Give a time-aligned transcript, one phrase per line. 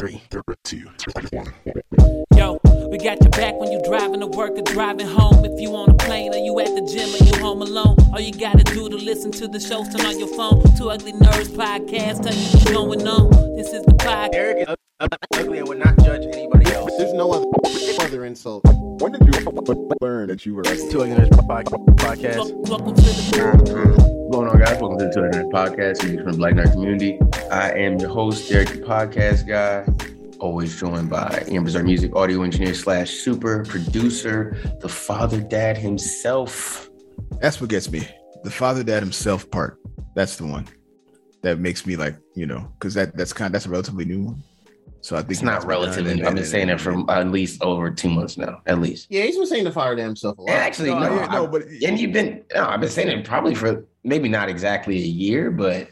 [0.00, 0.22] three,
[0.64, 0.86] two,
[1.30, 1.52] one.
[2.34, 2.59] Yo, we
[3.02, 5.44] got your back when you driving to work or driving home.
[5.44, 8.20] If you on a plane or you at the gym or you home alone, all
[8.20, 10.62] you gotta do to listen to the shows, turn on your phone.
[10.76, 13.56] Two Ugly Nerds podcast, tell you what's going on.
[13.56, 14.34] This is the podcast.
[14.34, 14.76] Eric is
[15.34, 16.92] ugly and would not judge anybody else.
[16.98, 17.46] There's no other,
[18.04, 18.64] other insult.
[18.66, 19.50] When did you
[20.02, 20.90] learn that you were ugly?
[20.90, 21.30] Two Ugly Nerds
[21.96, 22.54] podcast.
[22.68, 24.80] Welcome to the What's going on, guys?
[24.80, 27.18] Welcome to the 200 Podcast, music from the Black Nerd community.
[27.50, 29.86] I am your host, Derek, the podcast guy.
[30.40, 36.88] Always joined by Amber's our music audio engineer slash super producer, the father dad himself.
[37.42, 38.08] That's what gets me.
[38.42, 39.78] The father dad himself part.
[40.16, 40.66] That's the one
[41.42, 44.24] that makes me like, you know, because that that's kind of that's a relatively new
[44.24, 44.42] one.
[45.02, 46.06] So I think It's not relative.
[46.06, 49.08] I've been saying it for at least over two months now, at least.
[49.10, 50.50] Yeah, he's been saying to fire damn himself a lot.
[50.50, 53.26] And actually, No, no, yeah, no, but and you've been, no, I've been saying it
[53.26, 55.88] probably for maybe not exactly a year, but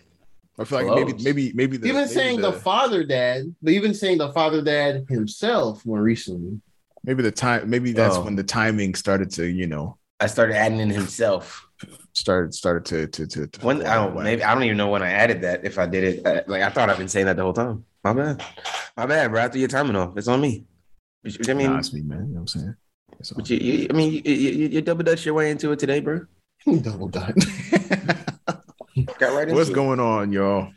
[0.60, 1.24] I feel like maybe Close.
[1.24, 5.06] maybe maybe the, You've maybe saying the, father dad, but you've saying the father dad
[5.08, 6.60] himself more recently.
[7.04, 8.22] maybe the time maybe that's Oh.
[8.24, 11.64] when the timing started to you know I started adding in himself.
[12.12, 14.22] started started to to to, to When I don't Wow.
[14.22, 15.64] maybe I don't even know when I added that.
[15.64, 17.84] If I did it, uh, like I thought I've been saying that the whole time.
[18.02, 18.42] My bad,
[18.96, 19.40] my bad, bro.
[19.40, 20.64] After your timing off, it's on me.
[21.48, 22.18] I mean, nah, it's me, man.
[22.18, 22.74] You know what I'm saying?
[23.36, 25.98] But you, you, I mean, you, you, you double dutch your way into it today,
[26.00, 26.26] bro.
[26.82, 27.34] Double done.
[29.18, 29.74] Got right into What's it.
[29.74, 30.72] going on, y'all?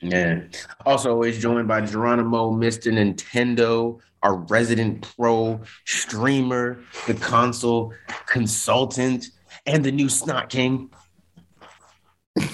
[0.00, 0.42] Yeah.
[0.86, 2.90] Also, always joined by Geronimo, Mr.
[2.92, 7.92] Nintendo, our resident pro streamer, the console
[8.26, 9.26] consultant,
[9.66, 10.90] and the new Snot King.
[12.38, 12.48] Trying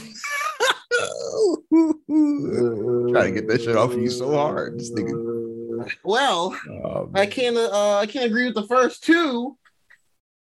[3.12, 4.78] to get that shit off of you so hard.
[4.78, 5.90] This nigga.
[6.04, 7.56] Well, Um, I can't.
[7.56, 9.56] Uh, I can't agree with the first two.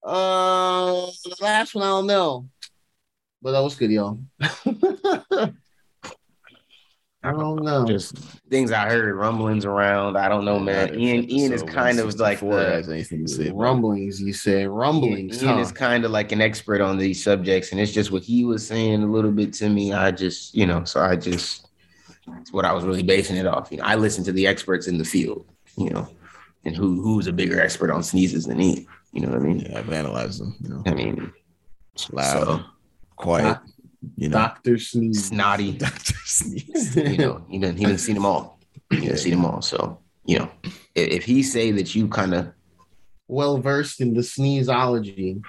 [0.02, 2.48] Uh, the last one I don't know,
[3.42, 4.20] but that was good, y'all.
[7.22, 7.86] I don't know.
[7.86, 8.18] Just
[8.50, 10.18] things I heard, rumblings around.
[10.18, 10.98] I don't know, man.
[10.98, 13.48] Ian, Ian is kind of like 164 the, has anything to say.
[13.48, 13.54] it.
[13.54, 14.22] rumblings.
[14.22, 15.44] You said rumblings.
[15.44, 15.60] Ian huh?
[15.60, 18.66] is kind of like an expert on these subjects, and it's just what he was
[18.66, 19.92] saying a little bit to me.
[19.92, 21.68] I just, you know, so I just,
[22.40, 23.70] it's what I was really basing it off.
[23.70, 25.46] You know, I listen to the experts in the field,
[25.76, 26.08] you know,
[26.64, 28.88] and who who's a bigger expert on sneezes than Ian.
[29.12, 29.60] You know what I mean?
[29.60, 30.56] Yeah, I've analyzed them.
[30.62, 31.34] You know, I mean,
[31.94, 32.64] it's loud, so
[33.20, 33.60] quiet.
[34.16, 35.26] You know, Doctor Sneeze.
[35.26, 35.72] snotty.
[35.78, 36.96] Doctor Sneeze.
[36.96, 38.60] You know, he didn't he didn't see them all.
[38.90, 39.62] He didn't see them all.
[39.62, 40.52] So you know,
[40.96, 42.52] if, if he say that you kind of,
[43.28, 45.42] Well versed in the sneezeology.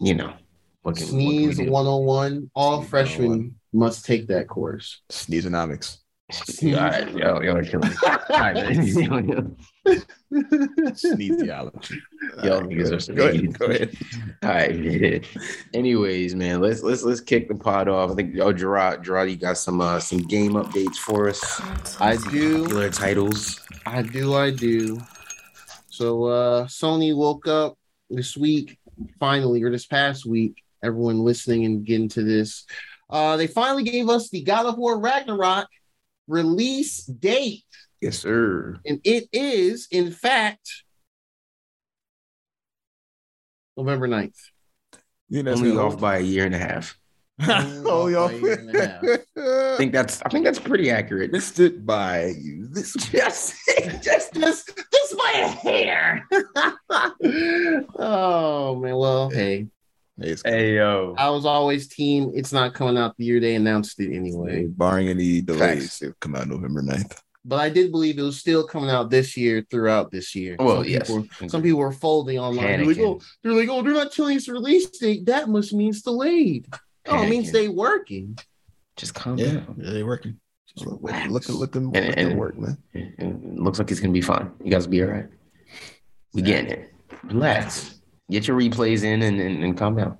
[0.00, 0.32] you know,
[0.82, 1.72] what can, Sneeze what can we do?
[1.72, 2.50] 101.
[2.54, 3.54] All Sneeze freshmen 101.
[3.72, 5.02] must take that course.
[5.10, 5.98] Sneezeonomics.
[6.64, 7.96] All right, yo, yo, killing me.
[8.06, 10.68] All right, man.
[10.92, 12.00] Sneezeology.
[12.42, 13.58] Yo, All right, niggas go are some ahead.
[13.58, 13.96] Go ahead.
[14.42, 15.26] All right.
[15.74, 18.10] Anyways, man, let's let's let's kick the pod off.
[18.10, 21.60] I think oh Gerard, Gerard, you got some uh some game updates for us.
[22.00, 22.62] I do.
[22.62, 23.60] Popular titles.
[23.86, 24.34] I do.
[24.34, 25.00] I do.
[25.88, 27.78] So uh Sony woke up
[28.10, 28.78] this week,
[29.20, 30.62] finally, or this past week.
[30.82, 32.64] Everyone listening and getting to this.
[33.10, 35.68] Uh they finally gave us the God of War Ragnarok
[36.28, 37.64] release date.
[38.02, 38.80] Yes, sir.
[38.84, 40.68] And it is, in fact,
[43.76, 44.34] November 9th.
[45.28, 46.98] You know, Only off by a year and a half.
[47.40, 48.28] oh, y'all.
[48.28, 49.04] By a year and a half.
[49.38, 51.30] I think that's I think that's pretty accurate.
[51.32, 52.66] missed it by you.
[52.68, 53.54] This Just
[54.02, 56.28] just just just by a hair.
[57.98, 59.68] oh man, well, hey,
[60.18, 61.14] it's hey yo.
[61.16, 62.32] I was always team.
[62.34, 64.66] It's not coming out the year they announced it anyway.
[64.66, 66.02] barring any delays, Facts.
[66.02, 67.18] it'll come out November 9th.
[67.44, 70.54] But I did believe it was still coming out this year throughout this year.
[70.58, 71.08] Well, some yes.
[71.10, 72.78] People, some people were folding online.
[72.78, 75.26] They're like, oh, they're like, oh, they're not telling us release date.
[75.26, 76.68] That must mean it's delayed.
[77.06, 77.52] Oh, it means Panicking.
[77.52, 78.38] they working.
[78.96, 79.74] Just calm Yeah, down.
[79.78, 80.38] yeah they're working.
[80.68, 81.30] Just Look, relax.
[81.30, 82.78] look, look them, And- look them and- work, man.
[82.94, 84.52] It looks like it's gonna be fine.
[84.62, 85.26] You guys will be all right.
[86.34, 86.94] We getting it.
[87.24, 87.98] Relax.
[88.30, 90.16] Get your replays in and, and, and calm down.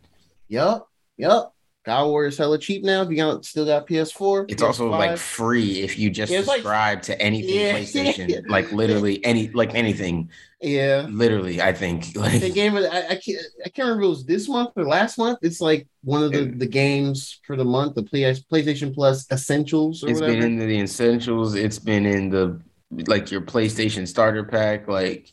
[0.48, 1.51] Yup, yup.
[1.84, 3.02] God is hella cheap now.
[3.02, 6.48] If you got still got PS4, It's also like free if you just Yeah, it's
[6.48, 7.78] like- subscribe to anything Yeah.
[7.78, 8.44] PlayStation.
[8.48, 10.30] Like literally any like anything.
[10.60, 11.06] yeah.
[11.10, 12.06] Literally, I think.
[12.16, 12.88] Like gave it.
[12.92, 13.44] I, I can't.
[13.66, 15.38] I can't remember if it was this month or last month.
[15.42, 17.96] It's like one of the, the games for the month.
[17.96, 20.40] The Play, PlayStation Plus Essentials or it's whatever.
[20.42, 22.60] been in the essentials, it's been in the
[23.08, 24.86] like your PlayStation starter pack.
[24.86, 25.32] Like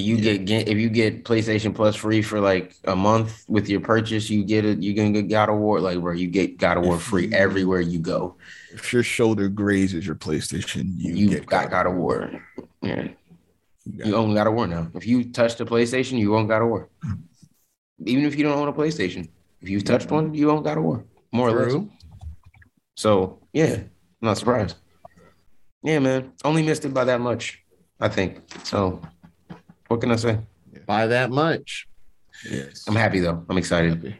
[0.00, 3.80] you get, get if you get PlayStation Plus free for like a month with your
[3.80, 4.82] purchase, you get it.
[4.82, 7.80] You can get God of War like where you get God of War free everywhere
[7.80, 8.36] you go.
[8.72, 12.30] If your shoulder grazes your PlayStation, you, You get got God of War.
[12.82, 13.08] Yeah.
[13.84, 14.90] You only got You own God of War now.
[14.94, 16.88] If you touch the PlayStation, you own God of War.
[17.02, 17.12] Hmm.
[18.04, 19.28] Even if you don't own a PlayStation,
[19.60, 21.04] if you've touched one, you own God of War.
[21.32, 21.84] More or less.
[22.96, 23.88] So yeah, I'm
[24.20, 24.76] not surprised.
[25.82, 26.32] Yeah, man.
[26.44, 27.62] Only missed it by that much,
[28.00, 28.40] I think.
[28.64, 29.00] So,
[29.88, 30.38] what can I say?
[30.86, 31.86] By that much.
[32.48, 32.84] Yes.
[32.86, 33.44] I'm happy though.
[33.48, 34.16] I'm excited.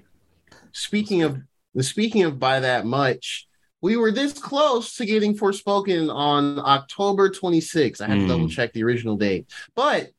[0.73, 1.39] Speaking of
[1.81, 3.47] speaking of by that much,
[3.83, 8.01] we were this close to getting Forspoken on October 26th.
[8.01, 8.29] I had to Hmm.
[8.29, 10.11] double check the original date, but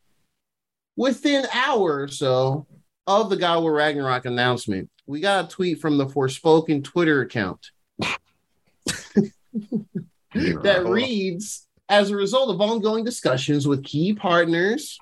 [0.96, 2.68] within hour or so
[3.08, 7.22] of the God of War Ragnarok announcement, we got a tweet from the Forspoken Twitter
[7.22, 7.72] account
[10.34, 14.98] that reads As a result of ongoing discussions with key partners,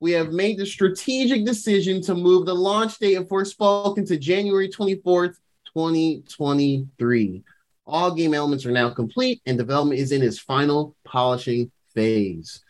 [0.00, 4.68] we have made the strategic decision to move the launch date of Forspoken to January
[4.68, 5.36] 24th,
[5.72, 7.42] 2023.
[7.86, 12.62] All game elements are now complete and development is in its final polishing phase.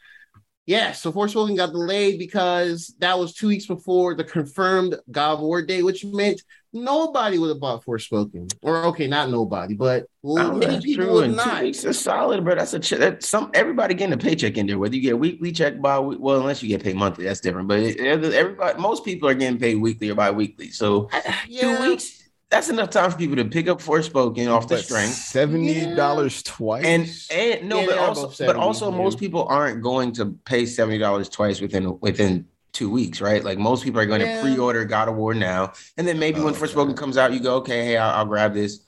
[0.67, 5.41] Yeah, so Forspoken got delayed because that was two weeks before the confirmed God of
[5.41, 6.43] War day, which meant
[6.77, 8.53] nobody would have bought Forspoken.
[8.63, 11.15] Or okay, not nobody, but Oh, many people true.
[11.15, 11.63] would And two not.
[11.63, 12.55] weeks is solid, bro.
[12.57, 14.79] That's a ch- that's some everybody getting a paycheck in there.
[14.79, 17.69] Whether you get a weekly check by well, unless you get paid monthly, that's different.
[17.69, 20.71] But everybody, most people are getting paid weekly or bi-weekly.
[20.71, 21.09] So
[21.49, 21.77] Yeah.
[21.79, 25.15] two weeks, that's enough time for people to pick up Forspoken off the strength.
[25.15, 26.85] seventy dollars twice.
[26.85, 28.97] And and no, Yeah, but also both but also yeah.
[28.99, 32.47] most people aren't going to pay seventy dollars twice within within
[32.77, 33.43] two weeks, right?
[33.45, 34.33] Like most people are going Yeah.
[34.33, 36.95] to pre-order God of War now, and then maybe when Oh, Forspoken okay.
[36.97, 38.81] comes out, you go, okay, hey, I'll, I'll grab this.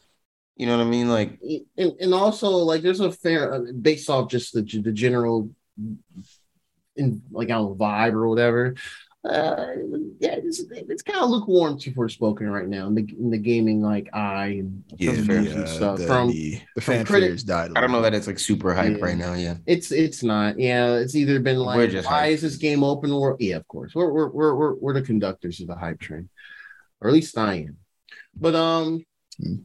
[0.56, 1.08] You know what I mean?
[1.08, 1.38] Like,
[1.76, 5.50] and, and also like there's a fair uh, based off just the the general
[6.96, 8.74] in like I don't know vibe or whatever.
[9.28, 9.66] Uh,
[10.20, 13.82] yeah, it's, it's kind of lukewarm to Forspoken right now in the in the gaming
[13.82, 17.72] like eye and yeah, the, and uh, stuff the, from the, the from fanfares died.
[17.72, 19.04] a I don't know that it's like super hype Yeah.
[19.04, 19.34] right now.
[19.34, 22.32] Yeah, it's it's not yeah it's either been We're like just why hyped.
[22.32, 25.60] is this game open or yeah of course we're we're we're we're, we're the conductors
[25.60, 26.30] of the hype train
[27.02, 27.76] or at least I am
[28.34, 29.04] but um
[29.40, 29.56] Hmm.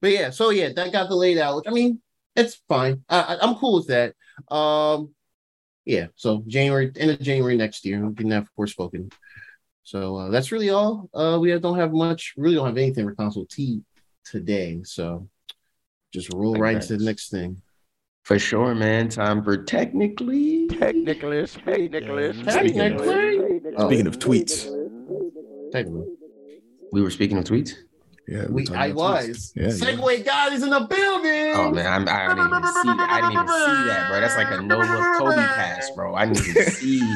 [0.00, 2.00] but yeah so yeah that got delayed out which I mean
[2.36, 4.14] it's fine I, I I'm cool with that
[4.48, 5.10] um
[5.86, 9.10] yeah so January end of January next year we can have Forspoken
[9.82, 13.14] so uh, that's really all uh we don't have much really don't have anything for
[13.14, 13.82] console T
[14.24, 15.28] today so
[16.12, 17.62] just roll Like right into the next thing
[18.26, 19.08] for sure, man.
[19.08, 20.66] Time for technically.
[20.66, 22.36] Technically, hey, Nicholas.
[22.42, 23.60] Technically.
[23.76, 23.86] Oh.
[23.86, 24.66] Speaking of tweets,
[25.70, 26.06] Technically.
[26.90, 27.74] We were speaking of tweets.
[28.28, 29.52] Yeah, We, I was.
[29.54, 29.68] Yeah, yeah.
[29.70, 31.52] Segue God is in the building.
[31.54, 32.88] Oh man, I'm, I didn't even see.
[32.88, 34.20] I didn't even see that, bro.
[34.20, 36.14] That's like a no look Kobe pass, bro.
[36.14, 37.14] I didn't even see.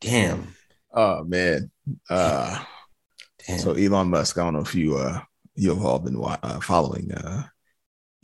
[0.00, 0.54] Damn.
[0.92, 1.70] Oh man.
[2.08, 2.62] Uh,
[3.46, 3.58] Damn.
[3.58, 4.38] so Elon Musk.
[4.38, 5.20] I don't know if you uh
[5.56, 7.44] you have all been uh, following uh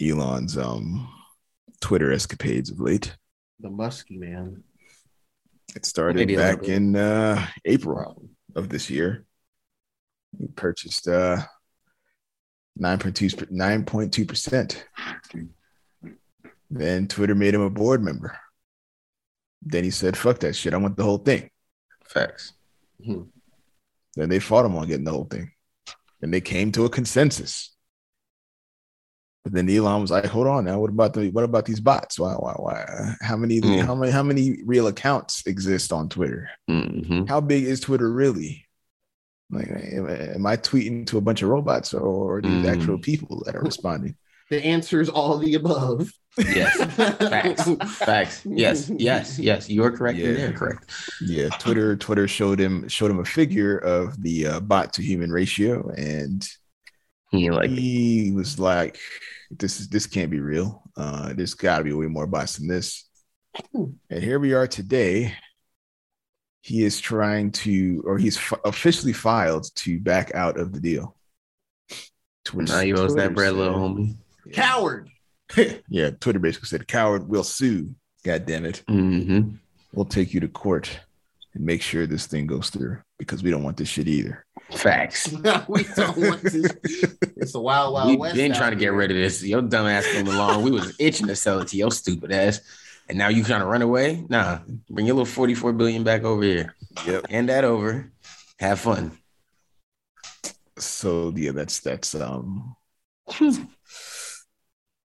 [0.01, 1.09] Elon's um
[1.81, 3.17] Twitter escapades of late.
[3.59, 4.63] The musky man.
[5.75, 9.25] It started Maybe back in uh April of this year.
[10.39, 11.43] He purchased uh
[12.79, 14.87] 9.2 9.2 percent.
[16.71, 18.39] Then Twitter made him a board member.
[19.63, 20.73] Then he said, "Fuck that shit!
[20.73, 21.51] I want the whole thing."
[22.07, 22.53] Facts.
[24.17, 25.51] Then they fought him on getting the whole thing.
[26.23, 27.75] And they came to a consensus.
[29.45, 30.79] But then Elon was like, hold on now.
[30.81, 32.19] What about the what about these bots?
[32.19, 33.85] Why why why how many Mm.
[33.85, 36.51] how many how many real accounts exist on Twitter?
[36.69, 38.67] hmm How big is Twitter really?
[39.50, 42.73] Like am, am I tweeting to a bunch of robots or are these Mm.
[42.73, 44.17] actual people that are responding?
[44.50, 46.11] The answer is all of the above.
[46.38, 46.76] Yes.
[46.94, 47.69] Facts.
[47.99, 48.43] Facts.
[48.47, 48.91] Yes.
[48.97, 49.38] Yes.
[49.38, 49.69] Yes.
[49.69, 50.19] You are correct.
[50.19, 50.28] Yeah.
[50.28, 50.35] Yeah.
[50.37, 50.90] They're correct.
[51.21, 55.30] Yeah, Twitter Twitter showed him showed him a figure of the uh, bot to human
[55.33, 56.47] ratio and
[57.33, 58.99] You like he was like,
[59.50, 60.83] "This is this can't be real.
[60.97, 63.07] Uh, there's got to be way more bots than this."
[63.75, 65.35] And here we are today.
[66.62, 71.17] He is trying to, or he's f- officially filed to back out of the deal.
[72.45, 74.14] Twitter- now you owe that Twitter bread, little said- homie.
[74.52, 75.09] Coward.
[75.88, 79.55] yeah, Twitter basically said, "Coward we'll sue." God damn it, Mm-hmm.
[79.95, 81.00] we'll take you to court
[81.55, 84.45] and make sure this thing goes through because we don't want this shit either.
[84.71, 85.33] Facts.
[85.69, 86.73] we don't want this.
[87.37, 88.11] It's a wild, wild west.
[88.11, 88.37] We've west.
[88.37, 89.43] been trying to get rid of this.
[89.43, 90.62] Your dumb ass came along.
[90.62, 92.61] We was itching to sell it to your stupid ass.
[93.11, 94.25] And now you trying to run away?
[94.29, 94.61] Nah.
[94.88, 96.76] Bring your little 44 billion back over here.
[97.05, 97.29] Yep.
[97.29, 98.12] Hand that over.
[98.61, 99.19] Have fun.
[100.79, 102.76] so yeah, that's that's um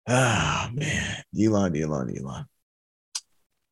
[0.07, 2.45] ah man, Elon, Elon, Elon.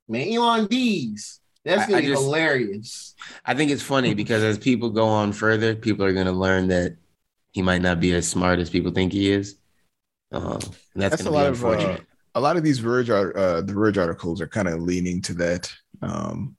[0.08, 1.42] Man, Elon D's.
[1.66, 3.16] That's gonna I be just- hilarious.
[3.44, 6.70] I think it's funny because as people go on further, people are going to learn
[6.70, 6.96] that
[7.52, 9.58] he might not be as smart as people think he is.
[10.32, 10.54] Uh,
[10.94, 12.08] and that's, That's a going to lot be of uh, unfortunate.
[12.36, 15.34] A lot of these Verge art- uh the Verge articles are kind of leaning to
[15.36, 15.72] that.
[16.02, 16.56] Um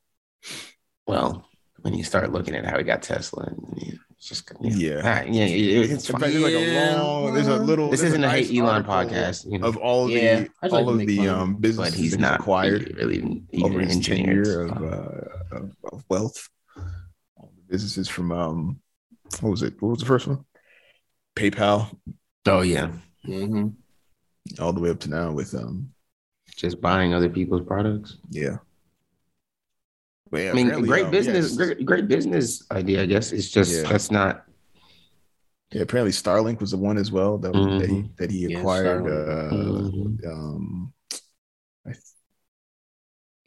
[1.07, 1.49] well,
[1.81, 4.97] when you start looking at how he got Tesla, and you It's just Yeah.
[4.97, 6.31] All right, yeah, yeah, it's In fine.
[6.31, 7.35] there's like a long.
[7.35, 7.91] There's a little.
[7.91, 10.85] This isn't a nice hate Elon podcast, you know, of all Yeah, the I'd like
[10.87, 11.29] all of the fun.
[11.29, 15.57] um businesses but he's not acquired really, really even over his engineering tenure of, uh,
[15.57, 16.49] of of wealth.
[17.37, 18.81] All the businesses from um,
[19.41, 19.81] what was it?
[19.83, 20.45] What was the first one?
[21.35, 21.99] PayPal,
[22.47, 22.91] oh yeah,
[23.25, 23.69] hmm
[24.61, 25.93] all the way up to now with um,
[26.57, 28.19] just buying other people's products.
[28.31, 28.57] yeah.
[30.31, 31.57] But yeah, I mean, great um, business, yes.
[31.59, 33.03] great, great business idea.
[33.03, 33.83] I guess it's just Yeah.
[33.89, 34.45] that's not.
[35.73, 38.59] Yeah, apparently Starlink was the one as well that, was, that he that he Yeah,
[38.59, 39.05] acquired.
[39.05, 40.25] Starlink.
[40.25, 40.93] uh, um,
[41.87, 41.91] I,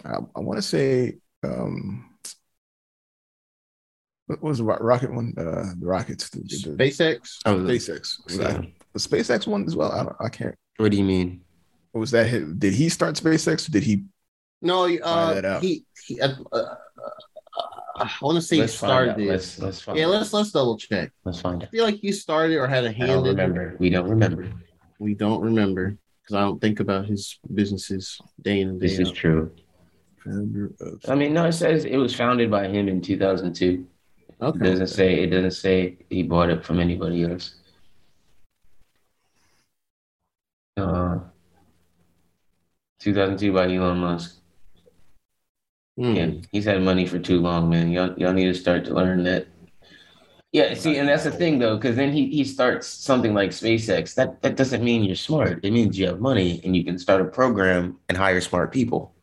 [0.05, 2.11] I, I want to say, um,
[4.27, 5.33] what was the rocket one?
[5.37, 7.37] Uh, the rockets, the, the, the SpaceX.
[7.47, 8.23] Oh, the- SpaceX.
[8.25, 8.61] Was yeah.
[8.93, 9.91] the SpaceX one as well?
[9.91, 10.55] I, don't, I can't.
[10.77, 11.41] What do you mean?
[11.91, 12.27] What was that?
[12.27, 12.59] Hit?
[12.59, 13.67] Did he start SpaceX?
[13.67, 14.03] Or did he?
[14.61, 15.61] No, that uh, out.
[15.63, 16.75] he, he uh, uh, uh,
[17.97, 19.19] I want to say he Let's find started out.
[19.19, 19.97] Let's let's find.
[19.97, 21.11] yeah, let's let's double check.
[21.23, 21.71] let's find I out.
[21.71, 23.79] feel like he started or had a hand don't in it.
[23.79, 24.51] We don't remember.
[24.99, 28.99] We don't remember because I don't think about his businesses day in and day This
[28.99, 29.15] is out.
[29.15, 29.51] true.
[30.23, 33.85] Founder of I mean, no, it says it was founded by him in 2002.
[34.41, 34.57] Okay.
[34.57, 37.55] It doesn't say it doesn't say he bought it from anybody else.
[40.77, 41.19] Uh,
[43.09, 44.35] 2002 by Elon Musk.
[45.95, 46.15] Hmm.
[46.15, 47.91] Yeah, he's had money for too long, man.
[47.91, 49.47] Y'all, y'all need to start to learn that.
[50.51, 54.15] Yeah, see, and that's the thing though, because then he he starts something like SpaceX.
[54.15, 55.63] That that doesn't mean you're smart.
[55.63, 59.13] It means you have money and you can start a program and hire smart people.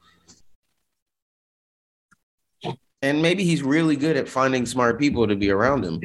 [3.02, 6.00] And maybe he's really good at finding smart people to be around him,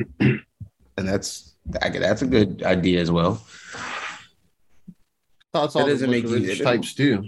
[0.97, 3.35] and that's that's a good idea as well.
[5.53, 7.23] Thoughts That all doesn't the make you- rich types do.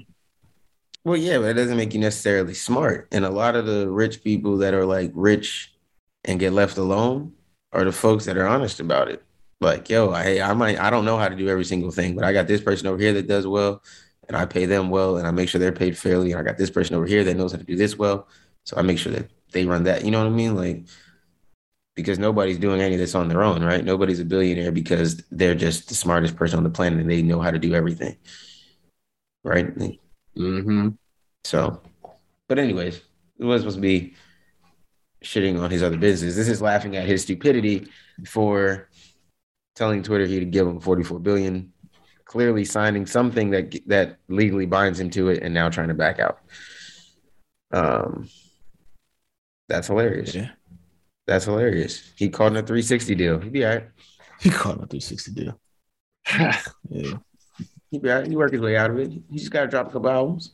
[1.03, 3.07] Well, yeah, but it doesn't make you necessarily smart.
[3.11, 5.73] And a lot of the rich people that are like rich
[6.25, 7.33] and get left alone
[7.71, 9.23] are the folks that are honest about it.
[9.61, 12.23] Like, yo, I I might I don't know how to do every single thing, but
[12.25, 13.81] I got this person over here that does well,
[14.27, 16.31] and I pay them well, and I make sure they're paid fairly.
[16.31, 18.27] And I got this person over here that knows how to do this well,
[18.65, 20.05] so I make sure that they run that.
[20.05, 20.55] You know what I mean?
[20.55, 20.85] Like,
[21.95, 23.83] because nobody's doing any of this on their own, right?
[23.83, 27.41] Nobody's a billionaire because they're just the smartest person on the planet and they know
[27.41, 28.15] how to do everything,
[29.43, 29.99] right?
[30.39, 30.89] Mm-hmm.
[31.43, 31.81] So,
[32.47, 33.01] but anyways,
[33.37, 34.15] it was supposed to be
[35.23, 36.35] shitting on his other business.
[36.35, 37.87] This is laughing at his stupidity
[38.25, 38.89] for
[39.75, 41.73] telling Twitter he'd give him 44 billion,
[42.25, 46.19] clearly signing something that that legally binds him to it, and now trying to back
[46.19, 46.39] out.
[47.71, 48.29] Um,
[49.67, 50.33] that's hilarious.
[50.33, 50.49] Yeah.
[51.27, 52.11] That's hilarious.
[52.15, 53.39] He called it a 360 deal.
[53.39, 53.87] He'd be all right.
[54.39, 55.59] he called him a 360 deal.
[56.89, 57.17] Yeah.
[57.91, 58.27] He'd be all right.
[58.27, 59.11] He work his way out of it.
[59.29, 60.51] He just got to drop a couple albums.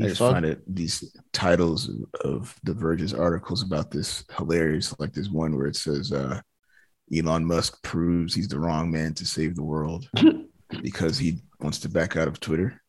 [0.00, 1.90] I He just fuck- find it these titles
[2.22, 4.98] of the Verge's articles about this hilarious.
[4.98, 6.40] Like there's one where it says uh,
[7.16, 10.08] Elon Musk proves he's the wrong man to save the world
[10.82, 12.80] because he wants to back out of Twitter.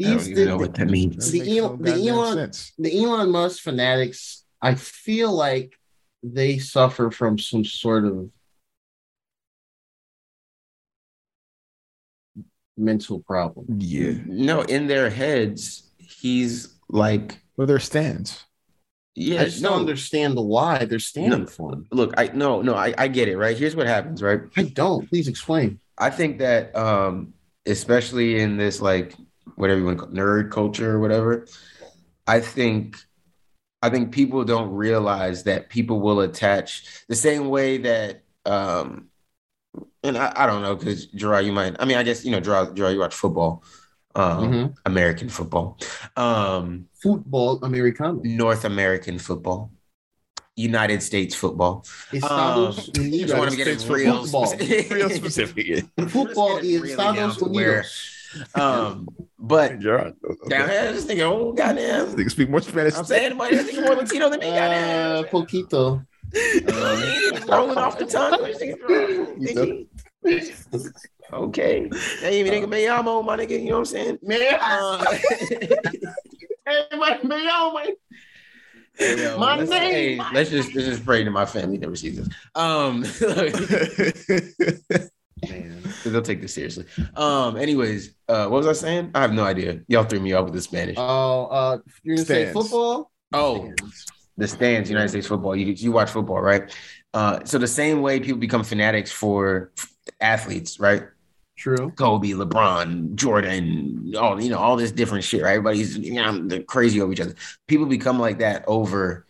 [0.00, 1.30] I don't These even the, know what that means.
[1.30, 2.72] The That makes Elon- the Elon- sense.
[2.78, 5.74] the Elon Musk fanatics, I feel like
[6.22, 8.30] they suffer from some sort of
[12.82, 13.66] mental problem.
[13.78, 14.14] Yeah.
[14.26, 18.44] No, in their heads, he's like, Well, their stands.
[19.14, 21.46] yeah, I just no, don't understand the why they're standing No.
[21.46, 21.86] for him.
[21.92, 23.56] look, I no, no, I, I get it, right?
[23.56, 24.40] Here's what happens, right?
[24.56, 25.08] I don't.
[25.08, 25.78] Please explain.
[25.98, 27.34] I think that um,
[27.66, 29.14] especially in this like
[29.56, 31.46] whatever you want to call nerd culture or whatever,
[32.26, 32.96] I think
[33.82, 39.08] I think people don't realize that people will attach the same way that um
[40.04, 42.40] and I, I don't know because Gerard, you might I mean I guess you know
[42.40, 43.62] Gerard, Gerard you watch football,
[44.14, 44.74] um Mhm.
[44.86, 45.78] American football,
[46.16, 48.20] um Football Americano.
[48.24, 49.72] North American football,
[50.56, 51.84] United States football.
[52.12, 53.20] Estados Um, Unidos.
[53.26, 54.46] just want to get it States real football.
[54.46, 54.90] specific.
[54.92, 55.84] Real specific.
[56.08, 58.18] Football Let's get in really Estados to where- Unidos.
[58.54, 60.14] Um, but Gerard.
[60.48, 62.10] down here, I just thinking, oh goddamn.
[62.16, 62.94] They can speak more Spanish.
[62.96, 64.48] I'm saying, but I think more Latino than me.
[64.48, 65.24] Uh, Goddamn.
[65.26, 66.06] poquito.
[66.34, 68.40] Uh, rolling off the tongue.
[68.40, 69.88] What you thinking?
[71.32, 71.88] Okay.
[72.20, 73.50] Hey, nigga, me amo, my nigga.
[73.62, 74.18] You know what I'm saying?
[74.22, 75.04] Man, Uh,
[76.66, 77.92] hey, my, man, oh, my.
[79.00, 80.18] yo, My let's, name.
[80.18, 82.28] hey, let's just let's just pray to my family never sees this.
[82.54, 83.04] Um,
[85.48, 85.82] Man.
[86.04, 86.84] they'll take this seriously.
[87.16, 89.10] Um, anyways, uh, what was I saying?
[89.14, 89.80] I have no idea.
[89.88, 90.94] Y'all threw me off with the Spanish.
[90.98, 93.10] Oh, uh, you're gonna say football?
[93.32, 93.72] Oh,
[94.42, 95.56] the stands, United States football.
[95.56, 96.74] You you watch football, right?
[97.14, 99.72] Uh, so the same way people become fanatics for
[100.20, 101.04] athletes, right?
[101.56, 101.92] True.
[101.96, 105.52] Kobe, LeBron, Jordan, all you know, all this different shit, right?
[105.52, 107.34] Everybody's you know, crazy over each other.
[107.68, 109.26] People become like that over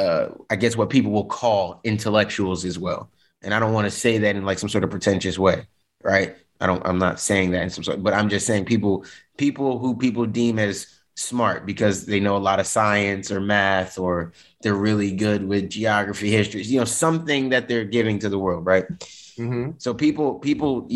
[0.00, 3.10] uh, I guess what people will call intellectuals as well.
[3.42, 5.66] And I don't want to say that in like some sort of pretentious way,
[6.02, 6.36] right?
[6.60, 6.84] I don't.
[6.86, 9.04] I'm not saying that in some sort, but I'm just saying people,
[9.36, 10.86] people who people deem as
[11.20, 15.70] smart because they know a lot of science or math or they're really good with
[15.70, 18.86] geography, history, you know, something that they're giving to the world, right?
[19.38, 19.72] Mm-hmm.
[19.78, 20.88] So people, people,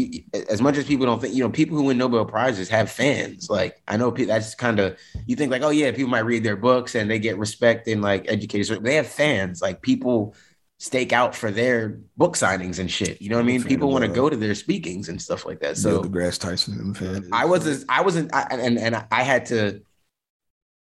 [0.49, 3.49] as much as people don't think, you know, people who win Nobel prizes have fans.
[3.49, 6.57] Like I know that's kind of you think like, oh yeah, people might read their
[6.57, 8.71] books and they get respect and like educators.
[8.81, 9.63] They have fans.
[9.63, 10.35] Like people
[10.79, 13.23] stake out for their book signings and shit.
[13.23, 13.63] You know what I I'm mean?
[13.65, 15.79] People want to go to their speakings and stuff like that.
[15.79, 17.29] So So deGrasse Tyson, I'm a fan.
[17.33, 19.81] I was I wasn't I, and and I had to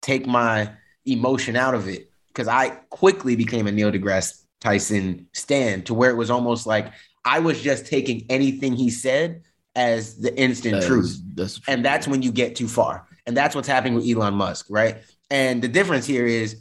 [0.04, 0.70] take my
[1.06, 6.10] emotion out of it because I quickly became a Neil deGrasse Tyson stand to where
[6.10, 6.92] it was almost like
[7.24, 9.42] I was just taking anything he said
[9.74, 11.04] as the instant That truth.
[11.06, 13.06] is- That's And that's when you get too far.
[13.26, 14.98] And that's what's happening with Elon Musk, right?
[15.30, 16.60] And the difference here is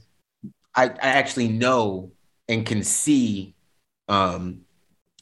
[0.75, 2.11] I, I actually know
[2.47, 3.55] and can see
[4.07, 4.61] um,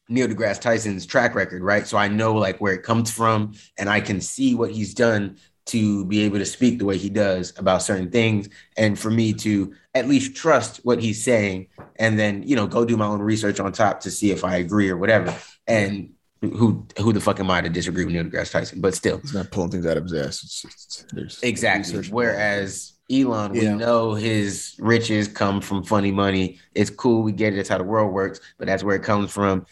[0.07, 1.87] Neil deGrasse Tyson's track record, right?
[1.87, 5.37] So I know like where it comes from and I can see what he's done
[5.67, 9.31] to be able to speak the way he does about certain things and for me
[9.33, 13.21] to at least trust what he's saying and then, you know, go do my own
[13.21, 15.35] research on top to see if I agree or whatever.
[15.67, 18.81] And who who the fuck am I to disagree with Neil deGrasse Tyson?
[18.81, 20.41] But still, He's not pulling things out of his ass.
[20.43, 21.95] It's just, there's Exactly.
[21.97, 22.11] research.
[22.11, 26.59] Whereas Elon, we know his riches come from funny money.
[26.73, 27.21] It's cool.
[27.21, 27.59] We get it.
[27.59, 28.39] it's how the world works.
[28.57, 29.67] But that's where it comes from.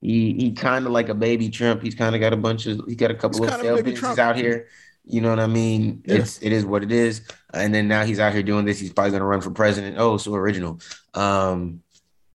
[0.00, 1.82] He he kind of like a baby Trump.
[1.82, 2.80] He's kind of got a bunch of.
[2.86, 4.18] He got a couple He's of kind of baby businesses Trump.
[4.20, 4.68] out here.
[5.04, 6.02] You know what I mean?
[6.06, 6.16] Yeah.
[6.16, 7.22] It's it is what it is.
[7.52, 8.80] And then now he's out here doing this.
[8.80, 9.96] He's probably gonna run for president.
[9.98, 10.80] Oh, so original.
[11.12, 11.82] Um,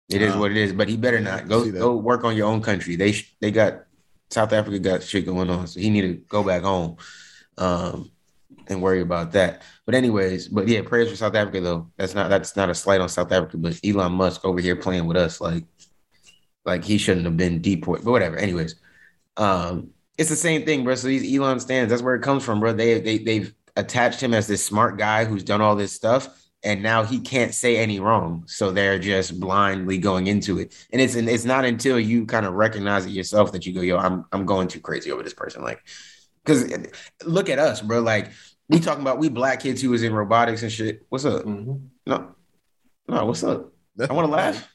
[0.09, 0.74] it is what it is.
[0.74, 2.95] But he better not go go work on your own country.
[2.95, 3.83] They sh- they got
[4.29, 6.97] South Africa got shit going on, so he need to go back home.
[7.57, 8.12] Um,
[8.69, 9.62] and worry about that.
[9.86, 11.89] But anyways, but yeah, prayers for South Africa though.
[11.97, 15.05] That's not that's not a slight on South Africa, but Elon Musk over here playing
[15.07, 15.63] with us like
[16.65, 18.03] like he shouldn't have been deported.
[18.03, 18.38] But whatever.
[18.38, 18.75] Anyways,
[19.38, 20.95] um, it's the same thing, bro.
[20.95, 22.74] So these Elon stands, that's where it comes from, bro.
[22.74, 26.29] They they they've attached him as this smart guy who's done all this stuff,
[26.63, 28.44] and now he can't say any wrong.
[28.48, 30.74] So they're just blindly going into it.
[30.92, 33.81] And it's and it's not until you kind of recognize it yourself that you go,
[33.81, 35.61] yo, I'm I'm going too crazy over this person.
[35.61, 35.83] Like,
[36.44, 36.65] because
[37.25, 38.01] look at us, bro.
[38.01, 38.31] Like
[38.70, 41.05] we talking about we black kids who was in robotics and shit.
[41.09, 41.44] What's up?
[41.44, 41.89] Mhm.
[42.05, 42.35] No,
[43.07, 43.72] no, what's up?
[44.00, 44.68] I want to laugh.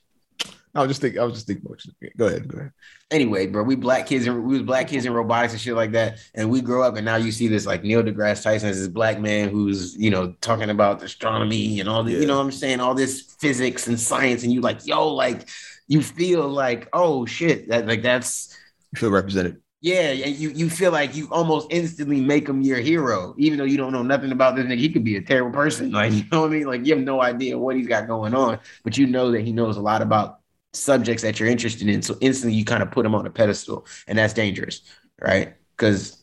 [0.74, 1.20] I was just thinking.
[1.20, 1.68] I was just thinking.
[2.16, 2.48] Go ahead.
[2.48, 2.72] Go ahead.
[3.10, 5.92] Anyway, bro, we black kids and we was black kids in robotics and shit like
[5.92, 6.18] that.
[6.34, 8.88] And we grow up and now you see this like Neil deGrasse Tyson as this
[8.88, 12.20] black man who's, you know, talking about astronomy and all the, Yeah.
[12.20, 14.44] you know what I'm saying, all this physics and science.
[14.44, 15.48] And you like, yo, like
[15.88, 18.56] you feel like, oh shit, that like that's
[18.94, 19.60] You feel represented.
[19.82, 23.64] yeah, and you you feel like you almost instantly make him your hero, even though
[23.64, 24.78] you don't know nothing about this nigga.
[24.78, 26.66] He could be a terrible person, like you know what I mean.
[26.66, 29.52] Like you have no idea what he's got going on, but you know that he
[29.52, 30.38] knows a lot about
[30.72, 32.02] subjects that you're interested in.
[32.02, 34.82] So instantly, you kind of put them on a pedestal, and that's dangerous,
[35.20, 35.54] right?
[35.76, 36.22] Because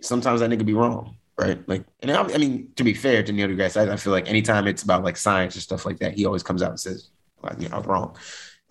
[0.00, 1.66] sometimes that nigga be wrong, right?
[1.68, 4.28] Like, and I, I mean, to be fair to Neil deGrasse Tyson, I feel like
[4.28, 7.10] anytime it's about like science or stuff like that, he always comes out and says,
[7.42, 8.16] like, you know, I was wrong.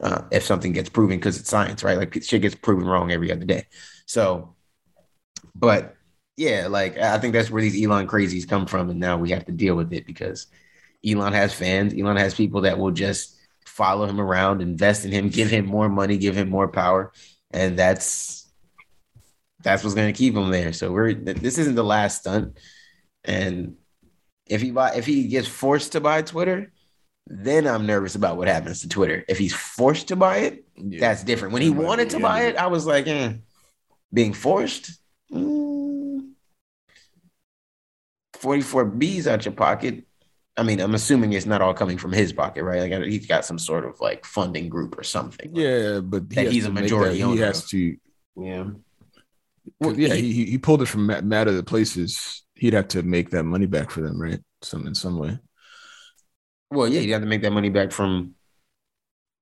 [0.01, 1.97] Uh, if something gets proven because it's science, right?
[1.97, 3.65] Like shit gets proven wrong every other day.
[4.05, 4.55] So,
[5.53, 5.97] but
[6.37, 9.45] yeah, like I think that's where these Elon crazies come from, and now we have
[9.47, 10.47] to deal with it because
[11.05, 11.93] Elon has fans.
[11.93, 13.35] Elon has people that will just
[13.69, 17.11] follow him around, invest in him, give him more money, give him more power,
[17.51, 18.47] and that's
[19.63, 20.73] that's what's going to keep him there.
[20.73, 22.57] So we're this isn't the last stunt,
[23.23, 23.75] and
[24.45, 26.71] if he buy if he gets forced to buy Twitter,
[27.27, 29.23] then I'm nervous about what happens to Twitter.
[29.27, 30.99] If he's forced to buy it, Yeah.
[30.99, 31.53] that's different.
[31.53, 33.33] When he wanted to buy it, I was like, eh.
[34.11, 34.99] being forced.
[35.31, 36.31] Mm.
[38.33, 40.05] 44 B's out your pocket.
[40.59, 42.91] I mean, I'm assuming it's not all coming from his pocket, right?
[42.91, 45.55] Like he's got some sort of like funding group or something.
[45.55, 47.95] Yeah, but he That he's a majority He owner has to.
[48.35, 48.65] Yeah.
[49.79, 52.43] Well, yeah, he, he he pulled it from ma- mad other places.
[52.55, 54.39] He'd have to make that money back for them, right?
[54.61, 55.39] Some in some way.
[56.71, 58.35] Well, yeah, you have to make that money back from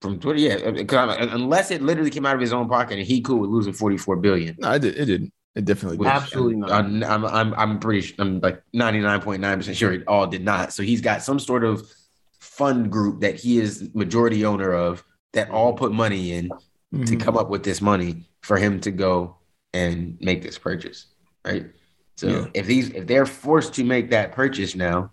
[0.02, 0.40] from Twitter.
[0.40, 3.50] Yeah, uh, unless it literally came out of his own pocket and he cool with
[3.50, 4.56] losing 44 billion.
[4.60, 4.96] No, it did.
[4.96, 5.34] It didn't.
[5.58, 6.16] It definitely Which did.
[6.16, 6.72] Absolutely not.
[6.72, 10.72] I'm, I'm, I'm, I'm pretty, su- I'm like 99.9% sure it all did not.
[10.72, 11.90] So he's got some sort of
[12.40, 17.20] fund group that he is majority owner of that all put money in to Mhm.
[17.20, 19.38] come up with this money for him to go
[19.74, 21.08] and make this purchase.
[21.44, 21.66] Right.
[22.18, 22.46] So Yeah.
[22.54, 25.12] if these, if they're forced to make that purchase now,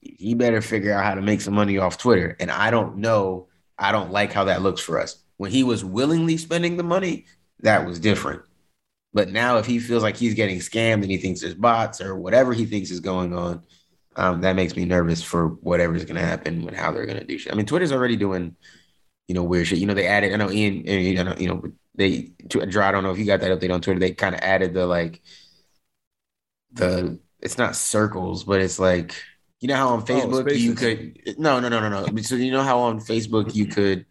[0.00, 2.36] he better figure out how to make some money off Twitter.
[2.38, 3.48] And I don't know,
[3.78, 5.16] I don't like how that looks for us.
[5.38, 7.24] When he was willingly spending the money,
[7.60, 8.42] that was different.
[9.16, 12.14] But now, if he feels like he's getting scammed and he thinks there's bots or
[12.14, 13.62] whatever he thinks is going on,
[14.14, 17.50] um, that makes me nervous for whatever's gonna happen and how they're gonna do shit.
[17.50, 18.56] I mean, Twitter's already doing,
[19.26, 19.78] you know, weird shit.
[19.78, 20.34] You know, they added.
[20.34, 20.86] I know Ian.
[21.18, 21.62] I know, you know,
[21.94, 22.32] they.
[22.46, 23.98] Drew, I don't know if you got that update on Twitter.
[23.98, 25.22] They kind of added the like,
[26.72, 27.18] the.
[27.40, 29.14] It's not circles, but it's like
[29.60, 31.38] you know how on Facebook you could.
[31.38, 32.20] No, no, no, no, no.
[32.20, 34.04] So you know how on Facebook you could.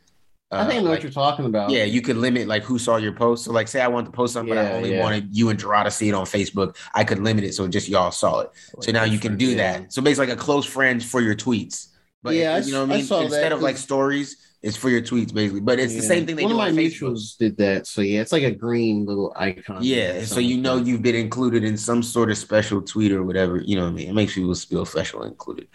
[0.52, 1.72] Uh, I think I know like, what you're talking about.
[1.72, 3.46] yeah, you could limit like who saw your post.
[3.46, 5.02] So like, say I want to post something, but I only yeah.
[5.02, 6.76] wanted you and Gerard to see it on Facebook.
[6.94, 8.50] I could limit it so just y'all saw it.
[8.82, 9.80] So now you can do yeah.
[9.80, 9.94] that.
[9.94, 11.88] So basically, like a close friends for your tweets.
[12.22, 13.06] But Yeah, you know what I I mean.
[13.06, 15.62] saw that, Instead of like stories, it's for your tweets basically.
[15.62, 17.12] But it's the same thing they One do of my Facebook.
[17.14, 17.88] mutuals did that.
[17.88, 19.80] So yeah, it's like a green little icon.
[19.82, 23.58] Yeah, so you know you've been included in some sort of special tweet or whatever.
[23.62, 24.10] You know what I mean?
[24.10, 25.68] It makes people feel special included.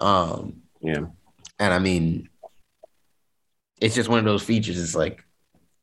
[0.00, 1.06] Um, Yeah.
[1.58, 2.28] and I mean,
[3.80, 4.80] it's just one of those features.
[4.80, 5.22] It's like,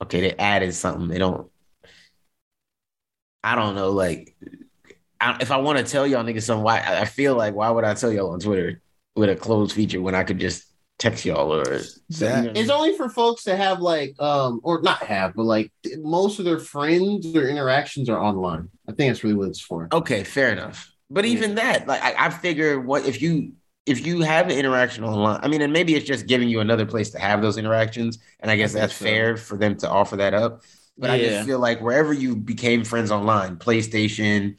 [0.02, 1.08] okay, they added something.
[1.08, 1.50] They don't.
[3.44, 3.92] I don't know.
[3.92, 4.36] Like,
[5.22, 7.84] I, if I want to tell y'all niggas something, why I feel like why would
[7.84, 8.82] I tell y'all on Twitter
[9.16, 10.66] with a closed feature when I could just
[10.98, 12.58] text y'all or That- you know what I mean?
[12.58, 16.46] It's only for folks to have like um or not have, but like most of
[16.46, 18.70] their friends or interactions are online.
[18.88, 19.88] I think that's really what it's for.
[19.92, 20.92] Okay, fair enough.
[21.10, 23.54] But even that, like I, I figure what if you
[23.86, 26.86] if you have an interaction online, I mean, and maybe it's just giving you another
[26.86, 28.18] place to have those interactions.
[28.40, 29.06] And I guess that's so.
[29.06, 30.64] fair for them to offer that up.
[30.98, 34.58] But I just feel like wherever you became friends online, PlayStation,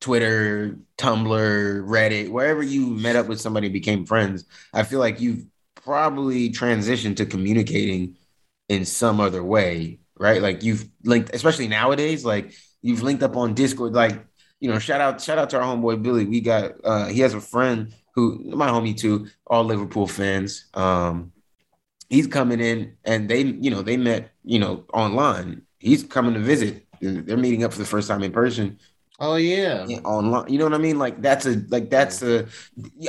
[0.00, 5.20] Twitter, Tumblr, Reddit, wherever you met up with somebody and became friends, I feel like
[5.20, 8.16] you've probably transitioned to communicating
[8.70, 10.40] in some other way, right?
[10.40, 14.24] Like you've linked, especially nowadays, like you've linked up on Discord, like
[14.60, 16.24] you know, shout out, shout out to our homeboy Billy.
[16.24, 20.66] We got uh he has a friend who my homie too, all Liverpool fans.
[20.74, 21.32] Um
[22.08, 25.62] he's coming in and they, you know, they met, you know, online.
[25.78, 26.86] He's coming to visit.
[27.00, 28.78] They're meeting up for the first time in person
[29.20, 29.86] Oh yeah.
[29.86, 30.52] yeah, online.
[30.52, 30.98] You know what I mean?
[30.98, 32.46] Like that's a like that's a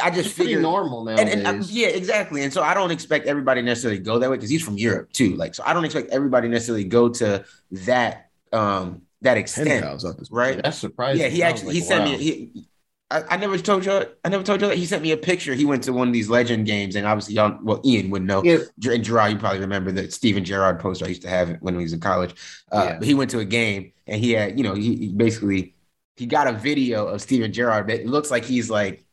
[0.04, 2.44] I just It's figured normal and, and uh, yeah, exactly.
[2.44, 5.36] And so I don't expect everybody necessarily go that way because he's from Europe too.
[5.36, 10.18] Like, so I don't expect everybody necessarily go to that um that extent, pals up
[10.18, 10.62] this right?
[10.62, 11.24] That's surprising.
[11.24, 12.12] Yeah, he actually he sent wow.
[12.12, 12.18] me.
[12.18, 12.68] He,
[13.12, 14.06] I, I never told you.
[14.24, 15.54] I never told you that he sent me a picture.
[15.54, 18.44] He went to one of these legend games, and obviously, y'all, well, Ian wouldn't know.
[18.44, 21.76] Yeah, And Gerard, you probably remember the Steven Gerrard poster I used to have when
[21.76, 22.34] he was in college.
[22.72, 22.98] Uh, Yeah.
[23.00, 25.76] But he went to a game, and he had, you know, he, he basically
[26.18, 27.86] he got a video of Steven Gerrard.
[27.88, 29.06] But it looks like he's like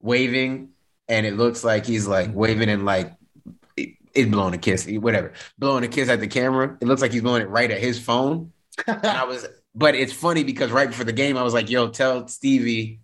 [0.00, 0.68] waving,
[1.08, 3.12] and it looks like he's like waving and like
[3.76, 6.76] it's blowing a kiss, whatever, blowing a kiss at the camera.
[6.80, 8.52] It looks like he's blowing it right at his phone.
[8.86, 11.88] And I was, but it's funny because right before the game, I was like, "Yo,
[11.88, 13.01] tell Stevie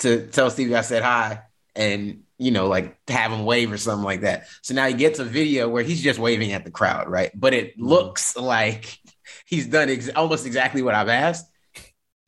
[0.00, 1.42] to tell Stevie I said hi,"
[1.74, 4.46] and you know, like have him wave or something like that.
[4.62, 7.30] So now he gets a video where he's just waving at the crowd, right?
[7.34, 7.86] But it mm-hmm.
[7.86, 8.98] looks like
[9.44, 11.46] he's done ex- almost exactly what I've asked.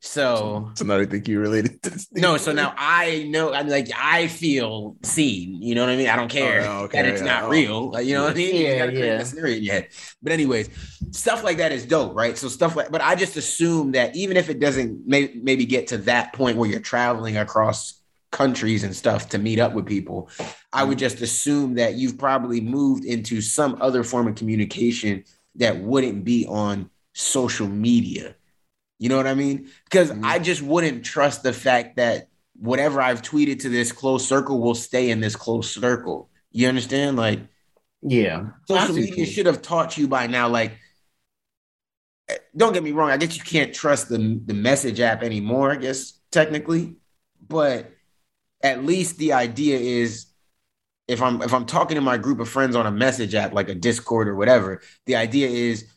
[0.05, 1.91] So It's another thing you related to.
[1.91, 3.55] this no, so now I know.
[3.55, 5.63] I'm like, I feel seen.
[5.63, 6.09] You know what I mean?
[6.09, 7.49] I don't care Oh, okay, that it's yeah, not oh.
[7.51, 7.91] real.
[7.93, 8.57] Like, you know what I mean?
[8.57, 9.23] You Yeah, gotta yeah.
[9.23, 9.89] scenario in your head.
[10.21, 10.71] But anyways,
[11.13, 12.37] stuff like that is dope, right?
[12.37, 15.87] So stuff like, but I just assume that even if it doesn't may, maybe get
[15.89, 18.01] to that point where you're traveling across
[18.33, 20.31] countries and stuff to meet up with people,
[20.73, 20.99] I would mm-hmm.
[20.99, 25.23] just assume that you've probably moved into some other form of communication
[25.55, 28.35] that wouldn't be on social media.
[29.03, 29.69] You know what I mean?
[29.83, 30.21] Because Mhm.
[30.23, 34.77] I just wouldn't trust the fact that whatever I've tweeted to this close circle will
[34.77, 36.31] stay in this close circle.
[36.53, 37.17] You understand?
[37.17, 37.41] Like
[38.01, 38.51] yeah.
[38.71, 40.49] I social media should have taught you by now.
[40.49, 40.79] Like,
[42.29, 43.11] eh, don't get me wrong.
[43.11, 45.73] I guess you can't trust the the message app anymore.
[45.73, 46.95] I guess technically,
[47.49, 47.91] but
[48.63, 50.27] at least the idea is
[51.09, 53.69] if I'm if I'm talking to my group of friends on a message app like
[53.69, 55.89] a Discord or whatever, the idea is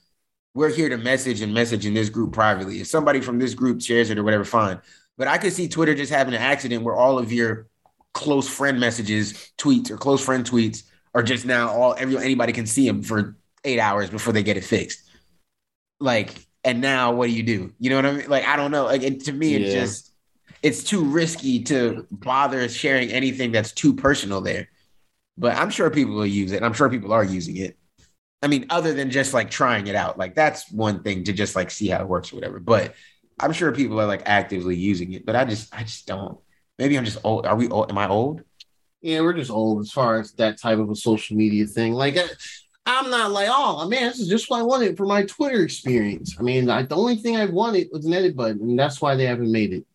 [0.56, 2.80] we're here to message and message in this group privately.
[2.80, 4.80] If somebody from this group shares it or whatever, fine.
[5.18, 7.68] But I could see Twitter just having an accident where all of your
[8.14, 12.66] close friend messages, tweets, or close friend tweets are just now all every anybody can
[12.66, 15.04] see them for eight hours before they get it fixed.
[16.00, 17.74] Like, and now what do you do?
[17.80, 18.30] You know what I mean?
[18.30, 18.86] Like, I don't know.
[18.86, 19.82] Like, it, to me, it's Yeah.
[19.82, 20.12] just
[20.64, 24.70] it's too risky to bother sharing anything that's too personal there.
[25.38, 26.58] But I'm sure people will use it.
[26.58, 27.78] And I'm sure people are using it.
[28.42, 31.56] I mean, other than just like trying it out, like that's one thing to just
[31.56, 32.60] like see how it works or whatever.
[32.60, 32.94] But
[33.40, 35.26] I'm sure people are like actively using it.
[35.26, 36.38] But I just, I just don't.
[36.78, 37.46] Maybe I'm just old.
[37.46, 37.90] Are we old?
[37.90, 38.44] Am I old?
[39.02, 41.94] Yeah, we're just old as far as that type of a social media thing.
[41.94, 42.26] Like, I,
[42.86, 46.36] I'm not like, oh man, this is just what I wanted for my Twitter experience.
[46.40, 49.16] I mean, I, the only thing I wanted was an edit button, and that's why
[49.16, 49.86] they haven't made it.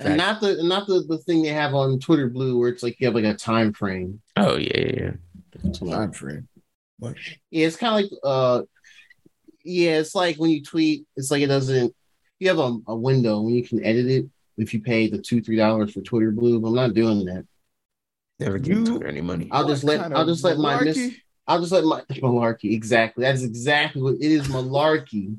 [0.00, 3.00] And not the not the, the thing they have on Twitter Blue where it's like
[3.00, 4.20] you have like a time frame.
[4.36, 5.16] Oh yeah,
[5.64, 5.72] yeah.
[5.72, 6.48] time frame.
[6.98, 7.16] What?
[7.50, 8.62] Yeah, it's kind of like uh
[9.64, 11.94] yeah, it's like when you tweet, it's like it doesn't
[12.38, 15.40] you have a, a window when you can edit it if you pay the two
[15.40, 16.64] three dollars for Twitter Blue.
[16.64, 17.46] I'm not doing that.
[18.40, 19.48] Never give You- Twitter any money.
[19.50, 21.14] I'll just let I'll of just let my miss.
[21.46, 23.22] I'll just let my malarkey exactly.
[23.24, 24.48] That is exactly what it is.
[24.48, 25.38] Malarkey.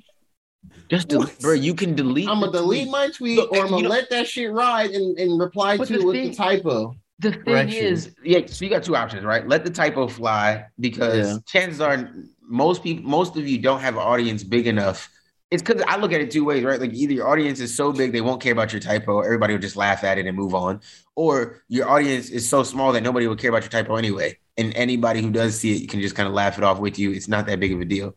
[0.90, 1.54] Just delete, bro.
[1.54, 2.28] You can delete.
[2.28, 2.92] I'm gonna delete tweet.
[2.92, 6.04] my tweet Look, or I'm gonna let that shit ride and, and reply to it
[6.04, 6.96] with thing- the typo.
[7.20, 7.86] The thing correction.
[7.86, 8.46] is, yeah.
[8.48, 9.48] So you got two options, right?
[9.48, 11.38] Let the typo fly because Yeah.
[11.46, 15.10] chances are most people, most of you don't have an audience big enough.
[15.52, 16.80] It's because I look at it two ways, right?
[16.80, 19.62] Like either your audience is so big they won't care about your typo, everybody will
[19.62, 20.80] just laugh at it and move on,
[21.16, 24.74] or your audience is so small that nobody will care about your typo anyway, and
[24.76, 27.12] anybody who does see it, you can just kind of laugh it off with you.
[27.12, 28.16] It's not that big of a deal.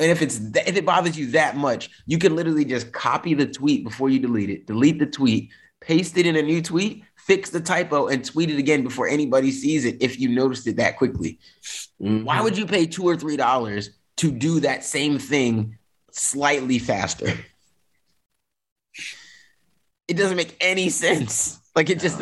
[0.00, 3.34] And if it's th- if it bothers you that much, you can literally just copy
[3.34, 7.04] the tweet before you delete it, delete the tweet, paste it in a new tweet,
[7.26, 9.96] fix the typo, and tweet it again before anybody sees it.
[10.00, 11.38] If you noticed it that quickly,
[11.98, 15.78] why would you pay two or three dollars to do that same thing
[16.10, 17.32] slightly faster?
[20.08, 21.58] It doesn't make any sense.
[21.74, 22.20] Like it just,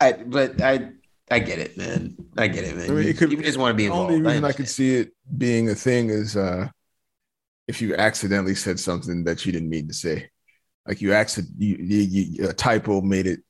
[0.00, 0.90] I, but I,
[1.30, 2.16] I get it, man.
[2.36, 2.90] I get it, man.
[2.90, 4.10] I mean, it could- you just want to be involved.
[4.10, 4.26] The involved.
[4.26, 4.56] only reason I understand.
[4.56, 6.68] could see it being a thing is uh
[7.68, 10.28] if you accidentally said something that you didn't mean to say.
[10.88, 13.40] Like you accident you, you, you a typo made it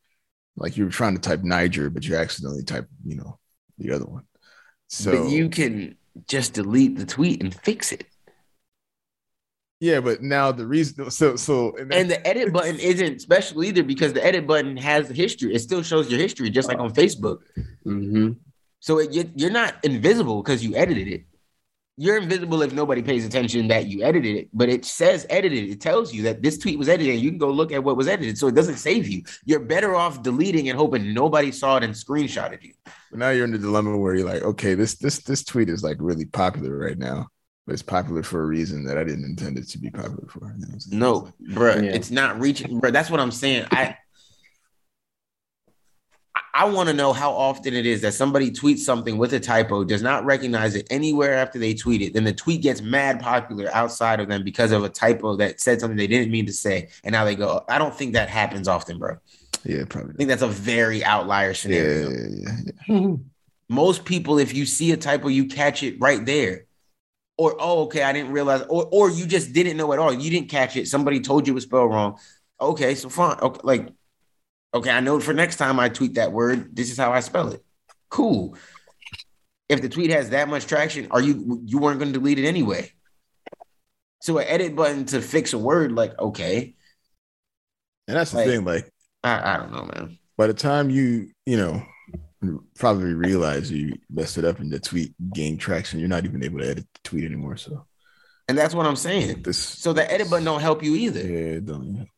[0.56, 3.38] like you were trying to type Niger, but you accidentally typed, you know,
[3.78, 4.24] the other one.
[4.88, 8.04] So but you can just delete the tweet and fix it.
[9.80, 13.82] yeah, but now the reason so so and, And the edit button isn't special either
[13.82, 15.54] because the edit button has the history.
[15.54, 17.38] It still shows your history, just like on Facebook.
[17.86, 18.32] Mm-hmm.
[18.80, 21.22] So it, you- you're not invisible because you edited it.
[22.00, 25.68] You're invisible if nobody pays attention that you edited it, but it says edited.
[25.68, 27.12] It tells you that this tweet was edited.
[27.12, 28.38] And you can go look at what was edited.
[28.38, 29.22] So it doesn't save you.
[29.44, 32.72] You're better off deleting and hoping nobody saw it and screenshotted you.
[33.12, 35.98] now you're in the dilemma where you're like, okay, this this this tweet is like
[36.00, 37.28] really popular right now,
[37.66, 40.46] but it's popular for a reason that I didn't intend it to be popular for.
[40.46, 40.98] You know what I'm saying?
[40.98, 41.90] No, bruh, Yeah.
[41.90, 42.92] it's not reaching, bruh.
[42.94, 43.66] That's what I'm saying.
[43.72, 43.98] I
[46.54, 49.84] I want to know how often it is that somebody tweets something with a typo,
[49.84, 52.12] does not recognize it anywhere after they tweet it.
[52.14, 55.80] Then the tweet gets mad popular outside of them because of a typo that said
[55.80, 57.64] something they didn't mean to say, and now they go.
[57.68, 59.16] I don't think that happens often, bro.
[59.64, 60.14] Yeah, probably.
[60.14, 62.10] I think that's a very outlier Yeah, scenario.
[62.10, 62.72] yeah, yeah, yeah.
[62.86, 63.14] Hmm.
[63.68, 66.66] Most people, if you see a typo, you catch it right there.
[67.38, 70.12] Or oh, okay, I didn't realize, or or you just didn't know at all.
[70.12, 70.88] You didn't catch it.
[70.88, 72.18] Somebody told you it was spelled wrong.
[72.60, 73.38] Okay, so fine.
[73.40, 73.88] Okay, like,
[74.74, 77.52] okay, I know for next time I tweet that word, this is how I spell
[77.52, 77.64] it.
[78.08, 78.56] Cool.
[79.68, 82.46] If the tweet has that much traction, are you you weren't going to delete it
[82.46, 82.92] anyway?
[84.22, 86.74] So an edit button to fix a word, like okay,
[88.08, 88.90] And that's the Like- thing, like
[89.22, 90.18] I, I don't know, man.
[90.36, 91.82] by the time you, you know,
[92.78, 96.58] probably realize you messed it up and the tweet gained traction, you're not even able
[96.60, 97.56] to edit the tweet anymore.
[97.56, 97.86] So
[98.48, 99.42] And that's what I'm saying.
[99.42, 101.20] this So the edit button don't help you either.
[101.20, 102.08] Yeah, it don't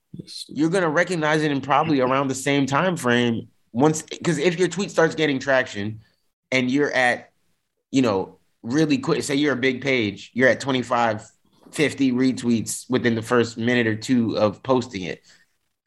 [0.48, 4.68] you're gonna recognize it in probably around the same time frame once because if your
[4.68, 6.00] tweet starts getting traction
[6.50, 7.32] and you're at
[7.90, 11.28] you know really quick say you're a big page you're at 25
[11.70, 15.22] 50 retweets within the first minute or two of posting it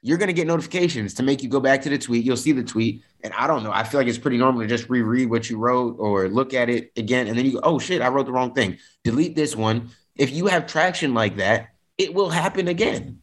[0.05, 2.23] you're gonna get notifications to make you go back to the tweet.
[2.23, 3.01] You'll see the tweet.
[3.23, 3.71] And i don't know.
[3.71, 6.69] I feel like it's pretty normal to just reread what you wrote or look at
[6.69, 7.25] it again.
[7.25, 8.77] And then you go oh shit i wrote the wrong thing.
[9.03, 9.89] Delete this one.
[10.15, 13.19] If you have traction like that it will happen again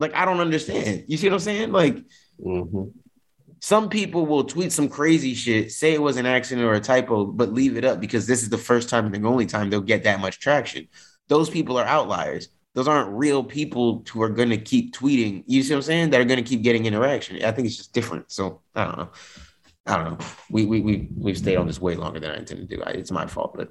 [0.00, 1.04] like I don't understand.
[1.08, 1.72] You see what I'm saying?
[1.72, 1.96] Like
[2.44, 2.92] Mhm.
[3.60, 7.24] some people will tweet some crazy shit, say it was an accident or a typo,
[7.24, 9.80] but leave it up because this is the first time and the only time they'll
[9.80, 10.88] get that much traction.
[11.28, 12.48] Those people are outliers.
[12.74, 15.44] Those aren't real people who are going to keep tweeting.
[15.46, 16.10] You see what I'm saying?
[16.10, 17.42] That are going to keep getting interaction.
[17.42, 18.30] I think it's just different.
[18.30, 19.08] So I don't know.
[19.86, 20.26] I don't know.
[20.50, 22.82] We we we we've stayed on this way longer than I intended to do.
[22.82, 23.70] I, it's my fault, but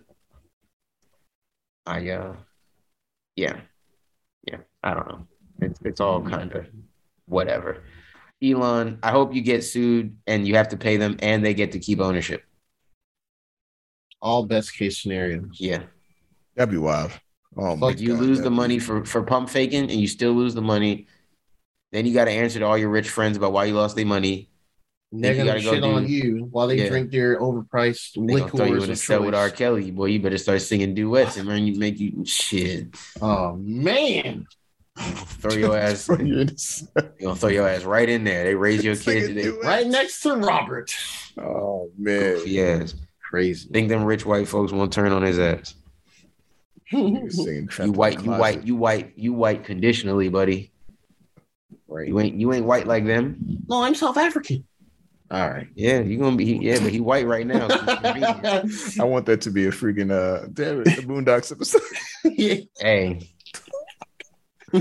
[1.86, 2.36] I uh
[3.36, 3.60] yeah
[4.48, 5.28] yeah I don't know.
[5.62, 6.68] It's it's all kind of
[7.26, 7.84] whatever.
[8.44, 11.72] Elon, I hope you get sued and you have to pay them and they get
[11.72, 12.44] to keep ownership.
[14.22, 15.58] All best case scenarios.
[15.60, 15.84] Yeah.
[16.56, 17.12] That'd be wild.
[17.58, 20.34] Oh my Like you God, lose the money for for pump faking and you still
[20.34, 21.08] lose the money.
[21.92, 24.06] Then you got to answer to all your rich friends about why you lost their
[24.06, 24.50] money.
[25.12, 26.90] They're gonna gotta go shit on do- you while they Yeah.
[26.90, 29.50] drink their overpriced They gonna throw you in a cell with R.
[29.50, 30.08] Kelly, boy.
[30.08, 32.88] You better start singing duets and man, you make you shit.
[33.22, 34.46] Oh man,
[34.98, 36.08] Throw your ass.
[36.10, 36.88] You're in this-
[37.20, 38.44] You gonna throw your ass right in there.
[38.46, 39.54] They raise your Singing kid.
[39.64, 40.96] Right next to Robert.
[41.38, 42.40] Oh man.
[42.46, 42.96] yes.
[43.30, 43.68] Crazy.
[43.70, 45.76] Think them rich white folks won't turn on his ass.
[46.92, 50.72] You're singing Trapped You in white, you white, you white, you white conditionally, buddy.
[51.88, 52.08] right.
[52.08, 53.38] You ain't you ain't white like them.
[53.68, 54.64] No, I'm South African.
[55.32, 55.68] All right.
[55.76, 57.68] Yeah, you gonna be yeah, but he white right now.
[57.68, 59.00] so it's convenient.
[59.00, 61.82] I want that to be a freaking uh damn it, the Boondocks episode.
[62.24, 62.58] yeah.
[62.80, 63.35] hey,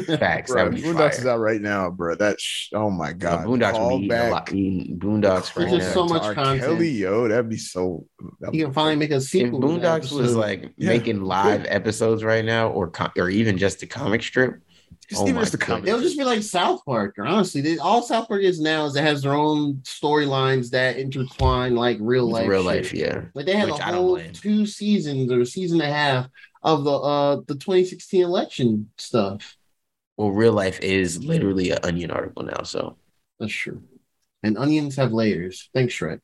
[0.19, 0.51] Facts.
[0.53, 2.15] Bro, that would be Boondocks is out right now, bro.
[2.15, 4.53] That's sh- oh my Yo, god, Boondocks Call would be eating a lot.
[4.53, 6.07] Eating Boondocks right There's just now.
[6.07, 6.35] so much to R.
[6.35, 6.61] content.
[6.63, 8.07] Kelly, yo, that'd be so.
[8.41, 9.61] that'd You can finally make a if sequel.
[9.61, 10.89] to that Boondocks was like Yeah.
[10.89, 14.61] making live episodes right now, or com- or even just a comic strip,
[15.09, 15.87] Just Oh even my just the comic.
[15.87, 17.15] It'll just be like South Park.
[17.19, 20.97] Or honestly, they, all South Park is now is it has their own storylines that
[20.97, 22.49] intertwine like real life.
[22.49, 22.67] real shit.
[22.67, 23.23] life, yeah.
[23.35, 25.93] Like they had Which a I don't whole two seasons or a season and a
[25.95, 26.29] half
[26.63, 29.57] of the uh the 2016 election stuff.
[30.17, 32.63] Well, real life is literally an onion article now.
[32.63, 32.97] So
[33.41, 33.83] That's true.
[34.43, 35.71] And onions have layers.
[35.75, 36.21] Thanks, Shrek.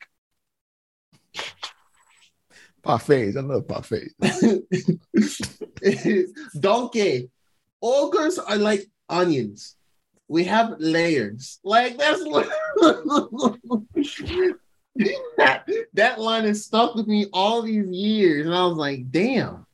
[2.85, 3.37] parfaits.
[3.37, 4.15] I love parfaits.
[6.61, 7.31] Donkey.
[7.83, 9.77] Ogres are like onions.
[10.29, 11.59] We have layers.
[11.65, 12.23] Like that's
[15.37, 18.47] that, that line has stuck with me all these years.
[18.47, 19.67] And I was like, damn.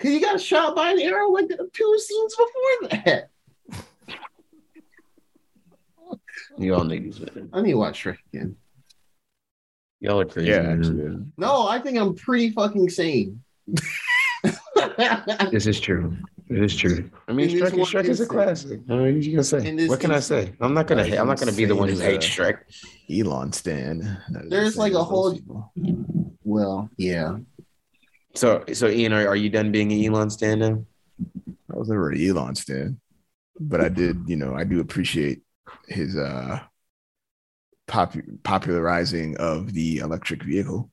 [0.00, 3.30] Cause you got shot by an arrow like the two scenes before that.
[6.58, 7.48] you all niggas, man.
[7.52, 8.56] I need to watch Shrek again.
[10.00, 10.50] y'all are crazy.
[10.50, 11.16] Yeah, actually.
[11.36, 13.42] No, I think I'm pretty fucking sane.
[15.50, 16.16] This is true.
[16.48, 17.10] It is true.
[17.26, 18.80] I mean, In this Shrek, is- is a classic.
[18.88, 19.86] I mean, what you gonna say?
[19.88, 20.52] What can I say?
[20.60, 21.02] I'm not gonna.
[21.04, 22.58] Like I'm not gonna be the one who hates Shrek.
[23.10, 24.18] Elon Stan.
[24.48, 25.72] There's like a whole- people.
[26.44, 27.36] well, yeah.
[28.34, 30.84] So, so Ian, are, are you done being an Elon stand now?
[31.72, 33.00] I was never an Elon Stan,
[33.58, 34.28] but I did.
[34.28, 35.42] You know, I do appreciate
[35.86, 36.60] his uh
[37.86, 40.90] pop- popularizing of the electric vehicle.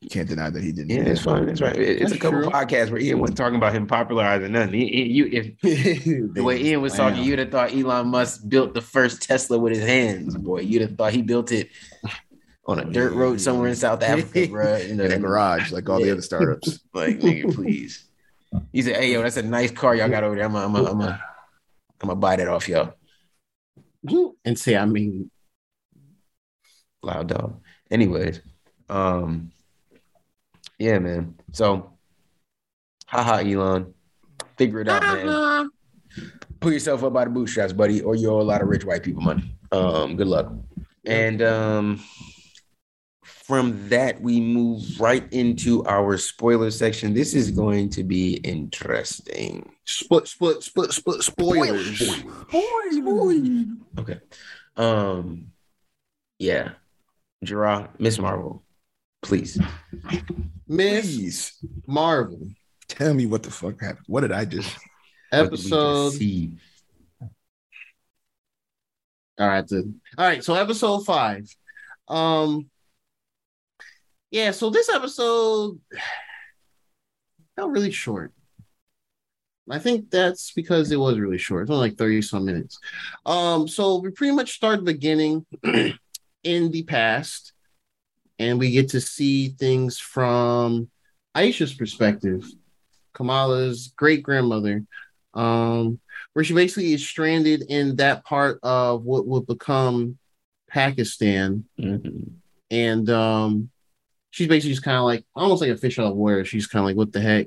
[0.00, 0.90] You Can't deny that he didn't.
[0.90, 1.48] Yeah, do it's fine.
[1.48, 1.74] It's right.
[1.76, 2.50] It- It's a couple true.
[2.50, 4.74] podcasts where Ian wasn't talking about him popularizing nothing.
[4.74, 5.60] He, he- you, if
[6.34, 9.72] the way Ian was talking, you'd have thought Elon Musk built the first Tesla with
[9.74, 10.60] his hands, boy.
[10.60, 11.70] You'd have thought he built it
[12.66, 14.76] on a dirt road somewhere in South Africa, bro.
[14.76, 16.80] In in a garage like all the other startups.
[16.92, 18.04] Like, nigga, please.
[18.72, 20.44] He said, "Hey, yo, that's a nice car y'all got over there.
[20.44, 21.24] I'm gonna, I'm gonna, I'm gonna,
[22.00, 22.94] I'm gonna buy that off y'all."
[24.44, 25.30] and say, I mean,
[27.04, 27.60] Loud dog.
[27.90, 28.40] Anyways,
[28.88, 29.52] um,
[30.78, 31.34] yeah, man.
[31.52, 31.92] So,
[33.06, 33.92] haha, Elon,
[34.56, 35.70] figure it out, man.
[36.60, 39.02] Pull yourself up by the bootstraps, buddy, or you owe a lot of rich white
[39.02, 39.54] people money.
[39.70, 40.50] Um, good luck.
[41.04, 42.02] And um,
[43.44, 47.12] from that, we move right into our spoiler section.
[47.12, 49.70] This is going to be interesting.
[49.84, 52.02] split, split, split, split, spoilers.
[53.98, 54.18] Okay.
[54.78, 55.48] Um,
[56.38, 56.70] yeah.
[57.42, 58.64] Gerard, Miss Marvel,
[59.20, 59.60] please.
[60.66, 62.48] Miss Marvel
[62.88, 64.06] tell me what the fuck happened.
[64.06, 64.74] What did I just?
[65.30, 66.10] What did we just episode.
[66.12, 66.50] see?
[69.40, 70.00] All right, then.
[70.16, 71.48] All right, so episode five.
[72.06, 72.70] Um,
[74.34, 75.78] yeah, so this episode
[77.56, 78.32] felt really short.
[79.70, 81.62] I think that's because it was really short.
[81.62, 82.78] It's only like 30 some minutes.
[83.24, 85.46] Um, so we pretty much start the beginning
[86.42, 87.52] in the past,
[88.40, 90.90] and we get to see things from
[91.36, 92.44] Aisha's perspective,
[93.14, 94.84] Kamala's great grandmother,
[95.32, 96.00] um,
[96.32, 100.18] where she basically is stranded in that part of what would become
[100.68, 102.32] Pakistan Mhm.
[102.72, 103.70] and um
[104.34, 106.44] she's basically just kind of like almost like a fish out of water.
[106.44, 107.46] She's kind of like what the heck?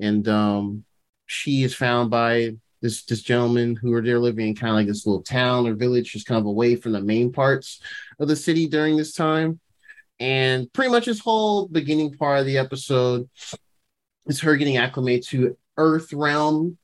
[0.00, 0.84] And um
[1.26, 4.86] she is found by this this gentleman who are there living in kind of like
[4.86, 7.82] this little town or village just kind of away from the main parts
[8.18, 9.60] of the city during this time.
[10.18, 13.28] And pretty much this whole beginning part of the episode
[14.24, 16.78] is her getting acclimated to earth realm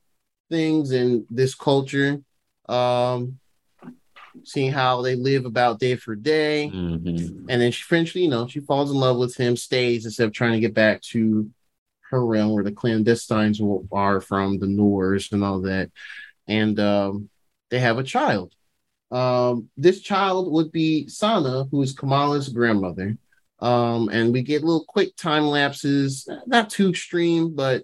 [0.51, 2.21] things and this culture.
[2.69, 3.39] Um
[4.43, 7.45] seeing how they live about day for day Mhm.
[7.49, 10.33] and then she eventually, you know, she falls in love with him, stays instead of
[10.33, 11.49] trying to get back to
[12.09, 13.59] her realm where the clandestines
[13.91, 15.91] are from, the Noors and all that.
[16.47, 17.29] And um,
[17.69, 18.53] they have a child.
[19.11, 23.17] Um, this child would be Sana, who is Kamala's grandmother.
[23.59, 27.83] Um, and we get little quick time lapses, not too extreme, but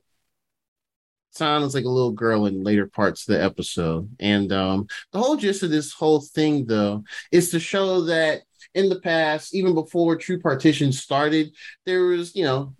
[1.32, 4.10] Sana's like a little girl in later parts of the episode.
[4.20, 8.42] And um, the whole gist of this whole thing, though, is to show that
[8.74, 12.76] in the past, even before True Partition started, there was, you know,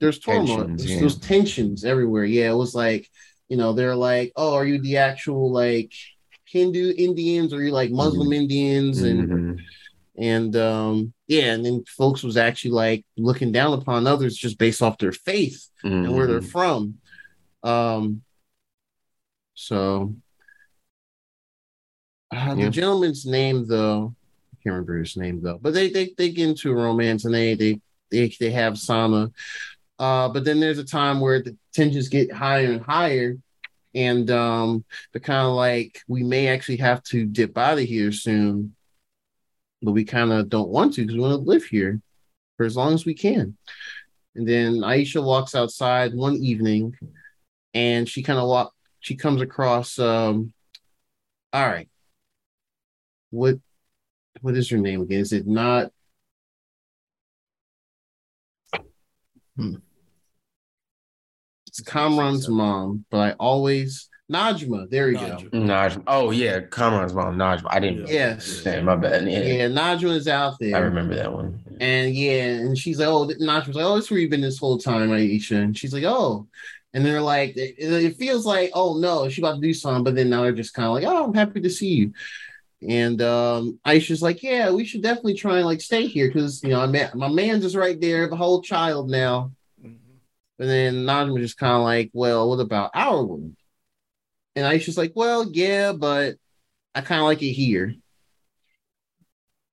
[0.00, 1.00] there's turmoil, Tensions, there's, yeah.
[1.00, 2.24] there's tensions everywhere.
[2.24, 3.08] Yeah, it was like,
[3.48, 5.92] you know, they're like, oh, are you the actual like
[6.46, 9.00] Hindu Indians or are you like Muslim Indians?
[9.02, 9.60] And Mhm.
[10.18, 14.82] and um, yeah, and then folks was actually like looking down upon others just based
[14.82, 16.50] off their faith and where they're Mhm.
[16.50, 16.94] from.
[17.62, 18.22] Um,
[19.54, 20.14] so
[22.32, 22.64] uh, Yeah.
[22.64, 24.14] the gentleman's name, though,
[24.52, 27.34] I can't remember his name though, but they they they get into a romance and
[27.34, 29.30] they they they they have Sana.
[29.98, 33.36] Uh, but then there's a time where the tensions get higher and higher,
[33.94, 38.10] and um, they're kind of like we may actually have to dip out of here
[38.12, 38.74] soon,
[39.82, 42.00] but we kind of don't want to because we want to live here
[42.56, 43.56] for as long as we can.
[44.34, 46.96] And then Aisha walks outside one evening,
[47.74, 48.72] and she kind of walk.
[49.00, 49.98] She comes across.
[49.98, 50.52] Um,
[51.52, 51.88] all right,
[53.30, 53.56] what
[54.40, 55.20] what is her name again?
[55.20, 55.92] Is it not?
[59.56, 59.76] Hmm.
[61.66, 64.88] It's Kamran's mom, but I always Najma.
[64.90, 65.50] There you Najma.
[65.50, 65.58] go.
[65.58, 66.02] Najma.
[66.06, 67.66] Oh yeah, Kamran's mom, Najma.
[67.68, 68.08] I didn't.
[68.08, 68.62] Yes.
[68.62, 69.28] Damn, my bad.
[69.28, 70.76] Yeah, Yeah, Najma is out there.
[70.76, 71.62] I remember that one.
[71.80, 74.78] And yeah, and she's like, oh, Najma's like, oh, it's where you've been this whole
[74.78, 75.62] time, Aisha.
[75.62, 76.46] And she's like, oh.
[76.94, 80.14] And they're like, it, it feels like, oh no, she's about to do something, but
[80.14, 82.12] then now they're just kind of like, oh, I'm happy to see you.
[82.86, 86.70] And um, Aisha's like, yeah, we should definitely try and like stay here because you
[86.70, 89.52] know, I met, my man's just right there, the whole child now.
[90.58, 93.56] And then Najma just kind of like, well, what about our one?
[94.54, 96.36] And Aisha's like, well, yeah, but
[96.94, 97.94] I kind of like it here.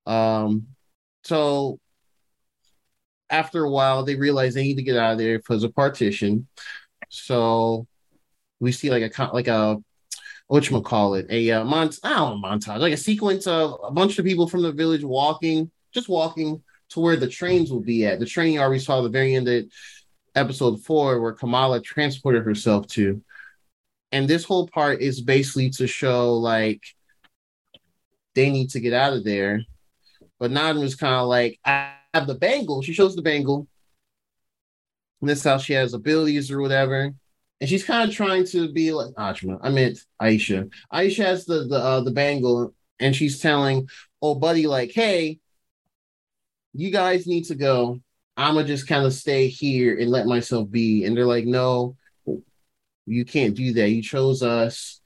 [0.06, 0.68] Um,
[1.24, 1.80] so
[3.30, 6.48] after a while, they realize they need to get out of there because of partition.
[7.10, 7.88] So
[8.60, 9.78] we see like a like a
[10.48, 13.80] what you call it a uh, mont I don't know, montage like a sequence of
[13.84, 17.82] a bunch of people from the village walking, just walking to where the trains will
[17.82, 18.20] be at.
[18.20, 19.66] The train you already saw the very end of
[20.36, 23.22] episode four, where Kamala transported herself to.
[24.12, 26.82] And this whole part is basically to show like
[28.34, 29.62] they need to get out of there.
[30.40, 32.82] But Nadine was kind of like, I have the bangle.
[32.82, 33.68] She shows the bangle.
[35.22, 37.14] And this is how she has abilities or whatever.
[37.62, 39.60] And she's kind of trying to be like Ajma.
[39.62, 40.72] I meant Aisha.
[40.94, 43.90] Aisha has the the uh, the bangle, and she's telling
[44.22, 45.40] oh buddy, like, hey,
[46.74, 48.00] you guys need to go.
[48.38, 51.04] I'ma just kind of stay here and let myself be.
[51.04, 51.98] And they're like, no,
[53.06, 53.90] you can't do that.
[53.90, 55.02] You chose us.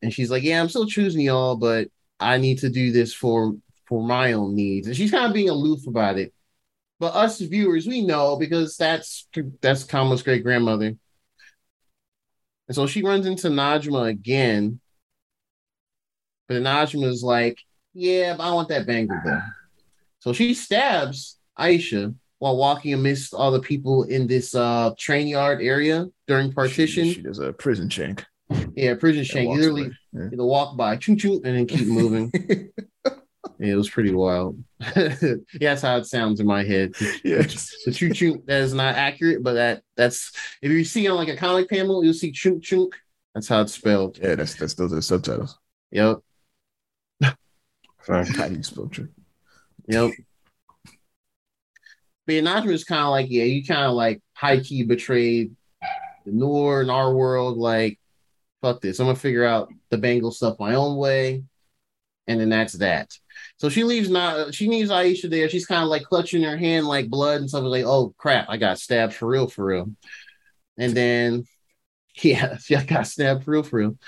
[0.00, 1.88] And she's like, yeah, I'm still choosing y'all, but
[2.20, 3.54] I need to do this for
[3.86, 4.86] for my own needs.
[4.86, 6.32] And she's kind of being aloof about it.
[7.00, 9.26] But us viewers, we know because that's
[9.60, 10.94] that's Kama's great grandmother.
[12.68, 14.80] And so she runs into Najma again.
[16.48, 17.58] But Najma is like,
[17.92, 19.40] yeah, but I want that bangle though.
[20.20, 25.60] So she stabs Aisha while walking amidst all the people in this uh train yard
[25.62, 27.04] area during partition.
[27.04, 28.24] She, she does a prison shank.
[28.74, 29.50] yeah, prison shank.
[29.50, 30.28] Literally away.
[30.30, 32.32] you know, walk by, choo choo, and then keep moving.
[33.70, 34.62] It was pretty wild.
[34.96, 36.92] yeah, that's how it sounds in my head.
[37.24, 37.42] Yeah.
[37.84, 41.28] The choo choo that is not accurate, but that that's if you see on like
[41.28, 42.94] a comic panel, you'll see chunk chunk.
[43.34, 44.18] That's how it's spelled.
[44.18, 45.58] Yeah, that's that's those are the subtitles.
[45.90, 46.18] Yep.
[48.04, 48.26] Sorry.
[48.26, 49.08] How do you spell trick?
[49.88, 50.12] Yep.
[52.26, 55.54] But Najma is kind of like, yeah, you kind of like high key betrayed
[56.24, 57.58] the Noor in our world.
[57.58, 57.98] Like,
[58.62, 58.98] fuck this.
[58.98, 61.44] I'm gonna figure out the bangle stuff my own way,
[62.26, 63.12] and then that's that.
[63.58, 64.10] So she leaves.
[64.10, 65.48] Not she leaves Aisha there.
[65.48, 67.62] She's kind of like clutching her hand like blood and stuff.
[67.64, 69.90] Like, oh crap, I got stabbed for real, for real.
[70.76, 71.44] And then,
[72.22, 73.98] yeah, she got stabbed for real, for real.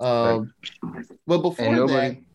[0.00, 0.52] Um,
[1.26, 2.26] but before And that, nobody,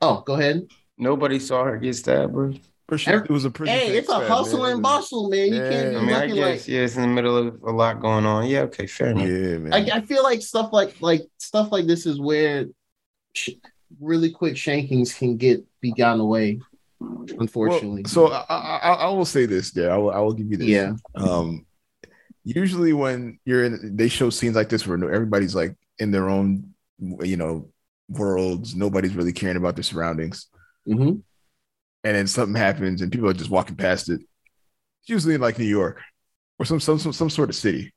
[0.00, 0.66] oh, go ahead.
[0.98, 2.54] nobody saw her get stabbed, bro.
[2.88, 4.74] But she, it was a prison Hey, it's a stab, hustle man.
[4.74, 5.48] and bustle, man.
[5.48, 5.68] You Yeah.
[5.68, 6.68] can't I do mean, I guess like.
[6.68, 8.46] yeah, it's in the middle of a lot going on.
[8.46, 9.28] Yeah, okay, fair enough.
[9.28, 9.72] Yeah, man.
[9.72, 12.66] I, I feel like stuff like like stuff like this is where
[13.34, 13.50] sh-
[14.00, 16.60] really quick shankings can get be gotten away.
[17.00, 19.70] Unfortunately, Well, so I, I, I will say this.
[19.70, 20.66] There, I will, I will give you this.
[20.68, 21.66] yeah, Um,
[22.44, 26.74] usually when you're in, they show scenes like this where everybody's like in their own,
[26.98, 27.68] you know,
[28.08, 28.74] worlds.
[28.74, 30.48] Nobody's really caring about their surroundings,
[30.86, 31.16] hmm
[32.04, 34.20] and then something happens and people are just walking past it.
[35.00, 36.00] It's usually in like New York
[36.58, 37.92] or some some some, some sort of city.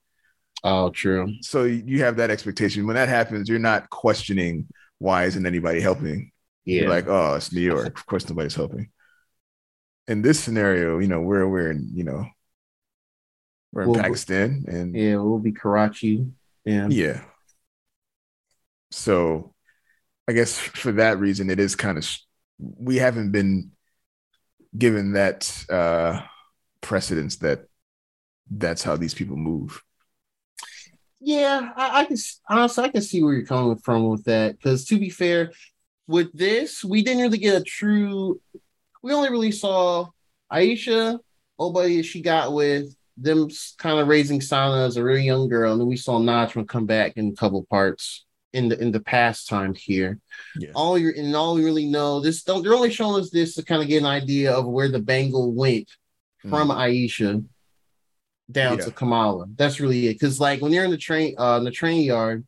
[0.64, 1.34] oh, true.
[1.42, 2.86] So you have that expectation.
[2.88, 4.68] When that happens, you're not questioning
[5.00, 6.32] why isn't anybody helping.
[6.66, 7.98] Yeah, You're like, oh, it's New York.
[7.98, 8.92] Of course, nobody's helping.
[10.08, 12.26] In this scenario, you know, we're we're in, you know,
[13.72, 16.28] we're in Well, Pakistan, and yeah, it will be Karachi.
[16.66, 17.22] Yeah, yeah.
[18.92, 19.54] So,
[20.28, 22.08] I guess for that reason, it is kind of
[22.58, 23.72] we haven't been
[24.78, 26.22] given that uh
[26.82, 27.66] precedence that
[28.52, 29.82] that's how these people move.
[31.20, 31.72] Yeah.
[31.76, 32.18] I, I can
[32.50, 34.58] honestly, I can see where you're coming from with that.
[34.58, 35.52] Because to be fair,
[36.08, 38.42] with this, we didn't really get a true.
[39.02, 40.08] We only really saw
[40.52, 41.20] Aisha,
[41.58, 45.72] oh buddy, she got with them kind of raising Sana as a really young girl,
[45.72, 49.00] and then we saw Najma come back in a couple parts in the in the
[49.00, 50.20] past time here.
[50.58, 50.72] Yeah.
[50.74, 53.64] All you and all we really know this don't they're only showing us this to
[53.64, 55.90] kind of get an idea of where the bangle went
[56.42, 56.50] hmm.
[56.50, 57.46] from Aisha.
[58.52, 58.86] Down Yeah.
[58.86, 59.46] to Kamala.
[59.56, 60.14] That's really it.
[60.14, 62.46] Because like when you're in the train, uh, in the train yard,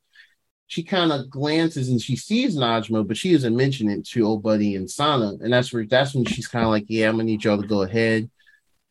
[0.68, 4.42] she kind of glances and she sees Najma, but she doesn't mention it to old
[4.42, 7.26] buddy and Sana, and that's where that's when she's kind of like, "Yeah, I'm gonna
[7.26, 8.30] need y'all to go ahead,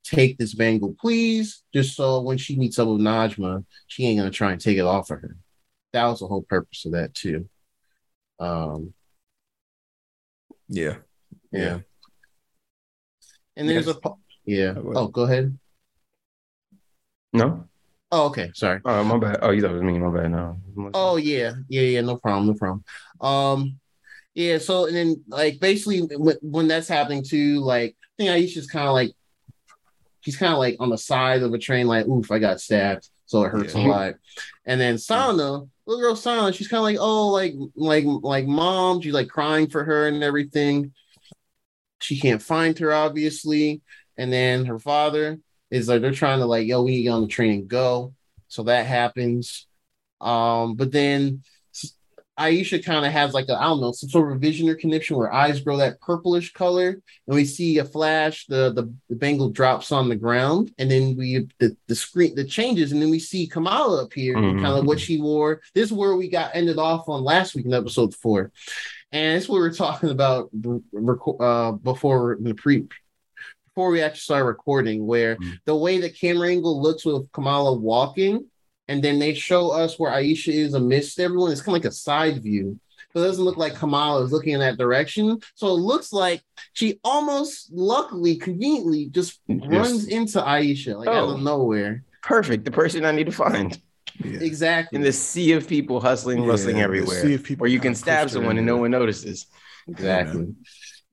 [0.04, 4.30] take this bangle, please." Just so when she meets up with Najma, she ain't gonna
[4.30, 5.36] try and take it off of her.
[5.92, 7.48] That was the whole purpose of that too.
[8.38, 8.92] Um,
[10.68, 10.98] Yeah.
[11.50, 11.80] yeah.
[13.56, 13.96] And there's Yes.
[14.04, 14.10] a
[14.44, 14.74] yeah.
[14.76, 15.58] Oh, go ahead.
[17.32, 17.64] No.
[18.12, 18.50] Oh, okay.
[18.54, 18.80] Sorry.
[18.84, 19.38] Oh, my bad.
[19.42, 19.98] Oh, you thought it was me.
[19.98, 20.32] My bad.
[20.32, 20.56] No.
[20.94, 22.00] Oh yeah, yeah, yeah.
[22.00, 22.46] No problem.
[22.48, 22.84] No problem.
[23.20, 23.78] Um,
[24.34, 24.58] yeah.
[24.58, 28.88] So and then like basically when, when that's happening too, like I think Aisha's kind
[28.88, 29.12] of like
[30.22, 33.08] she's kind of like on the side of a train, like oof, I got stabbed,
[33.26, 33.86] so it hurts Yeah.
[33.86, 34.14] a lot.
[34.66, 39.00] And then Sana, little girl Sana, she's kind of like oh like like like mom,
[39.02, 40.92] she's like crying for her and everything.
[42.00, 43.82] She can't find her obviously,
[44.16, 45.38] and then her father
[45.70, 47.68] is like they're trying to like yo we need to get on the train and
[47.68, 48.14] go.
[48.48, 49.66] So that happens.
[50.20, 51.42] Um, but then
[52.38, 55.16] Aisha kind of has like a I don't know some sort of vision or connection
[55.16, 57.02] where eyes grow that purplish color, and
[57.36, 58.46] we see a flash.
[58.46, 62.44] The the, the bangle drops on the ground, and then we the, the screen the
[62.44, 64.62] changes, and then we see Kamala appear, Mhm.
[64.62, 65.60] kind of what she wore.
[65.74, 68.52] This is where we got ended off on last week in episode four,
[69.12, 70.48] and it's what we were talking about
[71.40, 72.84] uh, before the pre
[73.80, 75.58] before we actually started recording, where Mhm.
[75.64, 78.44] the way the camera angle looks with Kamala walking,
[78.88, 81.50] and then they show us where Aisha is amidst everyone.
[81.50, 82.78] It's kind of like a side view.
[83.14, 85.38] So it doesn't look like Kamala is looking in that direction.
[85.54, 86.42] So it looks like
[86.74, 89.60] she almost luckily, conveniently, just Yes.
[89.64, 91.34] runs into Aisha like out Oh.
[91.36, 92.04] of nowhere.
[92.22, 92.66] Perfect.
[92.66, 93.80] The person I need to find
[94.22, 94.40] Yeah.
[94.40, 94.96] Exactly.
[94.96, 97.80] in the sea of people hustling, Yeah, rustling the everywhere, sea of people where you
[97.80, 99.46] can stab someone and no one notices.
[99.88, 100.48] Exactly.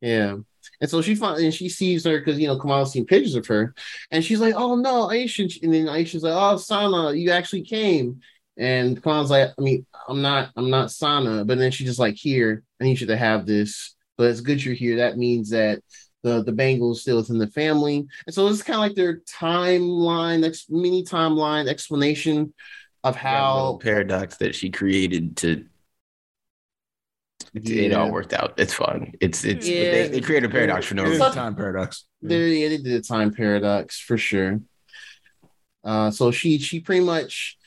[0.02, 0.36] Yeah.
[0.80, 3.48] And so she finds and she sees her because you know Kamala's seen pictures of
[3.48, 3.74] her,
[4.12, 8.22] and she's like, "Oh no, Aisha!" And then Aisha's like, "Oh, Sana, you actually came."
[8.58, 12.16] And Kamala's like, "I mean, I'm not, I'm not Sana." But then she's just like,
[12.16, 14.98] "Here, I need you to have this." But it's good you're here.
[14.98, 15.82] That means that
[16.24, 20.46] the the bangle's still within the family, and so it's kind of like their timeline,
[20.46, 22.54] ex- mini timeline explanation
[23.04, 25.66] of how paradox that she created to.
[27.66, 28.54] It, it all worked out.
[28.58, 29.14] It's fun.
[29.22, 29.92] It's it's Yeah.
[29.92, 31.32] they, they created a paradox for no It is reason.
[31.32, 32.06] a time paradox.
[32.22, 34.60] There, yeah, they did a time paradox for sure.
[35.84, 37.58] Uh, so she she pretty much,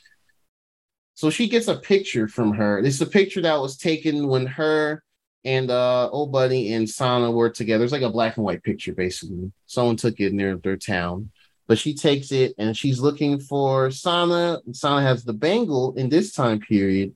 [1.13, 2.81] so she gets a picture from her.
[2.81, 5.03] This is a picture that was taken when her
[5.43, 7.83] and uh old buddy and Sana were together.
[7.83, 9.51] It's like a black and white picture, basically.
[9.65, 11.31] Someone took it near their their town,
[11.67, 14.59] but she takes it and she's looking for Sana.
[14.73, 17.15] Sana has the bangle in this time period.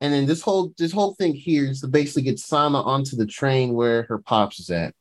[0.00, 3.26] And then this whole this whole thing here is to basically get Sana onto the
[3.26, 4.94] train where her pops is at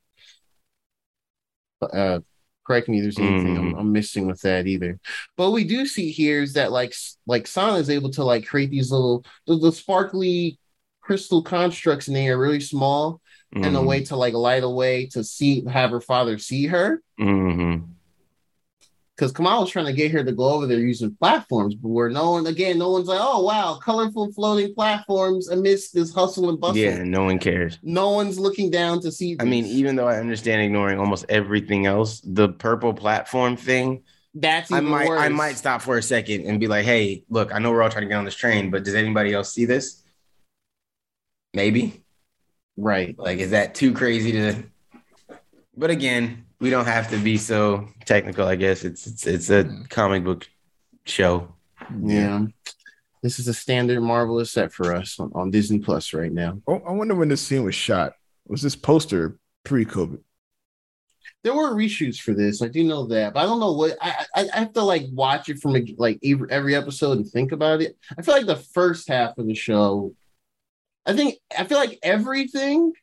[1.82, 2.20] uh
[2.68, 3.80] correct me if there's anything I'm, Mhm.
[3.80, 5.00] I'm missing with that either
[5.38, 6.94] but we do see here is that like
[7.26, 10.60] like Sana is able to like create these little the, the sparkly
[11.02, 13.22] crystal constructs in the air really small
[13.56, 13.88] and a Mhm.
[13.88, 17.96] way to like light a way to see have her father see her Mhm.
[19.20, 22.10] Because Kamal was trying to get her to go over there using platforms but where
[22.10, 26.60] no one again no one's like oh wow colorful floating platforms amidst this hustle and
[26.60, 27.80] bustle Yeah, no one cares.
[27.84, 31.86] no one's looking down to see I mean, even though I understand ignoring almost everything
[31.86, 34.04] else, the purple platform thing,
[34.34, 37.60] that's I might I might stop for a second and be like, "Hey, look, I
[37.60, 40.04] know we're all trying to get on this train, but does anybody else see this?
[41.54, 42.04] Maybe.
[42.78, 44.64] right Like, is that too crazy to?"
[45.76, 48.48] But again, we don't have to be so technical.
[48.48, 50.48] I guess it's it's it's a comic book
[51.06, 51.54] show.
[52.02, 52.46] Yeah.
[53.22, 56.62] This is a standard marvelous set for us on, on Disney Plus right now.
[56.68, 58.14] Oh, I wonder when this scene was shot.
[58.48, 60.20] Was this poster pre-COVID?
[61.44, 62.62] There were reshoots for this.
[62.62, 65.06] I do know that, but I don't know what I I, I have to like
[65.12, 67.98] watch it from like every, every episode and think about it.
[68.18, 70.14] I feel like the first half of the show,
[71.06, 72.94] I think I feel like everything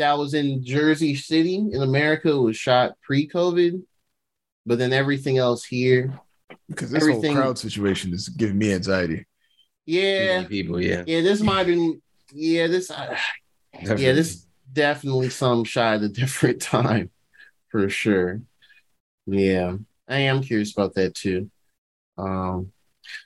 [0.00, 3.82] that was in Jersey City in America was shot pre-COVID,
[4.66, 6.18] but then everything else here,
[6.68, 9.26] Because this Everything- whole crowd situation is giving me anxiety.
[9.86, 12.00] Yeah, people, yeah, yeah, this might have been,
[12.32, 12.90] yeah, this.
[12.90, 13.16] Uh,
[13.96, 17.10] yeah, this definitely some shot at a different time
[17.68, 18.40] for sure.
[19.26, 19.76] Yeah,
[20.08, 21.50] I am curious about that too.
[22.18, 22.72] Um,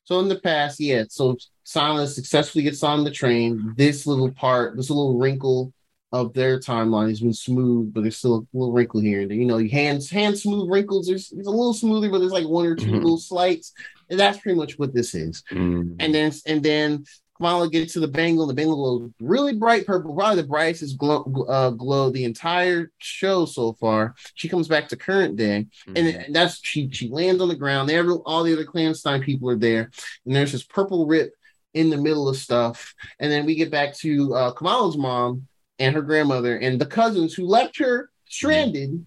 [0.04, 3.74] so in the past, yeah, so Sana successfully gets on the train.
[3.76, 5.72] This little part, this little wrinkle
[6.14, 9.36] of their timeline has been smooth, but there's still a little wrinkle here and there.
[9.36, 11.08] You know, your hands hand smooth wrinkles.
[11.08, 12.94] There's it's a little smoother, but there's like one or 2 Mhm.
[13.02, 13.72] little slights,
[14.08, 15.96] and that's pretty much what this is Mm.
[15.98, 17.04] and then and then
[17.36, 18.46] Kamala gets to the bangle.
[18.46, 23.44] The bangle glows really bright purple, probably the brightest glow, uh, glow the entire show
[23.44, 24.14] so far.
[24.36, 25.96] She comes back to current day, Mm-hmm.
[25.96, 27.90] and then- that's she she lands on the ground.
[27.90, 29.90] Every, all the other clandestine people are there,
[30.24, 31.34] and there's this purple rip
[31.74, 32.94] in the middle of stuff.
[33.18, 35.48] And then we get back to uh, Kamala's mom
[35.78, 39.04] and her grandmother and the cousins who left her stranded.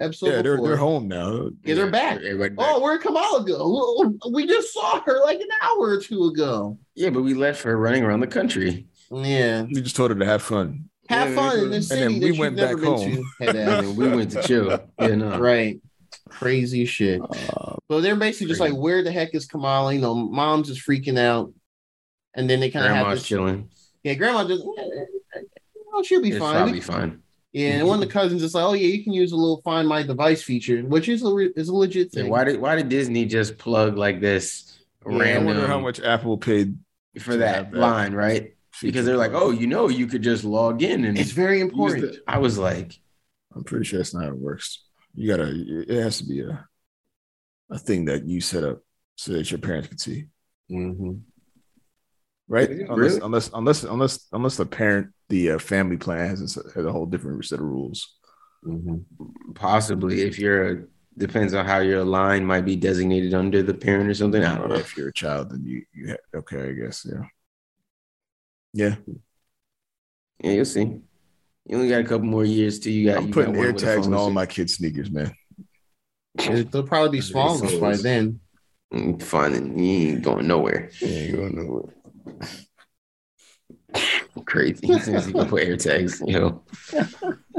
[0.00, 1.50] Episode yeah, they're they're home now.
[1.64, 2.18] Yeah, they're back.
[2.20, 2.52] Back.
[2.58, 4.12] Oh, where'd Kamala go?
[4.32, 6.76] We just saw her like an hour or two ago.
[6.96, 8.86] Yeah, but we left her running around the country.
[9.12, 9.62] Yeah.
[9.62, 10.88] We just told her to have fun.
[11.08, 12.98] Have Yeah, fun in and then city we that went back home.
[12.98, 13.24] to.
[13.44, 14.80] Head And we went to chill.
[14.98, 15.38] Yeah, no.
[15.38, 15.80] right.
[16.28, 17.20] Crazy shit.
[17.22, 19.94] Uh, So they're basically just like, where the heck is Kamala?
[19.94, 21.52] You know, mom's just freaking out.
[22.34, 23.28] And then they kind of have Grandma's this.
[23.28, 23.68] chilling.
[24.02, 24.64] Yeah, grandma just,
[25.94, 26.54] oh, she'll be It's fine.
[26.54, 27.22] probably We- fine.
[27.52, 29.60] yeah, and one of the cousins is like, oh yeah, you can use a little
[29.62, 32.30] find my device feature, which is a re- is a legit Yeah, thing.
[32.30, 34.78] why did why did Disney just plug like this
[35.08, 36.76] Yeah, I I wonder how much Apple paid.
[37.20, 38.54] for that, that line, right?
[38.82, 42.16] Because they're like, oh, you know, you could just log in and it's very important.
[42.26, 42.98] I was like,
[43.54, 44.82] I'm pretty sure that's not how it works.
[45.14, 45.48] You gotta.
[45.88, 46.66] It has to be a
[47.70, 48.82] a thing that you set up
[49.16, 50.26] so that your parents can see,
[50.70, 51.20] Mhm.
[52.54, 52.68] Right?
[52.70, 52.84] Really?
[52.88, 56.92] Unless, unless unless unless unless the parent, the uh, family plan has a, has a
[56.92, 58.16] whole different set of rules.
[58.64, 59.04] Mhm.
[59.54, 60.84] possibly if you're a,
[61.18, 64.42] depends on how your line might be designated under the parent or something.
[64.42, 64.76] I don't know.
[64.76, 67.24] If you're a child, then you you ha- okay, I guess yeah.
[68.72, 68.96] Yeah,
[70.42, 70.80] Yeah, you'll see.
[71.66, 73.18] You only got a couple more years till you got.
[73.18, 75.32] I'm you putting got air tags on all my kids' sneakers, man.
[76.36, 78.40] They'll probably be small by then.
[78.92, 80.90] Mm, Fine, and you ain't going nowhere.
[81.00, 81.90] Yeah, you don't know.
[84.46, 84.90] Crazy.
[84.92, 87.02] As soon as you can put air tags, you know, Why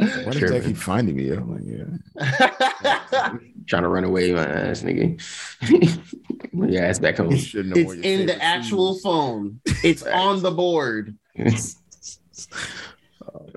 [0.01, 0.63] does Sure, that man.
[0.63, 1.30] keep finding me?
[1.32, 3.34] I'm like, yeah.
[3.68, 5.20] trying to run away, my ass nigga.
[6.53, 7.32] Bring your ass back home.
[7.32, 9.59] You should know it's what your in the actual shoes- phone.
[9.84, 11.18] It's on the board.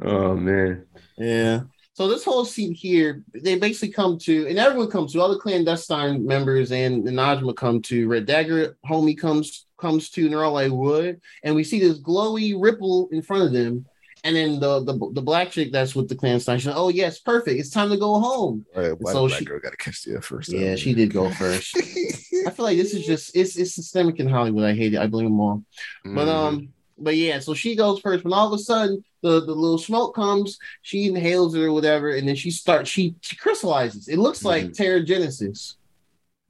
[0.02, 0.86] oh man.
[1.16, 1.60] Yeah.
[1.94, 5.38] So this whole scene here, they basically come to, and everyone comes to, all the
[5.40, 10.44] clandestine members and the Najma come to, Red Dagger homie comes comes to, and they're
[10.44, 11.16] all like, what?
[11.42, 13.86] And we see this glowy ripple in front of them.
[14.24, 17.20] And then the the, the black chick that's with the clandestine, she's like, oh yes,
[17.20, 17.60] perfect.
[17.60, 18.66] It's time to go home.
[18.74, 20.52] All right, why So black she- girl got to kiss the first?
[20.52, 21.76] Yeah, she did go first.
[22.46, 24.64] I feel like this is just it's it's systemic in Hollywood.
[24.64, 24.98] I hate it.
[25.00, 25.62] I blame them all.
[26.04, 26.28] But Mhm.
[26.28, 26.68] um,
[26.98, 28.24] but yeah, so she goes first.
[28.24, 32.10] When all of a sudden the, the little smoke comes, she inhales it or whatever,
[32.10, 34.08] and then she starts she, she crystallizes.
[34.08, 35.76] It looks like Terrigenesis.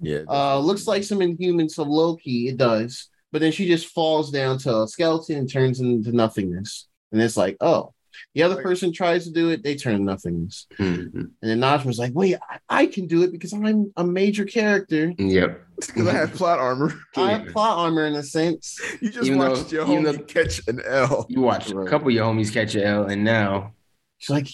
[0.01, 0.20] yeah.
[0.26, 2.49] Uh looks like some Inhumans of Loki.
[2.49, 3.09] it does.
[3.33, 6.89] But then she just falls down to a skeleton and turns into nothingness.
[7.12, 7.93] And it's like, oh,
[8.35, 10.66] the other person tries to do it, they turn to nothingness.
[10.79, 11.14] Mhm.
[11.14, 15.12] And then Najma's like, wait, I, I can do it because I'm a major character.
[15.18, 15.61] Yep.
[15.76, 16.93] because I have plot armor.
[17.16, 18.81] I have plot armor in a sense.
[19.01, 21.26] You just Even though- your even homie though- catch an L.
[21.29, 23.74] You watched a couple of your homies catch an L, and now
[24.20, 24.49] She's like,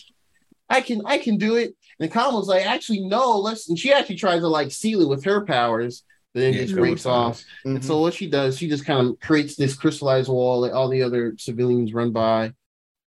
[0.68, 1.74] I can, I can do it.
[1.98, 3.68] And Kamala's like, actually, no, let's.
[3.70, 6.02] And she actually tries to like seal it with her powers,
[6.34, 7.40] then Yeah, it just breaks off.
[7.40, 7.76] Mm-hmm.
[7.76, 10.88] And so what she does, she just kind of creates this crystallized wall that all
[10.88, 12.52] the other civilians run by.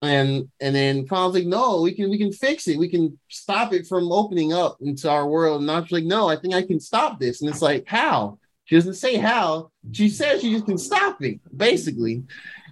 [0.02, 2.76] And and then Kamala's like, no, we can we can fix it.
[2.76, 5.60] We can stop it from opening up into our world.
[5.60, 7.40] And I'm like, no, I think I can stop this.
[7.40, 8.40] And it's like, how?
[8.64, 9.70] She doesn't say how.
[9.92, 12.24] She says she just can stop it, basically.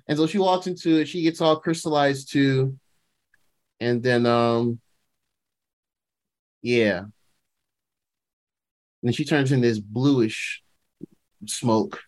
[0.09, 2.77] And so she walks into it, she gets all crystallized too.
[3.79, 4.81] And then um
[6.63, 7.05] yeah.
[9.03, 10.63] And she turns in this bluish
[11.47, 12.01] smoke.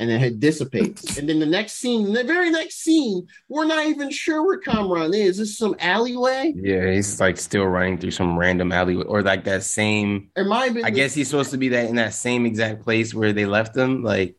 [0.00, 1.18] And then it dissipates.
[1.18, 5.12] and then the next scene, the very next scene, we're not even sure where Kamran
[5.12, 5.38] is.
[5.38, 6.52] This is some alleyway.
[6.56, 10.30] yeah, he's like still running through some random alleyway or like that same.
[10.36, 13.32] It might I guess he's supposed to be that in that same exact place where
[13.32, 14.36] they left him, like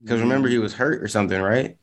[0.00, 0.28] because mm-hmm.
[0.28, 1.76] remember he was hurt or something, right?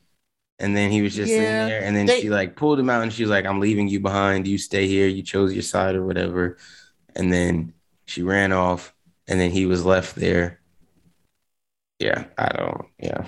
[0.58, 2.88] And then he was just Yeah, sitting there, and then they- she like pulled him
[2.88, 4.46] out, and she was like, "I'm leaving you behind.
[4.46, 5.06] You stay here.
[5.06, 6.56] You chose your side or whatever."
[7.14, 7.74] And then
[8.06, 8.92] she ran off,
[9.28, 10.60] and then he was left there.
[11.98, 12.86] Yeah, I don't.
[12.98, 13.26] Yeah,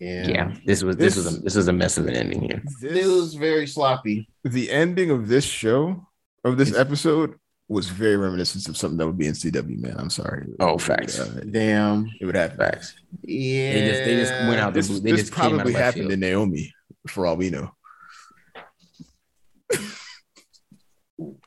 [0.00, 0.26] yeah.
[0.28, 0.54] yeah.
[0.64, 2.62] This was this, This- was a, this was a mess of an ending here.
[2.82, 4.28] It was very sloppy.
[4.44, 6.06] the ending of this show
[6.44, 7.34] of this episode
[7.68, 9.78] was very reminiscent of something that would be in CW.
[9.78, 10.46] Man, I'm sorry.
[10.60, 11.18] Oh, facts.
[11.18, 12.10] Uh, Damn.
[12.20, 12.94] it would have Facts.
[13.22, 13.72] Yeah.
[13.72, 15.00] They just they just went out This, blue.
[15.00, 16.10] They this just came out probably happened field.
[16.10, 16.74] to Naomi,
[17.06, 17.70] for all we know.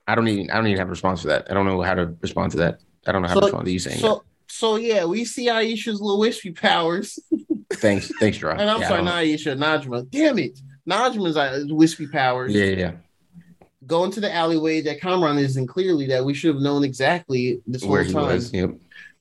[0.08, 1.48] I don't even I don't even have a response for that.
[1.50, 2.80] I don't know how to respond to that.
[3.08, 5.48] I don't know how So- to respond to you saying So so yeah, we see
[5.48, 7.20] Aisha's little wispy powers.
[7.32, 7.46] that.
[7.74, 8.52] Thanks, thanks, Draw.
[8.52, 10.10] And I'm Yeah, sorry, don't- Aisha, Najma.
[10.10, 10.60] Damn it.
[10.88, 12.54] Najma's uh, wispy powers.
[12.54, 12.92] Yeah, yeah, yeah.
[13.88, 17.62] Go into the alleyway that Kamran is in clearly that we should have known exactly
[17.68, 18.28] this whole Where he time.
[18.28, 18.54] was.
[18.54, 18.72] Yep.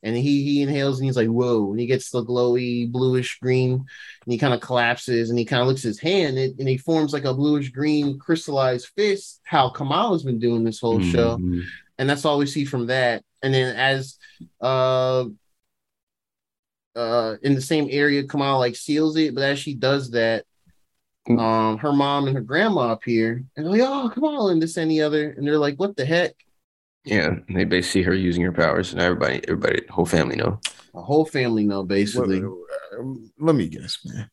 [0.05, 3.73] And he he inhales and he's like, whoa, and he gets the glowy bluish green,
[3.73, 6.69] and he kind of collapses and he kind of looks at his hand and, and
[6.69, 9.41] he forms like a bluish green crystallized fist.
[9.45, 11.63] How Kamala's been doing this whole show, Mhm.
[11.99, 13.25] and that's all we see from that.
[13.43, 14.17] And then as
[14.61, 15.25] uh
[16.95, 20.45] uh in the same area, Kamala like seals it, but as she does that,
[21.27, 21.41] Mm.
[21.41, 24.91] um her mom and her grandma appear and they're like, oh Kamala and this and
[24.91, 26.35] the other, and they're like, what the heck?
[27.05, 30.59] Yeah, they basically see her using her powers, and everybody, everybody, whole family know.
[30.95, 32.41] A whole family know basically.
[32.41, 34.31] um, let me guess, man.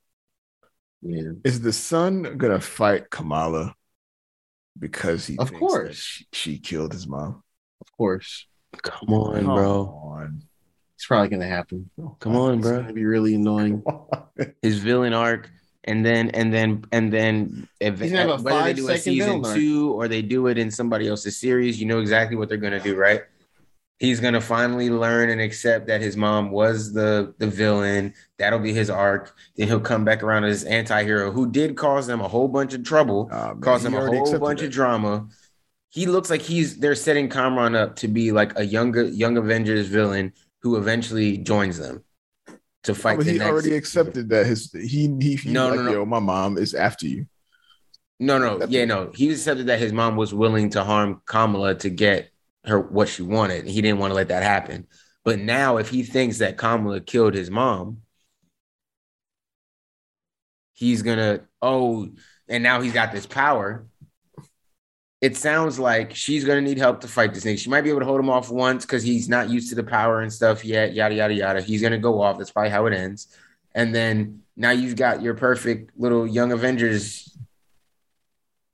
[1.02, 1.32] Yeah.
[1.44, 3.76] Is the son gonna fight Kamala
[4.78, 5.88] because he Of thinks course.
[5.88, 7.44] that she, she killed his mom?
[7.82, 8.48] Of course.
[8.84, 9.86] Come on, Come bro.
[9.88, 10.42] on.
[10.96, 11.90] It's probably gonna happen.
[12.20, 12.82] Come on, It's bro.
[12.82, 13.84] gonna be really annoying.
[14.62, 15.50] His villain arc,
[15.84, 18.98] and then and then and then if, He's gonna have a whether they do a
[18.98, 22.50] season villain two or they do it in somebody else's series, you know exactly what
[22.50, 23.22] they're gonna do, right?
[23.98, 28.14] He's gonna finally learn and accept that his mom was the the villain.
[28.38, 29.36] That'll be his arc.
[29.56, 32.84] Then he'll come back around as anti-hero who did cause them a whole bunch of
[32.84, 33.30] trouble.
[33.32, 34.68] Oh, man, caused he a whole bunch that.
[34.68, 35.28] of drama.
[35.90, 39.88] He looks like he's they're setting Kamran up to be like a younger young Avengers
[39.88, 42.04] villain who eventually joins them
[42.84, 43.52] to fight but the he next.
[43.52, 45.92] already accepted that his he he, he No, like, no, no.
[45.92, 47.28] yo, my mom is after you.
[48.20, 49.12] No, no, yeah, no.
[49.14, 52.30] He accepted that his mom was willing to harm Kamala to get
[52.66, 53.66] her what she wanted.
[53.68, 54.88] He didn't want to let that happen.
[55.24, 58.02] But now, if he thinks that Kamala killed his mom,
[60.74, 62.10] he's gonna oh,
[62.48, 63.88] and now he's got this power.
[65.22, 67.56] It sounds like she's gonna need help to fight this thing.
[67.56, 69.84] She might be able to hold him off once because he's not used to the
[69.84, 70.94] power and stuff yet.
[70.94, 71.62] Yada yada yada.
[71.62, 72.38] He's gonna go off.
[72.40, 73.28] That's probably how it ends.
[73.74, 77.38] And then now you've got your perfect little young Avengers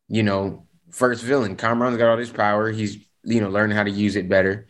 [0.08, 1.56] you know, first villain.
[1.56, 2.72] Kamran's got all this power.
[2.72, 4.68] He's, you know, learning how to use it better.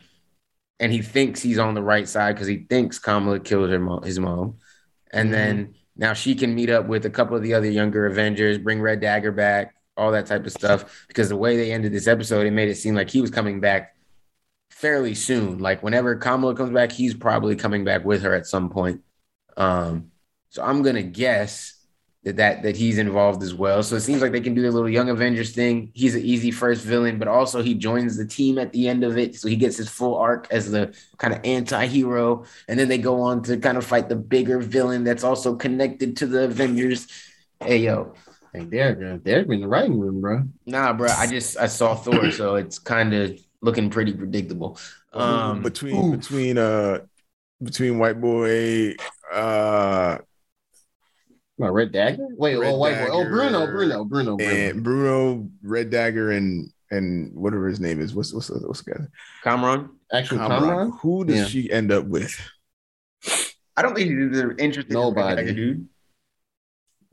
[0.79, 4.03] And he thinks he's on the right side because he thinks Kamala killed her mom,
[4.03, 4.55] his mom.
[5.11, 5.31] And Mhm.
[5.31, 8.81] then now she can meet up with a couple of the other younger Avengers, bring
[8.81, 11.05] Red Dagger back, all that type of stuff.
[11.07, 13.59] Because the way they ended this episode, it made it seem like he was coming
[13.59, 13.95] back
[14.69, 15.57] fairly soon.
[15.57, 19.01] Like whenever Kamala comes back, he's probably coming back with her at some point.
[19.57, 20.11] Um,
[20.49, 21.73] so I'm gonna guess
[22.23, 23.81] that, that that he's involved as well.
[23.81, 25.91] So it seems like they can do their little Young Avengers thing.
[25.93, 29.17] He's an easy first villain, but also he joins the team at the end of
[29.17, 32.97] it, so he gets his full arc as the kind of anti-hero, and then they
[32.97, 37.07] go on to kind of fight the bigger villain that's also connected to the Avengers.
[37.59, 38.13] Hey yo,
[38.57, 40.43] Hey, Derek, Derek in the writing room, bro.
[40.65, 44.79] nah, bro, I just I saw Thor, so it's kind of looking pretty predictable.
[45.13, 46.19] Um, between oof.
[46.19, 47.01] between uh
[47.61, 48.95] between white boy
[49.31, 50.17] uh
[51.57, 52.27] What, Red Dagger?
[52.31, 53.09] Wait, Red oh, white boy.
[53.11, 54.51] Oh, Bruno, Bruno, Bruno, Bruno.
[54.51, 58.15] and Bruno Red Dagger and and whatever his name is.
[58.15, 59.05] What's what's the, what's the guy?
[59.43, 60.61] Kamran, Actual Kamran.
[60.61, 60.91] Kamran?
[61.01, 61.45] Who does Yeah.
[61.45, 62.35] she end up with?
[63.75, 64.93] I don't think they're interested.
[64.93, 65.35] Nobody.
[65.35, 65.87] Dagger, dude.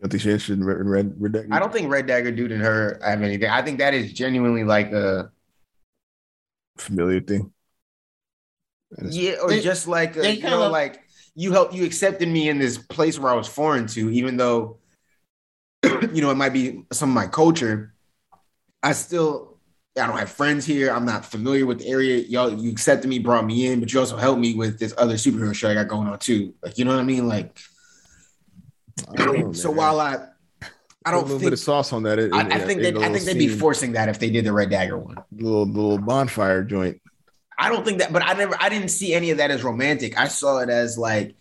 [0.02, 1.48] I think she's interested in Red, in Red, Red Dagger.
[1.52, 3.48] I don't think Red Dagger dude and her have anything.
[3.48, 5.30] I think that is genuinely like a
[6.76, 7.52] familiar thing.
[9.02, 11.02] Yeah, or They- just like a, you kind know, of- like
[11.34, 14.78] you helped you accepted me in this place where I was foreign to, even though
[15.84, 17.94] you know it might be some of my culture.
[18.82, 19.58] I still
[19.98, 20.90] I don't have friends here.
[20.92, 22.18] I'm not familiar with the area.
[22.18, 25.14] Y'all, you accepted me, brought me in, but you also helped me with this other
[25.14, 26.52] superhero show I got going on too.
[26.62, 27.26] Like, you know what I mean?
[27.28, 27.58] Like,
[29.18, 29.76] I oh, so man.
[29.76, 30.68] while I, I Put
[31.04, 32.18] a don't little think bit of sauce on that.
[32.18, 34.52] It, I, I think they, I think they'd be forcing that if they did the
[34.52, 35.16] Red Dagger one.
[35.32, 37.00] little little bonfire joint.
[37.58, 40.18] I don't think that, but I never, I didn't see any of that as romantic.
[40.18, 41.36] I saw it as like,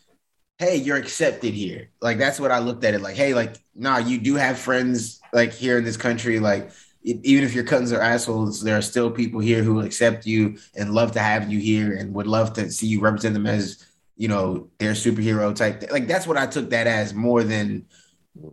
[0.58, 1.90] hey, you're accepted here.
[2.02, 3.16] Like that's what I looked at it like.
[3.16, 6.40] Hey, like, nah, you do have friends like here in this country.
[6.40, 6.72] Like,
[7.04, 10.58] even if your cousins are assholes, there are still people here who will accept you
[10.76, 13.86] and love to have you here and would love to see you represent them as,
[14.16, 15.80] you know, their superhero type.
[15.82, 15.90] Thing.
[15.92, 17.86] Like that's what I took that as more than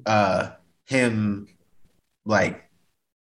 [0.07, 0.51] uh
[0.87, 1.49] him
[2.25, 2.69] like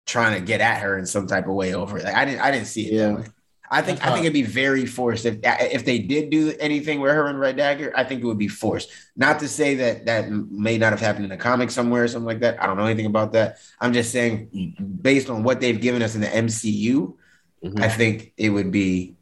[0.05, 2.03] trying to get at her in some type of way over it.
[2.05, 3.07] Like I didn't, I didn't see it Yeah.
[3.09, 3.25] that way.
[3.73, 7.11] I think I think it'd be very forced if if they did do anything with
[7.13, 7.93] her and Red Dagger.
[7.95, 8.89] I think it would be forced.
[9.15, 12.25] Not to say that that may not have happened in a comic somewhere or something
[12.27, 12.61] like that.
[12.61, 13.59] I don't know anything about that.
[13.79, 17.15] I'm just saying, based on what they've given us in the MCU,
[17.63, 17.79] Mhm.
[17.79, 19.15] I think it would be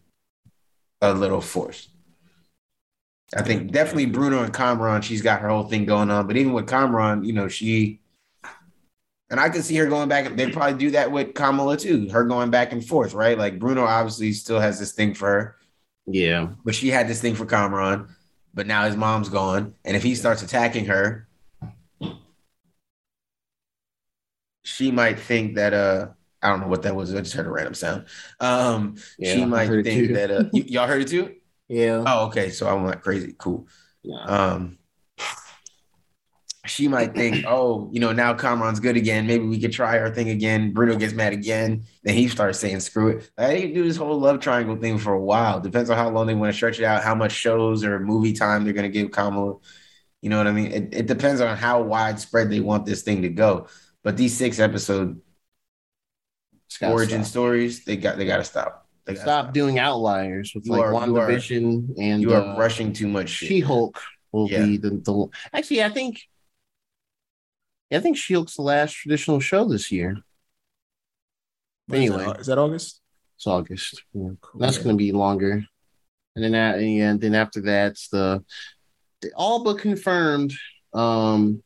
[0.99, 1.89] a little forced.
[3.35, 6.25] I think definitely Bruno and Kamran, she's got her whole thing going on.
[6.27, 7.99] But even with Kamran, you know, she
[9.29, 10.35] and I could see her going back.
[10.35, 12.09] They'd probably do that with Kamala too.
[12.09, 13.37] Her going back and forth, right?
[13.37, 15.55] Like Bruno obviously still has this thing for her,
[16.07, 16.49] Yeah.
[16.65, 18.07] but she had this thing for Kamran.
[18.55, 21.27] But now his mom's gone, and if he starts attacking her,
[24.63, 26.07] she might think that uh
[26.41, 27.13] I don't know what that was.
[27.13, 28.05] I just heard a random sound.
[28.39, 31.35] Um, Yeah, she might think that uh, y- y'all heard it too.
[31.69, 32.03] Yeah.
[32.05, 32.49] Oh, okay.
[32.49, 33.33] So I'm not crazy.
[33.37, 33.67] Cool.
[34.03, 34.21] yeah.
[34.23, 34.79] Um,
[36.65, 39.27] she might think, oh, you know, now Kamran's good again.
[39.27, 40.73] Maybe we could try our thing again.
[40.73, 41.83] Bruno gets mad again.
[42.03, 43.31] Then he starts saying, screw it.
[43.37, 45.59] Like, they can do this whole love triangle thing for a while.
[45.59, 48.33] Depends on how long they want to stretch it out, how much shows or movie
[48.33, 49.55] time they're going to give Kamala.
[50.21, 50.71] You know what I mean?
[50.71, 53.67] It, it depends on how widespread they want this thing to go.
[54.03, 55.21] But these six episode
[56.81, 57.31] origin stop.
[57.31, 58.78] stories, they got they got to stop.
[59.09, 62.57] They gotta Stop doing outliers with like are- you are- WandaVision and You are uh,
[62.57, 63.29] rushing too much.
[63.29, 63.99] She Hulk
[64.31, 64.65] will Yeah.
[64.65, 66.21] be the, the actually I think
[67.91, 70.17] I think She Hulk's the last traditional show this year.
[71.87, 72.25] When is Anyway.
[72.25, 73.01] that, is that August?
[73.35, 74.03] It's August.
[74.13, 74.29] Yeah.
[74.41, 74.61] Cool.
[74.61, 75.63] That's gonna be longer.
[76.35, 78.43] And then that and then after that's the,
[79.21, 80.53] the all but confirmed
[80.93, 81.63] um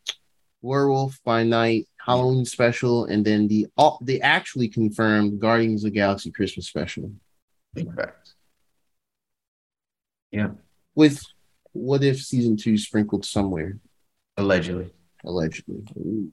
[0.61, 5.95] Werewolf by Night Halloween special and then the all the actually confirmed Guardians of the
[5.99, 7.11] Galaxy Christmas special
[7.73, 7.87] Big
[10.31, 10.49] Yeah.
[10.95, 11.21] with
[11.73, 13.77] what if season two sprinkled somewhere
[14.37, 14.91] Allegedly.
[15.23, 15.83] allegedly.
[15.97, 16.31] Ooh.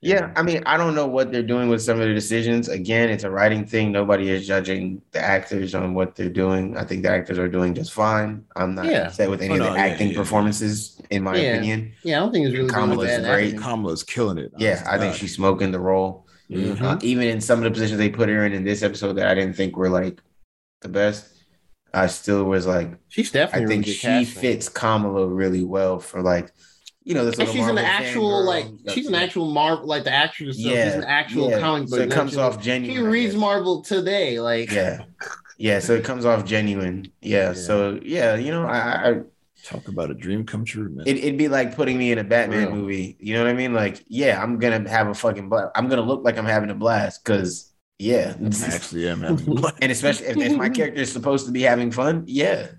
[0.00, 2.68] Yeah, I mean, I don't know what they're doing with some of the decisions.
[2.68, 3.90] Again, it's a writing thing.
[3.90, 6.76] Nobody is judging the actors on what they're doing.
[6.76, 8.44] I think the actors are doing just fine.
[8.54, 9.06] I'm not Yeah.
[9.06, 10.16] upset with any Oh, of the no, yeah, acting yeah.
[10.18, 11.52] performances, in my Yeah.
[11.54, 11.92] opinion.
[12.02, 13.44] Yeah, I don't think it's really doing Kamala's bad great.
[13.46, 13.60] acting.
[13.60, 14.52] Kamala's killing it.
[14.58, 16.23] Yeah, honest I think she's smoking the role.
[16.50, 16.80] Mhm.
[16.80, 19.26] Uh, even in some of the positions they put her in in this episode that
[19.28, 20.20] I didn't think were like
[20.82, 21.26] the best,
[21.92, 23.64] I still was like, She's definitely.
[23.64, 26.52] I think she fits Kamala really well for like,
[27.02, 30.58] you know, this And she's an actual like she's an actual Marvel like the actress.
[30.58, 31.60] Yeah, she's an actual yeah.
[31.60, 31.98] comic book.
[31.98, 32.96] So it comes off genuine.
[32.96, 33.36] She reads.
[33.36, 35.04] Marvel today, like Yeah.
[35.58, 35.78] Yeah.
[35.78, 37.10] So it comes off genuine.
[37.20, 37.48] Yeah.
[37.48, 37.52] Yeah.
[37.54, 39.20] So yeah, you know, I, I
[39.64, 41.06] Talk about a dream come true, man.
[41.06, 42.76] it, it'd be like putting me in a Batman Real.
[42.76, 43.16] movie.
[43.18, 43.72] You know what I mean?
[43.72, 45.72] Like, yeah, I'm gonna have a fucking blast.
[45.74, 48.36] I'm gonna look like I'm having a blast because yeah.
[48.66, 49.38] Actually, yeah, man.
[49.80, 52.68] and especially if, if my character is supposed to be having fun, yeah.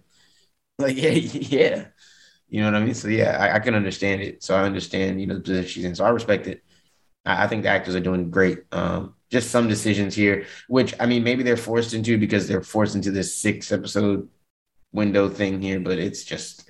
[0.78, 1.86] Like, yeah, yeah.
[2.50, 2.94] You know what I mean?
[2.94, 4.44] So yeah, I, I can understand it.
[4.44, 5.96] So I understand, you know, the position she's in.
[5.96, 6.66] So I respect it.
[7.26, 8.60] I, I think the actors are doing great.
[8.74, 12.94] Um, just some decisions here, which I mean, maybe they're forced into because they're forced
[12.94, 14.28] into this six episode
[14.92, 16.65] window thing here, but it's just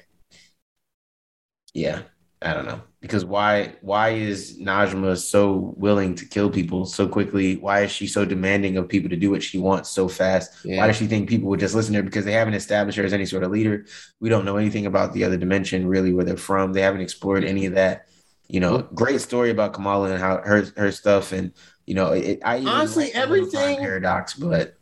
[1.75, 2.03] yeah,
[2.41, 2.81] I don't know.
[3.01, 7.57] Because why why is Najma so willing to kill people so quickly?
[7.57, 10.65] Why is she so demanding of people to do what she wants so fast?
[10.65, 12.03] Why does she think people would just listen to her?
[12.03, 13.85] Because they haven't established her as any sort of leader.
[14.19, 16.73] We don't know anything about the other dimension, really, where they're from.
[16.73, 18.07] They haven't explored any of that.
[18.47, 21.51] You know, great story about Kamala and how her her stuff, and
[21.85, 24.75] you know, it, I Honestly, like the little time everything- paradox, but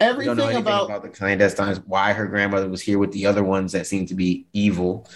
[0.00, 1.82] we don't know Everything about, about, the clandestines.
[1.86, 5.08] Why her grandmother was here with the other ones that seem to be evil.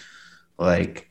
[0.58, 1.09] Like,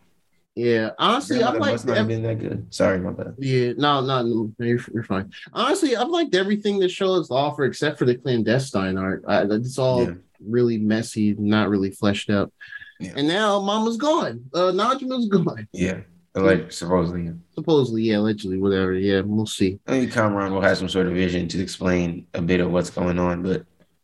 [0.60, 0.90] yeah.
[1.00, 2.66] Honestly, I've liked must not have been that good.
[2.74, 3.36] Sorry, my bad.
[3.38, 5.32] yeah, no, no, no you're, you're fine.
[5.54, 9.24] Honestly, I've liked everything the show has offered except for the clandestine art.
[9.28, 10.14] I, it's all Yeah.
[10.46, 12.52] really messy, not really fleshed out.
[13.00, 13.14] Yeah.
[13.16, 14.44] And now Mama's gone.
[14.54, 15.68] Uh, Najma's gone.
[15.72, 16.02] Yeah,
[16.36, 17.24] like supposedly.
[17.26, 17.32] yeah.
[17.56, 18.94] Supposedly, yeah, allegedly, whatever.
[18.94, 19.80] Yeah, we'll see.
[19.88, 22.90] I think Kamran will have some sort of vision to explain a bit of what's
[22.90, 23.64] going on, but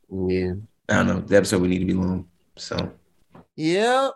[0.10, 0.54] Yeah.
[0.88, 1.20] I don't know.
[1.20, 2.28] The episode would need to be long.
[2.58, 2.92] So
[3.58, 4.10] Yeah.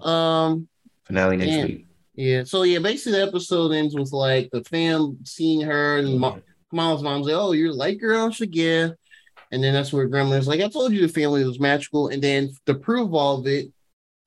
[0.00, 0.68] Um.
[1.04, 1.64] Finale next Yeah.
[1.64, 1.86] week.
[2.14, 2.44] Yeah.
[2.44, 6.38] So yeah, basically the episode ends with like the fam seeing her and Ma-
[6.70, 8.90] Kamala's mom's like, "Oh, you're like girl." She's like, "Yeah."
[9.50, 12.50] And then that's where Grandma's like, "I told you the family was magical." And then
[12.66, 13.72] to prove all of it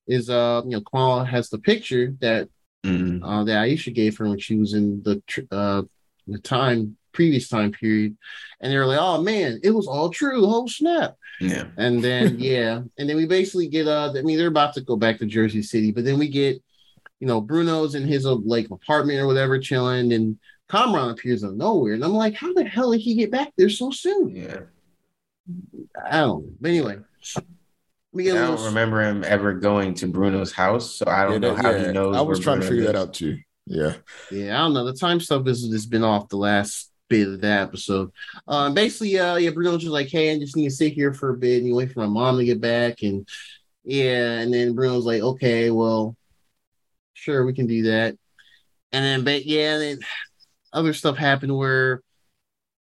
[0.08, 2.50] is, uh, you know, Kamala has the picture that
[2.84, 3.22] Mhm.
[3.24, 5.82] uh that Aisha gave her when she was in the tr- uh
[6.28, 8.18] the time previous time period,
[8.62, 11.16] and they were like, "Oh man, it was all true." Oh snap!
[11.40, 11.68] Yeah.
[11.78, 14.96] And then yeah, and then we basically get uh I mean they're about to go
[14.96, 16.62] back to Jersey City, but then we get
[17.20, 21.52] you know Bruno's in his uh, like apartment or whatever chilling and Kamran appears out
[21.52, 21.94] of nowhere.
[21.96, 24.36] And I'm like, how the hell did he get back there so soon?
[24.36, 24.66] Yeah.
[26.04, 26.54] I don't know.
[26.60, 26.98] But anyway.
[28.34, 31.54] I don't little remember him ever going to Bruno's house, so I don't Yeah, know
[31.56, 32.16] how yeah, he knows.
[32.18, 33.40] I was where trying to Bruno figure that out too.
[33.66, 33.96] Yeah.
[34.30, 34.86] Yeah, I don't know.
[34.86, 38.12] The time stuff has has been off the last bit of that episode.
[38.48, 41.30] Um, basically, uh, yeah, Bruno's just like, hey, I just need to sit here for
[41.30, 43.28] a bit and you wait for my mom to get back, and
[43.84, 46.16] yeah, and then Bruno's like, okay, well,
[47.14, 48.18] sure, we can do that,
[48.92, 50.00] and then, but yeah, then
[50.74, 52.02] other stuff happened where.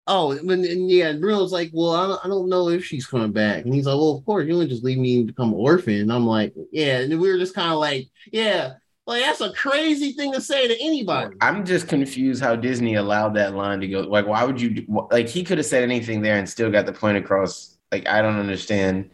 [0.07, 3.31] Oh, when and yeah, Bruno's like, well, I don't, I don't know if she's coming
[3.31, 5.55] back, and he's like, well, of course, you wouldn't just leave me to become an
[5.59, 5.95] orphan.
[5.95, 8.73] And I'm like, yeah, and we were just kind of like, yeah,
[9.07, 11.35] like that's a crazy thing to say to anybody.
[11.41, 13.99] I'm just confused how Disney allowed that line to go.
[14.01, 14.85] Like, why would you?
[15.11, 17.77] Like, he could have said anything there and still got the point across.
[17.91, 19.11] Like, I don't understand.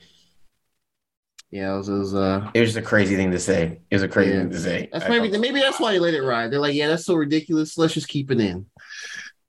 [1.52, 3.82] Yeah, it was, it was uh It was just a crazy thing to say.
[3.90, 4.40] It was a crazy Yeah.
[4.40, 4.90] thing to say.
[4.94, 6.50] that's maybe don't- maybe that's why they let it ride.
[6.52, 7.78] They're like, yeah, that's so ridiculous.
[7.78, 8.66] Let's just keep it in.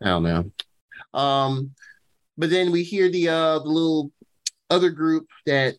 [0.02, 0.50] I don't know.
[1.18, 1.70] Um,
[2.36, 4.10] but then we hear the uh the little
[4.68, 5.74] other group that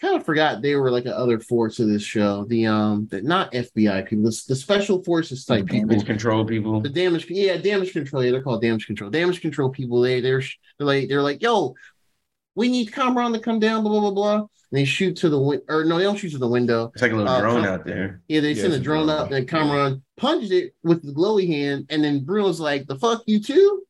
[0.00, 2.44] kind of forgot they were like a other force of this show.
[2.44, 5.88] The um, the not FBI people, the, the special forces type people.
[5.88, 6.80] Damage control people.
[6.80, 8.22] The damage, yeah, damage control.
[8.24, 9.10] Yeah, they're called damage control.
[9.10, 10.00] Damage control people.
[10.00, 10.42] They they're
[10.78, 11.74] they're like they're like, yo,
[12.54, 13.82] we need Kamran to come down.
[13.82, 14.34] Blah blah blah blah.
[14.72, 16.90] And they shoot to the win- or no, they don't shoot to the window.
[16.92, 18.20] It's like a little Uh, drone Kam- out there.
[18.28, 19.18] Yeah, they Yeah, send a drone drone.
[19.18, 23.22] up, and Kamran punches it with the glowy hand, and then Bruno's like, "The fuck
[23.26, 23.84] you too."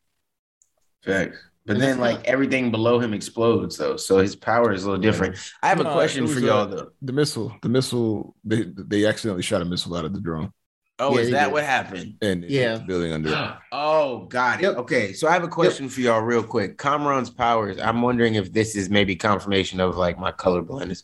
[1.03, 1.39] Facts.
[1.67, 3.97] But then like everything below him explodes though.
[3.97, 5.37] So his power is a little different.
[5.63, 6.91] I have a No, question for y'all uh, though.
[7.03, 10.53] The missile, the missile, they they accidentally shot a missile out of the drone
[10.99, 11.53] Oh, Yeah, is that did.
[11.53, 12.15] what happened?
[12.23, 12.77] and Yeah.
[12.77, 13.33] the building under.
[13.33, 13.51] it.
[13.73, 14.63] oh, got it.
[14.63, 14.77] Yep.
[14.79, 16.79] Okay, so I have a question for y'all real quick.
[16.79, 17.79] Kamran's powers.
[17.79, 21.03] I'm wondering if this is maybe confirmation of like my color blindness.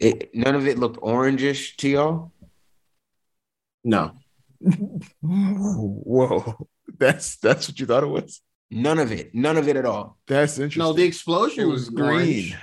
[0.00, 2.32] It, none of it looked orangish to y'all.
[3.84, 4.12] No,
[5.20, 6.68] Whoa,
[6.98, 8.40] that's that's what you thought it was.
[8.72, 9.34] None of it.
[9.34, 10.16] None of it at all.
[10.26, 10.80] That's interesting.
[10.80, 12.56] no, the explosion it was, was green, green.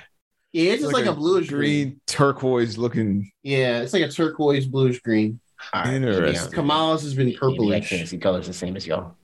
[0.52, 1.88] Yeah, it's just like, a, bluish green.
[1.88, 3.30] green, turquoise looking.
[3.42, 5.40] Yeah, it's like a turquoise bluish green.
[5.72, 6.44] All right, Interesting.
[6.44, 8.10] maybe Kamala's has been maybe I can't purplish.
[8.10, 9.14] see colors the same as y'all.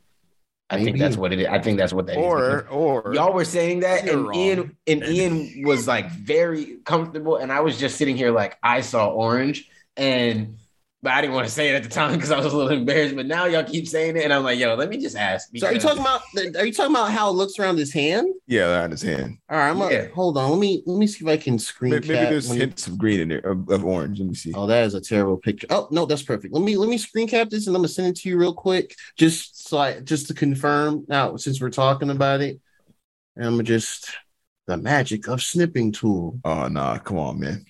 [0.68, 1.47] I think that's what it is.
[1.47, 2.18] I think that's what that is.
[2.18, 4.34] Or or Y'all were saying that, and wrong.
[4.34, 8.80] Ian and Ian was like very comfortable, and I was just sitting here like I
[8.80, 10.59] saw orange, and
[11.07, 12.73] but I didn't want to say it at the time because I was a little
[12.73, 13.15] embarrassed.
[13.15, 15.49] But now y'all keep saying it, and I'm like, yo, let me just ask.
[15.57, 16.21] So are you talking about?
[16.57, 18.27] Are you talking about how it looks around his hand?
[18.49, 19.39] yeah, that in his hand.
[19.49, 20.03] All right, I'm Yeah.
[20.03, 20.51] gonna hold on.
[20.51, 22.89] Let me let me see if I can screen Maybe, maybe there's when you- hints
[22.89, 24.19] of green in there of, of orange.
[24.19, 24.53] Let me see.
[24.53, 25.69] Oh, that is a terrible picture.
[25.71, 26.53] Oh no, that's perfect.
[26.53, 28.53] Let me let me screen cap this and I'm gonna send it to you real
[28.53, 31.05] quick, just so I just to confirm.
[31.07, 32.59] Now, since we're talking about it,
[33.37, 34.11] I'm gonna just
[34.67, 36.41] the magic of snipping tool.
[36.45, 37.65] Oh no, come on, man.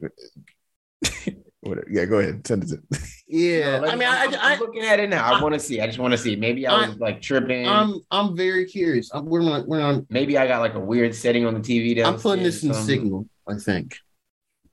[1.62, 1.86] Whatever.
[1.90, 2.46] Yeah, go ahead.
[2.46, 2.68] Send it.
[2.70, 2.80] To,
[3.28, 5.22] Yeah, No, let I mean, I'm, I, I'm looking at it now.
[5.24, 5.80] I want to see.
[5.80, 6.34] I just want to see.
[6.34, 7.66] Maybe I was like tripping.
[7.68, 9.10] I I'm I'm very curious.
[9.12, 10.06] I'm, we're on, we're on.
[10.10, 12.02] Maybe I got like a weird setting on the TV.
[12.04, 13.02] I'm putting this in downstairs or something.
[13.04, 13.28] Signal.
[13.48, 13.96] I think.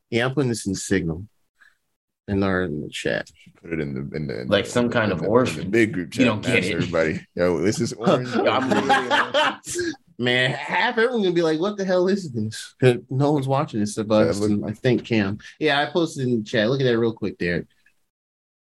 [0.09, 1.25] Yeah, I'm putting this in Signal.
[2.29, 3.29] In our in the chat.
[3.61, 5.31] put it in the in the in Like the- some kind in of the- in
[5.31, 5.63] orphan.
[5.65, 6.19] the big group chat.
[6.21, 6.73] You don't get it.
[6.73, 8.29] Everybody, yo, this is orange.
[8.35, 12.74] Yo, I'm literally- Man, half everyone gonna be like, "What the hell is this?"
[13.09, 15.38] No one's watching this, but Yeah, look- I think Cam.
[15.59, 16.70] Yeah, I posted in the chat.
[16.70, 17.68] Look at that real quick, Derek.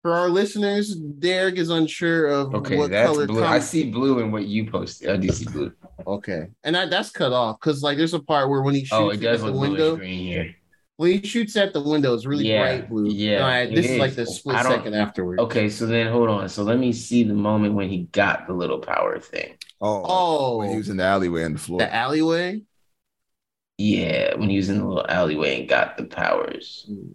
[0.03, 3.27] For our listeners, Derek is unsure of Okay, what that's color.
[3.27, 3.43] blue.
[3.43, 5.09] I see blue in what you posted.
[5.09, 5.73] Uh, I do see blue.
[6.07, 8.93] okay, and that, that's cut off because like there's a part where when he shoots
[8.93, 10.55] Oh, it at does the look window, bluish green here.
[10.97, 13.09] when he shoots at the window, it's really Yeah, bright blue.
[13.09, 13.93] yeah, right, it this is.
[13.93, 13.99] is.
[13.99, 15.41] like the split second afterwards.
[15.41, 16.49] Okay, so then hold on.
[16.51, 19.55] So let me see the moment when he got the little power thing.
[19.81, 20.79] Oh, Oh, when he oh.
[20.79, 21.79] was in the alleyway on the floor.
[21.79, 22.62] the alleyway.
[23.79, 26.85] Yeah, when he was in the little alleyway and got the powers.
[26.89, 27.12] Hmm.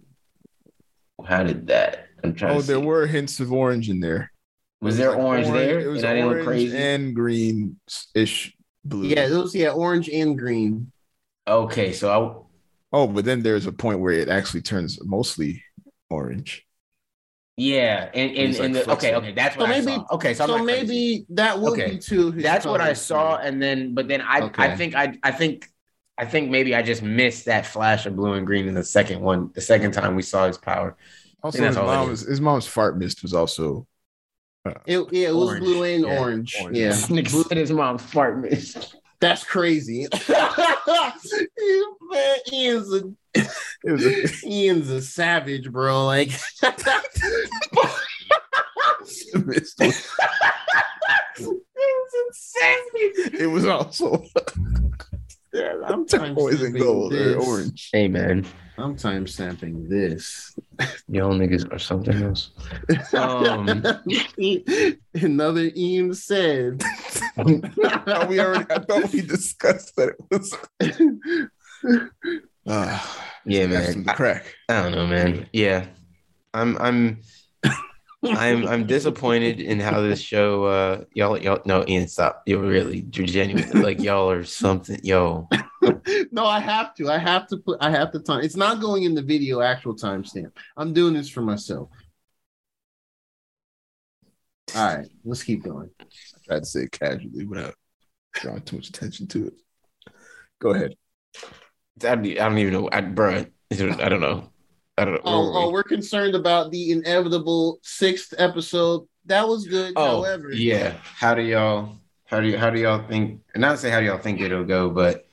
[1.24, 2.08] How did that?
[2.24, 2.82] I'm trying oh, to there see.
[2.84, 4.32] were hints of orange in there.
[4.80, 5.80] Was It there like orange, there?
[5.80, 6.76] It was and I orange crazy.
[6.76, 7.78] and green
[8.14, 9.06] ish blue.
[9.06, 10.92] Yeah, those yeah, orange and green.
[11.46, 12.42] Okay, so I.
[12.92, 15.62] Oh, but then there's a point where it actually turns mostly
[16.10, 16.66] orange.
[17.58, 19.96] I yeah, and and, He's, like, and the, okay, okay, that's So what maybe- I
[19.96, 20.06] saw.
[20.12, 20.82] Okay, so, So not crazy.
[20.86, 21.90] maybe that would Okay.
[21.92, 22.28] be two.
[22.28, 23.00] of his that's what I colors.
[23.02, 25.68] saw, and then but then I I think I I think
[26.18, 29.20] I think maybe I just missed that flash of blue and green in the second
[29.20, 30.96] one, the second time we saw his power.
[31.42, 33.86] Also, his mom's his mom's fart mist was also
[34.64, 35.64] uh, It, yeah, it was Orange.
[35.64, 36.56] blue and Yeah, orange.
[36.60, 36.76] orange.
[36.78, 38.94] Yeah, Nigga said his mom's fart mist.
[39.20, 40.06] that's crazy.
[42.10, 43.04] Man, Ian's a it was
[43.36, 46.06] a, Ian's a savage, bro.
[46.06, 46.30] Like,
[49.46, 50.08] mist was-
[52.28, 52.78] insane.
[53.40, 54.22] it was also
[55.52, 57.90] yeah, I'm time turquoise and gold or orange.
[57.92, 58.46] Hey man,
[58.78, 60.54] I'm time stamping this.
[61.08, 62.50] y'all niggas are something else.
[63.14, 63.82] Um,
[65.14, 66.82] Another Ian said.
[67.36, 70.54] we already I thought we discussed that it was
[72.66, 73.92] Ah, Yeah, man.
[73.92, 74.54] some crack.
[74.68, 75.48] I don't know, man.
[75.52, 75.86] Yeah,
[76.54, 77.20] I'm I'm
[78.24, 80.64] I'm I'm disappointed in how this show.
[80.64, 82.42] Uh, y'all y'all no Ian stop.
[82.46, 83.82] You're really you're genuine.
[83.82, 85.00] Like y'all are something.
[85.02, 85.48] Yo,
[86.30, 87.10] no, I have to.
[87.10, 87.78] I have to put.
[87.80, 88.42] I have to time.
[88.44, 90.52] It's not going in the video actual timestamp.
[90.76, 91.88] I'm doing this for myself.
[94.74, 95.90] All right, let's keep going.
[96.00, 96.04] I
[96.46, 97.74] tried to say it casually without
[98.34, 99.54] drawing too much attention to it.
[100.60, 100.94] Go ahead.
[102.04, 102.88] I don't, I don't even know.
[102.92, 104.50] I, bro, I don't know.
[104.98, 105.20] I don't know.
[105.24, 105.72] Oh, Where were oh, we?
[105.74, 109.06] we're concerned about the inevitable sixth episode.
[109.26, 109.94] That was good.
[109.96, 110.94] Oh, However, yeah.
[111.02, 111.96] How do y'all?
[112.26, 113.40] How do you, how do y'all think?
[113.54, 115.26] Not say how do y'all think it'll go, but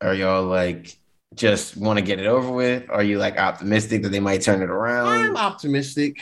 [0.00, 0.96] are y'all like
[1.34, 2.88] just want to get it over with?
[2.90, 5.08] Are you like optimistic that they might turn it around?
[5.08, 6.20] I'm optimistic.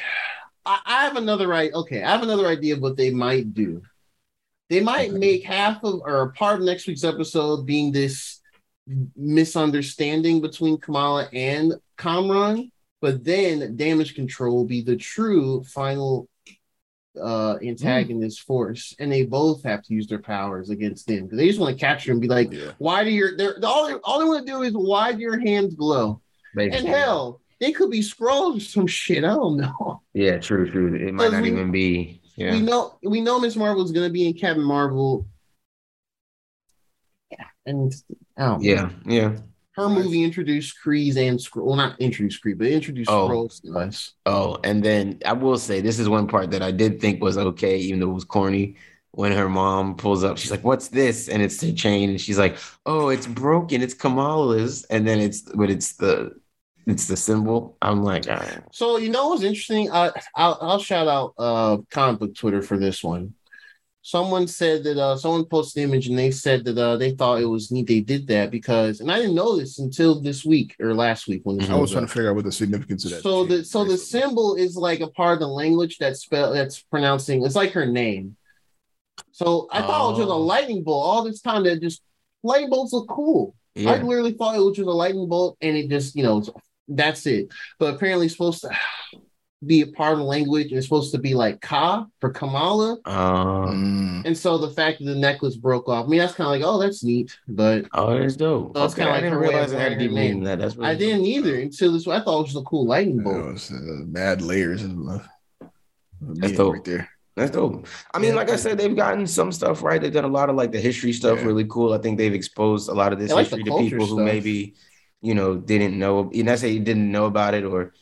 [0.65, 1.73] I, I have another right.
[1.73, 3.83] Okay, I have another idea of what they might do.
[4.69, 5.19] They might Okay.
[5.19, 8.36] make half of or part of next week's episode being this
[9.17, 12.71] misunderstanding between Kamala and Kamran,
[13.01, 16.29] but then damage control will be the true final
[17.21, 21.47] uh antagonist force, and they both have to use their powers against them because they
[21.47, 22.73] just want to capture him and be like, Yeah.
[22.79, 25.39] why do your they're all they, all they want to do is why do your
[25.39, 26.21] hands glow?
[26.59, 29.25] And hell, they could be Skrulls or some shit.
[29.25, 30.03] I don't know.
[30.15, 30.95] Yeah, true, true.
[30.95, 32.21] It might not we- even be.
[32.39, 35.27] We know we know Miss Marvel is gonna be in Captain Marvel.
[37.31, 37.95] Yeah, and
[38.37, 38.63] I don't.
[38.63, 39.37] Yeah, yeah.
[39.75, 41.67] Her movie introduced Krees and Skrull.
[41.67, 43.29] Well, not introduced Kree, but introduced Oh.
[43.29, 44.13] Skrulls to us.
[44.25, 47.37] Oh, and then I will say this is one part that I did think was
[47.37, 48.77] okay, even though it was corny.
[49.13, 52.39] When her mom pulls up, she's like, "What's this?" And it's the chain, and she's
[52.39, 53.81] like, "Oh, it's broken.
[53.83, 56.39] It's Kamala's." And then it's, but it's the,
[56.87, 57.79] it's the symbol.
[57.81, 58.63] I'm like, all right.
[58.73, 59.91] So you know what's interesting?
[59.91, 63.35] I, I'll, I'll shout out uh comic book Twitter for this one.
[64.07, 67.41] Someone said that uh someone posted an image and they said that uh they thought
[67.41, 70.77] it was neat they did that because and I didn't know this until this week
[70.79, 72.11] or last week when this I was trying up.
[72.11, 73.23] to figure out what the significance of that.
[73.25, 76.81] So the so the symbol is like a part of the language that's spell that's
[76.83, 78.37] pronouncing it's like her name.
[79.33, 80.41] So I thought it was just a Oh.
[80.41, 82.01] lightning bolt all this time that just
[82.45, 83.57] lightning bolts look cool.
[83.77, 86.45] I literally thought it was just a lightning bolt and it just, you know,
[86.87, 87.49] that's it.
[87.81, 88.71] But apparently it's supposed to
[89.65, 92.99] be a part of the language and it's supposed to be like Ka for Kamala.
[93.07, 94.25] Mm.
[94.27, 96.63] And so the fact that the necklace broke off, I mean, that's kind of like,
[96.63, 97.37] oh, that's neat.
[97.49, 98.77] But oh, that's dope.
[98.77, 100.31] So Okay, kinda like I didn't realize of it had to wearing deep her meaning
[100.35, 100.45] name.
[100.45, 100.63] than that.
[100.63, 101.27] That's really I didn't dope.
[101.29, 102.07] either until this.
[102.07, 103.45] I thought it was just a cool lightning It bolt.
[103.47, 103.77] was uh,
[104.07, 105.19] mad layers of uh,
[105.63, 105.71] of
[106.21, 106.75] meaning dope.
[106.75, 107.09] right there.
[107.37, 107.87] That's dope.
[108.15, 108.37] I mean, Yeah.
[108.37, 110.01] like I said, they've gotten some stuff right.
[110.01, 111.47] They've done a lot of like the history stuff Yeah.
[111.47, 111.93] really cool.
[111.95, 114.23] I think they've exposed a lot of this I like history to culture people who
[114.25, 114.75] maybe,
[115.23, 116.31] you know, didn't know.
[116.35, 117.93] And I say didn't know about it, or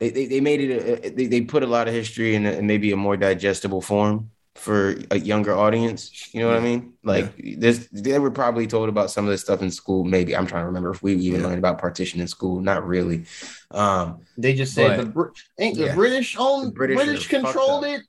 [0.00, 1.04] they they, they made it.
[1.04, 3.80] A, they, they put a lot of history in, a, in maybe a more digestible
[3.80, 6.32] form for a younger audience.
[6.32, 6.92] You know what I mean?
[7.02, 10.04] Like this, they were probably told about some of this stuff in school.
[10.04, 11.46] Maybe I'm trying to remember if we even Yeah.
[11.46, 12.60] learned about partition in school.
[12.60, 13.24] Not really.
[13.72, 15.28] Um, They just said But- the, Br-
[15.58, 15.92] ain't the.
[15.94, 18.02] British owned The British British, controlled it,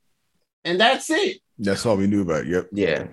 [0.64, 1.38] and that's it.
[1.58, 2.42] That's all we knew about.
[2.42, 2.48] it.
[2.50, 2.68] Yep.
[2.74, 3.08] Yeah.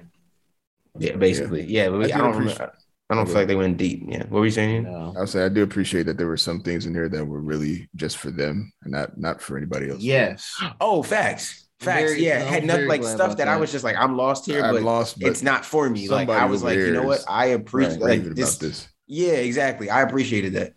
[0.98, 1.64] Yeah, basically.
[1.64, 2.78] Yeah, but we, do I, don't appreciate- remember.
[3.12, 4.02] I don't feel like they went deep.
[4.06, 4.22] Yeah.
[4.24, 4.84] What were you saying?
[4.84, 5.12] No.
[5.16, 7.40] I would say I do appreciate that there were some things in here that were
[7.40, 10.00] really just for them and not not for anybody else.
[10.00, 10.60] Yes.
[10.80, 11.68] Oh, facts.
[11.80, 12.12] Facts.
[12.12, 12.42] Very- yeah.
[12.42, 14.74] I'm Had nothing like stuff about that, I was just like, I'm lost here, I'm
[14.74, 16.08] but lost, but it's not for me.
[16.08, 17.22] Like I was like, you know what?
[17.28, 18.88] I appreciate like this, this.
[19.06, 19.90] Yeah, exactly.
[19.90, 20.72] I appreciated that.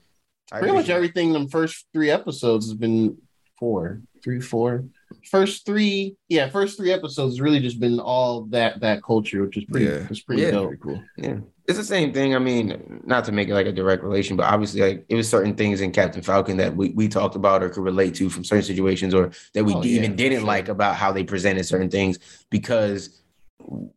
[0.51, 3.17] I Pretty much everything in the first three episodes has been
[3.57, 4.85] four, three, four.
[5.31, 9.57] First three, yeah, first three episodes has really just been all that that culture, which
[9.57, 10.07] is pretty, Yeah.
[10.09, 10.51] it's pretty Yeah.
[10.51, 10.67] dope.
[10.69, 11.03] Pretty cool.
[11.17, 11.37] Yeah.
[11.67, 12.35] It's the same thing.
[12.35, 15.27] I mean, not to make it like a direct relation, but obviously, like it was
[15.27, 18.43] certain things in Captain Falcon that we, we talked about or could relate to from
[18.43, 20.47] certain situations, or that we Oh, d- yeah, even didn't sure.
[20.47, 22.19] like about how they presented certain things
[22.51, 23.21] because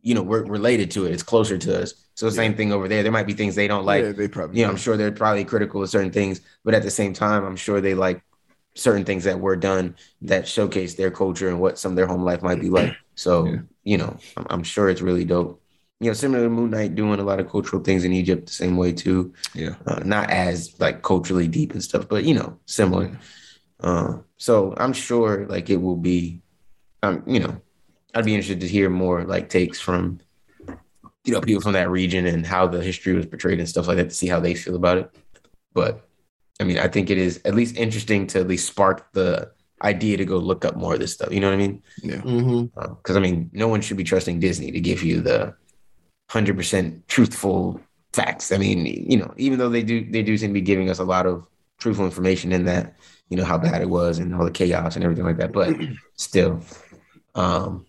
[0.01, 1.11] you know we're related to it.
[1.11, 1.93] It's closer to us.
[2.15, 3.03] So the same thing over there.
[3.03, 4.03] There might be things they don't like.
[4.03, 4.59] yeah, they probably.
[4.59, 7.45] you know, I'm sure they're probably critical of certain things, but at the same time,
[7.45, 8.23] I'm sure they like
[8.75, 12.23] certain things that were done that showcase their culture and what some of their home
[12.23, 12.95] life might be like.
[13.15, 13.57] So, Yeah.
[13.83, 15.58] you know, I'm, I'm sure it's really dope.
[16.01, 18.53] You know, similar to Moon Knight doing a lot of cultural things in Egypt the
[18.53, 19.33] same way too.
[19.53, 19.75] Yeah.
[19.85, 23.19] Uh, not as like culturally deep and stuff, but you know, similar.
[23.81, 26.41] Uh, so I'm sure like it will be,
[27.03, 27.61] um, you know,
[28.15, 30.19] I'd be interested to hear more like takes from,
[31.25, 33.97] you know, people from that region and how the history was portrayed and stuff like
[33.97, 35.15] that to see how they feel about it.
[35.73, 36.07] But
[36.61, 39.51] I mean, I think it is at least interesting to at least spark the
[39.83, 41.31] idea to go look up more of this stuff.
[41.31, 41.83] You know what I mean?
[42.03, 42.21] Yeah.
[42.21, 45.55] Because I mean, no one should be trusting Disney to give you the
[46.29, 47.79] hundred percent truthful
[48.13, 48.51] facts.
[48.51, 50.99] I mean, you know, even though they do they do seem to be giving us
[50.99, 51.45] a lot of
[51.79, 52.95] truthful information in that,
[53.29, 55.53] you know, how bad it was and all the chaos and everything like that.
[55.53, 55.75] But
[56.17, 56.61] still,
[57.35, 57.85] um,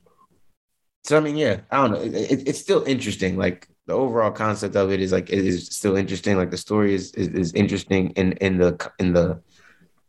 [1.05, 2.01] so I mean, yeah, I don't know.
[2.01, 3.37] It, it- it's still interesting.
[3.37, 6.37] Like the overall concept of it is like it is still interesting.
[6.37, 9.41] Like the story is is, is interesting in in the in the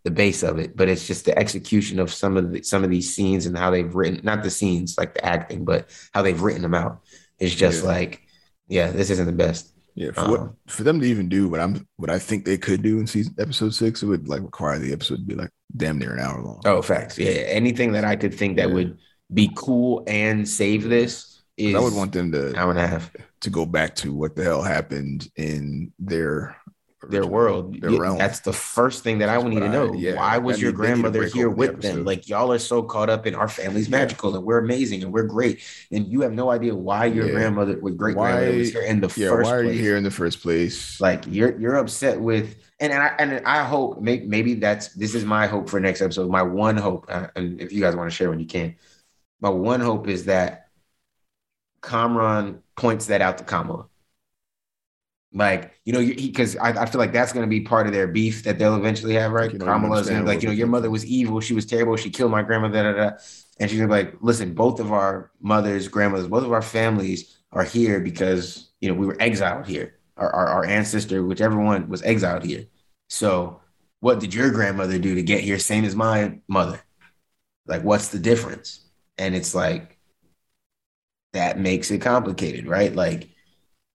[0.03, 2.89] the base of it, but it's just the execution of some of the some of
[2.89, 6.41] these scenes and how they've written not the scenes like the acting, but how they've
[6.41, 7.01] written them out.
[7.41, 7.89] It's just Yeah.
[7.89, 8.21] like,
[8.67, 9.73] yeah, this isn't the best.
[9.95, 12.57] Yeah, for what Um, for them to even do what I'm what I think they
[12.57, 15.49] could do in season episode six, it would like require the episode to be like
[15.75, 16.61] damn near an hour long.
[16.63, 17.17] Oh, facts.
[17.17, 18.73] Yeah, anything that I could think that Yeah.
[18.75, 18.97] would
[19.33, 23.11] be cool and save this is I would want them to hour and a half.
[23.41, 26.55] to go back to what the hell happened in their
[27.09, 27.81] Their world.
[27.81, 28.15] their Yeah.
[28.15, 29.93] That's the first thing that I would need to what I- know.
[29.93, 32.05] yeah, Why was your need- they need to grandmother here open the with them?
[32.05, 33.97] Like y'all are so caught up in our family's Yeah.
[33.97, 35.61] magical and we're amazing and we're great,
[35.91, 39.07] and you have no idea why your grandmother, or great grandmother, was here in the
[39.15, 39.29] yeah.
[39.29, 39.75] first Why are place.
[39.77, 41.01] you here in the first place?
[41.01, 45.15] like you're you're upset with and and I and I hope maybe, maybe that's this
[45.15, 46.29] is my hope for next episode.
[46.29, 48.75] My one hope, uh, and if you guys want to share when you can,
[49.39, 50.67] my one hope is that
[51.81, 53.85] Kamran points that out to Kamala.
[55.33, 58.07] Like, you know, because I, I feel like that's going to be part of their
[58.07, 59.51] beef that they'll eventually have, right?
[59.51, 61.39] You know, Kamala's gonna be like, you know, your mother was evil.
[61.39, 61.95] She was terrible.
[61.95, 62.83] She killed my grandmother.
[62.83, 63.17] Da, da, da.
[63.59, 67.37] And she's gonna be like, listen, both of our mothers, grandmothers, both of our families
[67.53, 69.95] are here because, you know, we were exiled here.
[70.17, 72.65] Our, our, our ancestor, whichever one was exiled here.
[73.07, 73.61] So
[74.01, 75.59] what did your grandmother do to get here?
[75.59, 76.81] Same as my mother.
[77.67, 78.85] Like, what's the difference?
[79.17, 79.97] And it's like,
[81.33, 82.93] that makes it complicated, right?
[82.93, 83.29] Like,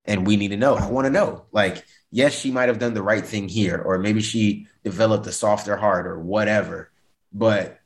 [0.06, 0.74] and we need to know.
[0.76, 1.44] I want to know.
[1.52, 5.32] Like, yes, she might have done the right thing here, or maybe she developed a
[5.32, 6.90] softer heart or whatever.
[7.32, 7.80] But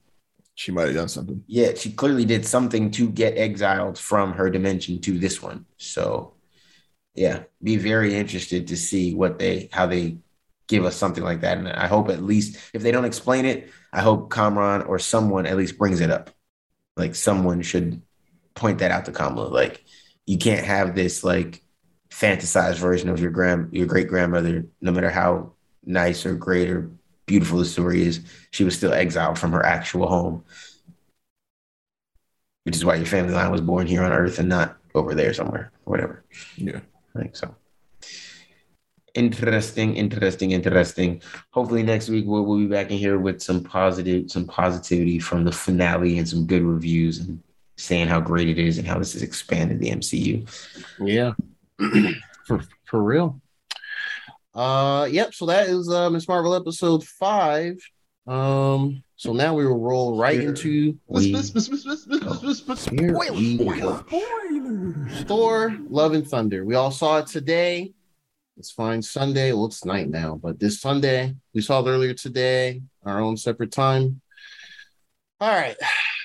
[0.55, 1.43] She might have done something.
[1.47, 5.65] yeah, she clearly did something to get exiled from her dimension to this one.
[5.79, 6.35] So
[7.15, 10.19] yeah, be very interested to see what they how they
[10.69, 11.59] give us something like that.
[11.59, 15.47] And I hope at least if they don't explain it, I hope Kamran or someone
[15.47, 16.31] at least brings it up.
[16.97, 18.03] Like someone should
[18.55, 19.49] point that out to Kamala.
[19.49, 19.85] Like
[20.27, 21.63] you can't have this like
[22.21, 25.53] fantasized version of your grand your great grandmother, no matter how
[25.85, 26.91] nice or great or
[27.27, 28.21] beautiful the story is,
[28.51, 30.45] she was still exiled from her actual home.
[32.65, 35.33] Which is why your family line was born here on Earth and not over there
[35.33, 36.25] somewhere, whatever.
[36.57, 36.81] Yeah.
[37.15, 37.55] I think so.
[39.15, 41.23] Interesting, interesting, interesting.
[41.51, 45.45] Hopefully next week we'll, we'll be back in here with some positive, some positivity from
[45.45, 47.43] the finale and some good reviews and
[47.77, 50.47] saying how great it is and how this has expanded the MCU.
[51.01, 51.33] Yeah.
[52.47, 53.41] for for real.
[54.55, 57.77] Uh yep, so that is uh Miss Marvel episode five.
[58.27, 60.49] Um so now we will roll right Yeah.
[60.49, 61.33] into We-
[62.91, 64.05] Here we go.
[65.27, 66.65] Thor, Love and Thunder.
[66.65, 67.93] We all saw it today.
[68.57, 69.53] It's fine Sunday.
[69.53, 73.73] Well, it's night now, but this Sunday, we saw it earlier today, our own separate
[73.73, 74.21] time.
[75.41, 75.77] All right.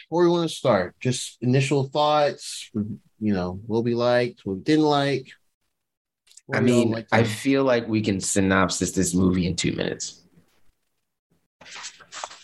[0.09, 0.95] Where we want to start?
[0.99, 5.29] Just initial thoughts, you know, what we liked, what we didn't like.
[6.53, 10.21] I mean, I feel like we can synopsis this movie in two minutes.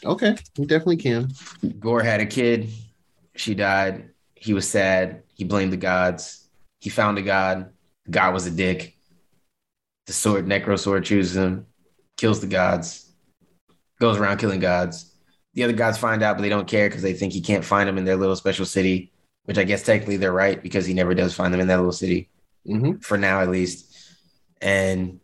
[0.06, 1.32] okay, we definitely can.
[1.80, 2.70] Gorr had a kid.
[3.36, 4.10] She died.
[4.36, 5.24] He was sad.
[5.36, 6.48] He blamed the gods.
[6.80, 7.72] He found a god.
[8.10, 8.98] God was a dick.
[10.08, 11.68] The sword, Necro sword, chooses him,
[12.18, 13.12] kills the gods,
[14.00, 15.14] goes around killing gods.
[15.54, 17.88] The other gods find out, but they don't care because they think he can't find
[17.88, 19.12] them in their little special city,
[19.46, 21.92] which I guess technically they're right because he never does find them in that little
[21.92, 22.30] city
[22.66, 23.91] hmm for now at least.
[24.62, 25.20] And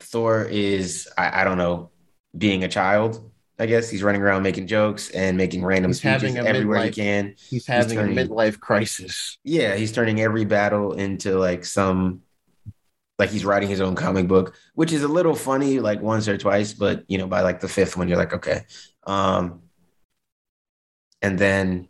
[0.00, 1.90] Thor is, I, I don't know,
[2.36, 3.30] being a child.
[3.58, 7.34] I guess he's running around making jokes and making random He's speeches everywhere he can.
[7.36, 9.36] He's having turning- a midlife crisis.
[9.44, 12.22] Yeah, he's turning every battle into like some,
[13.18, 16.38] like he's writing his own comic book, which is a little funny, like once or
[16.38, 18.62] twice, but you know, by like the fifth one, you're like, okay.
[19.06, 19.60] Um,
[21.20, 21.88] and then,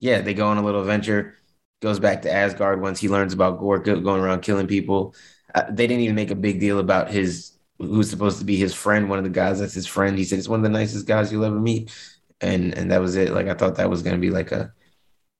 [0.00, 1.36] yeah, they go on a little adventure.
[1.80, 5.14] Goes back to Asgard once he learns about Gorr going around killing people.
[5.54, 8.74] Uh, they didn't even make a big deal about his who's supposed to be his
[8.74, 10.18] friend, one of the guys that's his friend.
[10.18, 11.92] He said it's one of the nicest guys you'll ever meet,
[12.40, 13.32] and and that was it.
[13.32, 14.72] Like I thought that was gonna be like a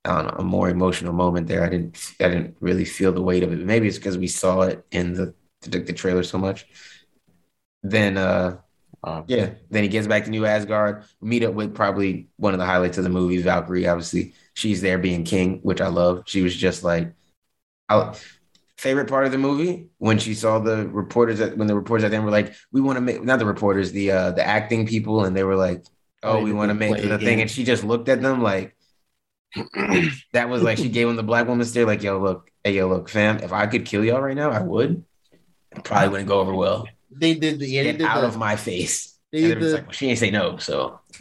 [0.05, 1.65] I don't know, a more emotional moment there.
[1.65, 3.59] I didn't I didn't really feel the weight of it.
[3.61, 6.67] Maybe it's because we saw it in the the, the trailer so much.
[7.83, 8.59] Then uh
[9.05, 11.05] Um, yeah, then he gets back to New Asgard.
[11.21, 13.87] Meet up with probably one of the highlights of the movie, Valkyrie.
[13.87, 16.25] Obviously, she's there being king, which I love.
[16.27, 17.13] She was just like,
[17.89, 18.15] I,
[18.77, 22.11] favorite part of the movie when she saw the reporters that when the reporters at
[22.11, 24.87] the end were like, "We want to make not the reporters, the uh the acting
[24.87, 25.85] people," and they were like,
[26.23, 28.77] "Oh, we want to make the thing," and she just looked at them like.
[30.33, 32.89] that was like she gave him the black woman stare, like, yo, look, hey, yo,
[32.89, 35.05] look, fam, if I could kill y'all right now, I would.
[35.71, 36.89] It probably wouldn't go over well.
[37.13, 39.17] They did the yeah, they Get did out the, of my face.
[39.31, 40.99] they did the like, well, she ain't say no, so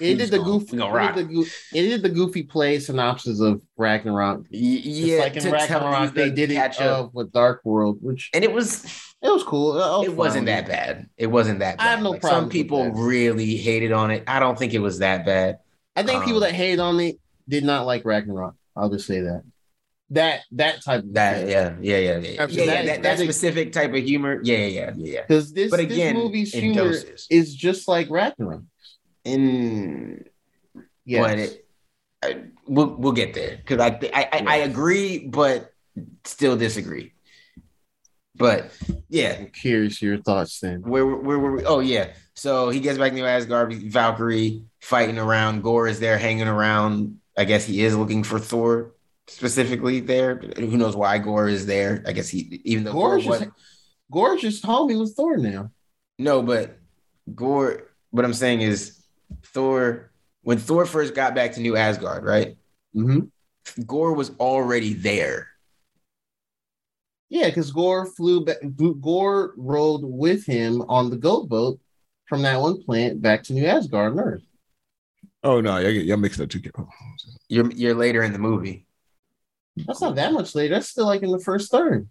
[0.00, 1.14] they did the goofy we gonna they rock.
[1.16, 4.40] did the, they did the goofy play synopsis of Ragnarok.
[4.52, 7.14] Y- Just yeah, like in Ragnarok, they the did it up.
[7.14, 8.84] with Dark World, which and it was
[9.22, 9.72] it was cool.
[9.80, 11.08] I was it wasn't that bad.
[11.16, 14.24] It wasn't that I have no Like, problem Some people really hated on it.
[14.26, 15.58] I don't think it was that bad.
[15.94, 17.18] I think people Um, that hate on it
[17.48, 18.54] did not like Ragnarok.
[18.76, 19.42] I'll just say that.
[20.10, 22.42] That that type of That yeah, yeah, yeah, yeah, yeah.
[22.42, 22.72] Absolutely.
[22.74, 24.40] yeah, that, that That- specific type of humor.
[24.44, 25.12] Yeah, yeah, yeah, yeah.
[25.14, 25.20] yeah.
[25.26, 26.92] because this But again, this movie's humor
[27.30, 28.62] is just like Ragnarok.
[29.26, 30.24] In
[31.04, 31.22] Yes.
[31.22, 31.66] but it,
[32.22, 35.72] I, we'll we'll get there because I, I I I agree, but
[36.24, 37.12] still disagree.
[38.34, 38.70] But
[39.08, 40.82] yeah, I'm curious your thoughts then.
[40.82, 41.64] Where where were we?
[41.64, 42.12] Oh yeah.
[42.34, 43.72] So he gets back to Asgard.
[43.72, 45.62] Valkyrie fighting around.
[45.62, 47.18] Gorr is there hanging around.
[47.38, 48.94] I guess he is looking for Thor
[49.28, 50.36] specifically there.
[50.56, 52.02] Who knows why Gorr is there?
[52.06, 53.48] I guess he even though Gorr Gorgeous, was
[54.10, 55.70] gorgeous homie with Thor now.
[56.18, 56.78] no, but
[57.34, 57.84] Gorr.
[58.10, 58.95] What I'm saying is
[59.44, 60.10] Thor.
[60.42, 62.56] When Thor first got back to New Asgard, right?
[62.94, 63.82] Mm-hmm.
[63.84, 65.48] Gorr was already there.
[67.28, 68.58] Yeah, because Gorr flew back.
[69.00, 71.80] Gorr rode with him on the goat boat
[72.26, 74.42] from that one planet back to New Asgard on Earth.
[75.42, 76.60] Oh no, y'all, y'all mixed up two.
[77.48, 78.86] You're you're later in the movie.
[79.76, 80.74] That's not that much later.
[80.74, 82.08] That's still like in the first third.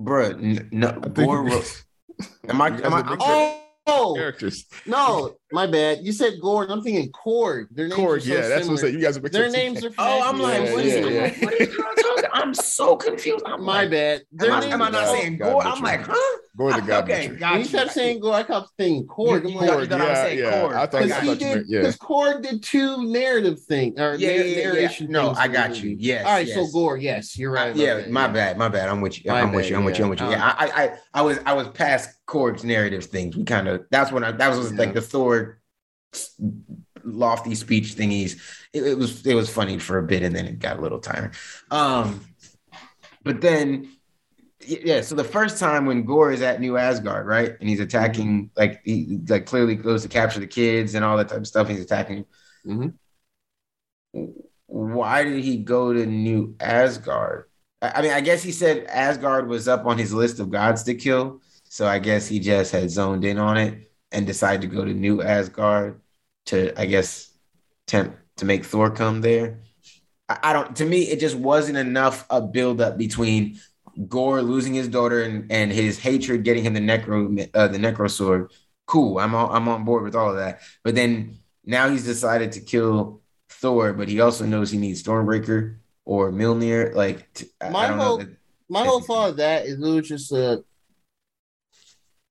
[0.00, 1.48] Bruh, n- no, Gorr.
[1.48, 1.62] you-
[2.48, 2.68] Am I?
[2.68, 3.60] Am I?
[3.86, 4.64] I'm- Oh Characters.
[4.86, 5.98] no, my bad.
[6.02, 6.62] You said Gorr.
[6.62, 7.66] and I'm thinking Korg.
[7.70, 8.92] Their names Korg, are so yeah, that's what I said.
[8.94, 9.90] You guys are mixing Their names are.
[9.98, 11.06] Oh, I'm like, Yeah, what is yeah, it?
[11.06, 11.20] I'm yeah.
[11.22, 12.23] like, what is y'all talking?
[12.44, 13.42] I'm so confused.
[13.46, 14.22] I'm My like, bad.
[14.32, 15.62] Their Am I, am I not saying God Gorr?
[15.62, 16.38] I'm like, huh?
[16.56, 17.38] Gorr the God okay, Butcher.
[17.40, 19.40] got When you kept saying Gorr, I kept saying Korg.
[19.40, 20.72] I'm You- like, you- you thought I was saying yeah, Korg.
[20.74, 21.78] I thought, Because thought he did, meant, yeah.
[21.80, 24.72] because Korg did two narrative things or Yeah, yeah, narr- yeah, yeah.
[24.72, 25.10] narration.
[25.10, 25.96] No, I got you.
[25.98, 26.54] Yes, All right, yes.
[26.54, 27.68] so Gorr, yes, you're right.
[27.68, 28.90] About yeah, that, my bad, my bad.
[28.90, 29.30] I'm with you.
[29.30, 29.76] My I'm with you.
[29.76, 30.04] I'm with you.
[30.04, 30.26] I'm with you.
[30.26, 30.32] yeah.
[30.38, 33.36] Yeah, I, I, I, I was, I was past Korg's narrative things.
[33.36, 33.86] We kind of.
[33.90, 34.32] That's when I.
[34.32, 35.60] That was like the Thor
[37.04, 38.38] lofty speech thingies.
[38.72, 41.00] It, it was, it was funny for a bit, and then it got a little
[41.00, 41.32] tiring.
[41.70, 42.20] Um,
[43.24, 43.90] but then,
[44.66, 45.02] yeah.
[45.02, 48.82] So the first time when Gorr is at New Asgard, right, and he's attacking, like
[48.84, 51.68] he like clearly goes to capture the kids and all that type of stuff.
[51.68, 52.26] He's attacking.
[52.66, 52.94] Mhm.
[54.66, 57.44] Why did he go to New Asgard?
[57.82, 60.82] I I mean, I guess he said Asgard was up on his list of gods
[60.84, 61.40] to kill.
[61.64, 64.94] So I guess he just had zoned in on it and decided to go to
[64.94, 66.00] New Asgard
[66.46, 67.32] to, I guess,
[67.86, 69.63] tempt to make Thor come there.
[70.28, 70.74] I, don't.
[70.76, 73.60] To me, it just wasn't enough a build up between
[74.08, 78.10] Gorr losing his daughter and, and his hatred getting him the necro uh, the necro
[78.10, 78.50] sword.
[78.86, 80.60] Cool, I'm on, I'm on board with all of that.
[80.82, 85.76] But then now he's decided to kill Thor, but he also knows he needs Stormbreaker
[86.04, 86.94] or Mjolnir.
[86.94, 87.28] Like
[87.70, 88.36] My whole- that-
[88.68, 90.64] My whole thought of that is it was just a.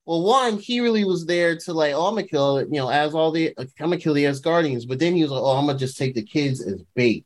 [0.05, 3.13] Well, one, he really was there to like, oh, I'm gonna kill you know, as
[3.15, 4.85] all the, I'm gonna kill the Asgardians.
[4.87, 7.25] But then he was like, oh, I'm gonna just take the kids as bait.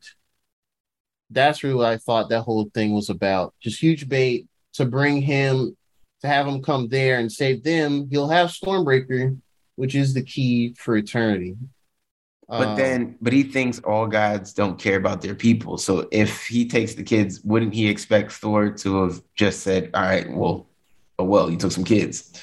[1.30, 3.54] That's really what I thought that whole thing was about.
[3.62, 5.76] Just huge bait to bring him,
[6.22, 8.08] to have him come there and save them.
[8.10, 9.38] He'll have Stormbreaker,
[9.76, 11.56] which is the key for eternity.
[12.48, 15.78] But Um, then, but he thinks all gods don't care about their people.
[15.78, 20.04] So if he takes the kids, wouldn't he expect Thor to have just said, "All
[20.04, 20.70] right, well,
[21.20, 22.42] oh well, you took some kids."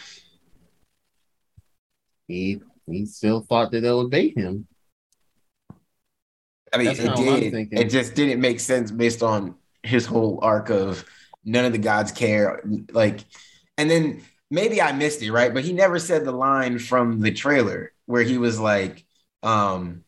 [2.28, 4.66] he he still thought that they would bait him.
[6.75, 7.73] I mean, That's it kinda what I'm did.
[7.73, 11.05] It just didn't make sense based on his whole arc of
[11.45, 12.63] none of the gods care.
[12.91, 13.21] Like,
[13.79, 15.53] and then maybe I missed it, right?
[15.55, 19.05] But he never said the line from the trailer where he was like,
[19.43, 20.03] um,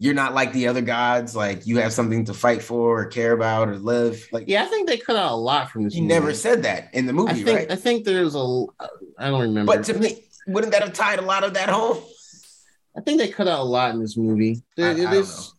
[0.00, 3.32] you're not like the other gods, like you have something to fight for or care
[3.32, 4.28] about or live.
[4.30, 5.94] Like Yeah, I think they cut out a lot from this.
[5.94, 6.14] he movie.
[6.14, 7.72] never said that in the movie, I think right?
[7.72, 8.66] I think there's a
[9.18, 9.76] I don't remember.
[9.76, 11.98] But to me, wouldn't that have tied a lot of that home?
[12.96, 14.62] I think they cut out a lot in this movie.
[14.76, 15.52] There, I- I don't is-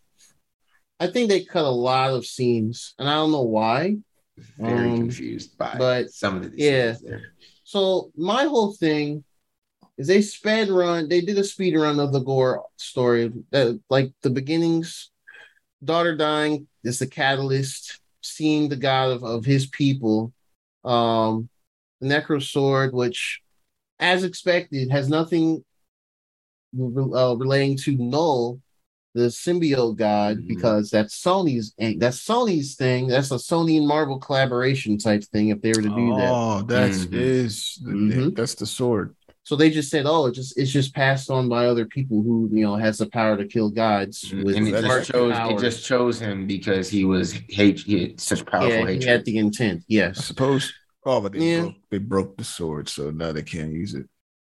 [0.99, 3.97] I think they cut a lot of scenes, and I don't know why.
[4.57, 6.95] Very Um, confused by but, some of the yeah.
[7.63, 9.23] So my whole thing
[9.97, 11.07] is they sped run.
[11.07, 13.31] They did a speed run of the Gorr story.
[13.51, 15.09] That like the beginnings,
[15.83, 17.99] daughter dying is the catalyst.
[18.21, 20.33] Seeing the God of, of his people,
[20.83, 21.49] um,
[22.01, 23.41] the Necro Sword, which,
[23.97, 25.63] as expected, has nothing
[26.77, 28.59] uh, relating to Knull,
[29.15, 30.47] the symbiote god, Mhm.
[30.47, 33.07] because that's Sony's that's Sony's thing.
[33.07, 35.49] That's a Sony and Marvel collaboration type thing.
[35.49, 36.31] If they were to do that.
[36.33, 37.13] Oh, that Mhm.
[37.13, 38.35] is the- Mhm.
[38.35, 39.15] that's the sword.
[39.43, 42.49] So they just said, "Oh, it just it's just passed on by other people who
[42.53, 45.51] you know has the power to kill gods with and it just chose power.
[45.53, 49.25] it just chose him because he was hate he had such powerful yeah, he had
[49.25, 49.79] the intent.
[49.81, 50.71] I Yes, suppose.
[51.03, 51.61] Oh, but they Yeah.
[51.61, 54.05] broke they broke the sword, so now they can't use it.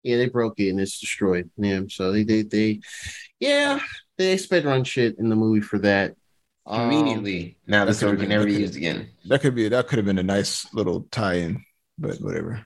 [0.05, 1.51] Yeah, they broke it and it's destroyed.
[1.57, 2.81] Yeah, so they they they,
[3.41, 3.81] yeah,
[4.17, 6.15] they sped run shit in the movie for that.
[6.67, 9.09] Um, now the that sword could've can never that be used again.
[9.27, 11.65] That could be that could have been a nice little tie-in,
[11.99, 12.65] but whatever.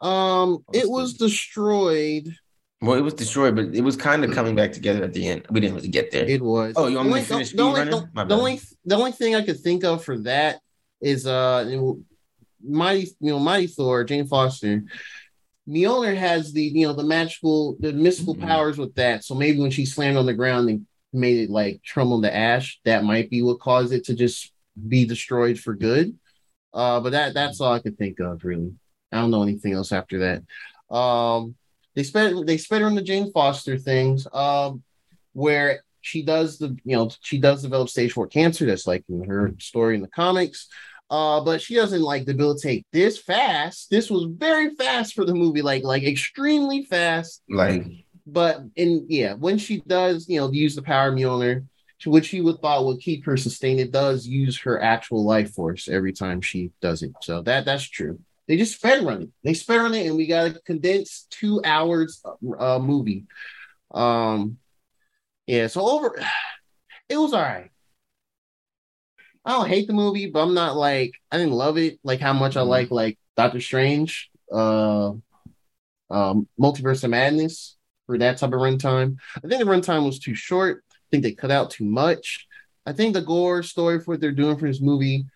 [0.00, 2.34] Um, it was destroyed.
[2.80, 5.46] Well, it was destroyed, but it was kind of coming back together at the end.
[5.50, 6.24] We didn't really get there.
[6.28, 6.74] It was.
[6.76, 9.12] Oh, you want me to The only- finish the only, the, the only the only
[9.12, 10.60] thing I could think of for that
[11.00, 11.64] is uh
[12.64, 14.84] mighty you know mighty Thor Jane Foster.
[15.68, 18.40] Mjolnir has the you know the magical the mystical Mhm.
[18.46, 19.24] powers with that.
[19.24, 22.80] So maybe when she slammed on the ground and made it like tremble to ash,
[22.84, 24.50] that might be what caused it to just
[24.88, 26.18] be destroyed for good.
[26.74, 28.72] Uh, but that that's all I could think of really.
[29.12, 30.94] I don't know anything else after that.
[30.94, 31.54] Um,
[31.94, 34.26] they spent they spent her on the Jane Foster things.
[34.32, 34.82] Um,
[35.34, 39.24] where she does the you know she does develop stage four cancer that's like in
[39.24, 40.68] her story in the comics
[41.12, 45.62] uh but she doesn't like debilitate this fast this was very fast for the movie
[45.62, 47.84] like like extremely fast like
[48.26, 51.64] but in yeah when she does you know use the power Mjolnir
[52.10, 55.88] which you would thought would keep her sustained, it does use her actual life force
[55.88, 57.12] every time she does it.
[57.22, 58.18] So that that's true.
[58.48, 59.28] They just sped run it.
[59.44, 62.22] They sped run it, and we got a condensed two hours
[62.58, 63.26] uh, movie.
[63.92, 64.58] Um,
[65.46, 65.68] yeah.
[65.68, 66.16] So over,
[67.08, 67.70] it was all right.
[69.44, 72.32] I don't hate the movie, but I'm not like I didn't love it like how
[72.32, 72.68] much I Mhm.
[72.68, 75.12] like like Doctor Strange, uh,
[76.10, 79.16] um, Multiverse of Madness for that type of runtime.
[79.36, 80.84] I think the runtime was too short.
[80.90, 82.46] I think they cut out too much.
[82.86, 85.26] I think the gore story for what they're doing for this movie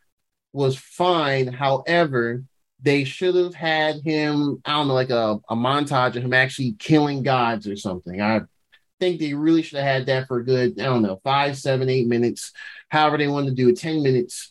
[0.52, 1.46] was fine.
[1.48, 2.44] However,
[2.80, 6.72] they should have had him, I don't know, like a, a montage of him actually
[6.78, 8.20] killing gods or something.
[8.20, 8.42] I
[9.01, 11.89] think they really should have had that for a good, I don't know, five, seven,
[11.89, 12.52] eight minutes,
[12.89, 14.51] however they wanted to do it, 10 minutes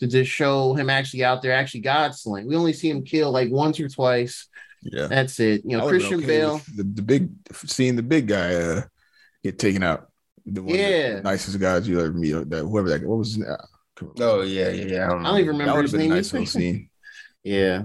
[0.00, 2.46] to just show him actually out there, actually God slaying.
[2.48, 4.48] We only see him kill like once or twice.
[4.82, 5.06] Yeah.
[5.06, 5.62] That's it.
[5.64, 6.60] You know, Christian okay Bale.
[6.76, 8.82] The, the big seeing the big guy uh,
[9.42, 10.08] get taken out.
[10.46, 11.16] The one Yeah.
[11.16, 12.34] the nicest guys you ever meet.
[12.34, 13.56] uh, That whoever that what was his name?
[14.20, 15.06] Oh yeah, yeah, yeah.
[15.06, 16.16] I don't, I don't even remember would his have been a name.
[16.16, 16.90] nice little scene.
[17.44, 17.82] Yeah.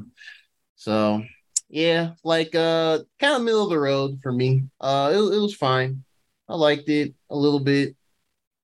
[0.75, 1.21] So
[1.69, 4.63] yeah, like uh kind of middle of the road for me.
[4.79, 6.03] Uh it, it was fine.
[6.47, 7.95] I liked it a little bit,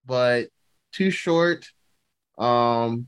[0.06, 0.50] but
[0.92, 1.68] too short.
[2.38, 3.08] Um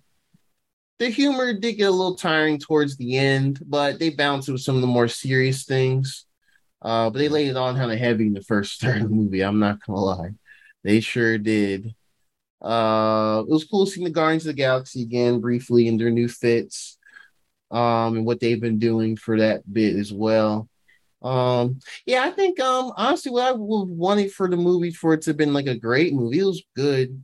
[1.00, 4.62] the humor did get a little tiring towards the end, but they balanced it with
[4.62, 6.26] some of the more serious things.
[6.82, 9.16] Uh, but they laid it on kind of heavy in the first third of the
[9.16, 9.42] movie.
[9.42, 10.32] I'm not gonna lie,
[10.84, 11.94] they sure did.
[12.62, 16.28] Uh, it was cool seeing the Guardians of the Galaxy again briefly in their new
[16.28, 16.97] fits,
[17.72, 20.70] um, and what they've been doing for that bit as well.
[21.22, 25.24] Um, yeah, I think um honestly, what I would wanted for the movie for it
[25.24, 26.40] to have been like a great movie.
[26.40, 27.24] It was good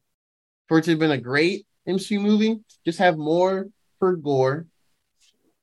[0.67, 2.59] for it to have been a great MCU movie.
[2.85, 4.65] Just have more for Gorr,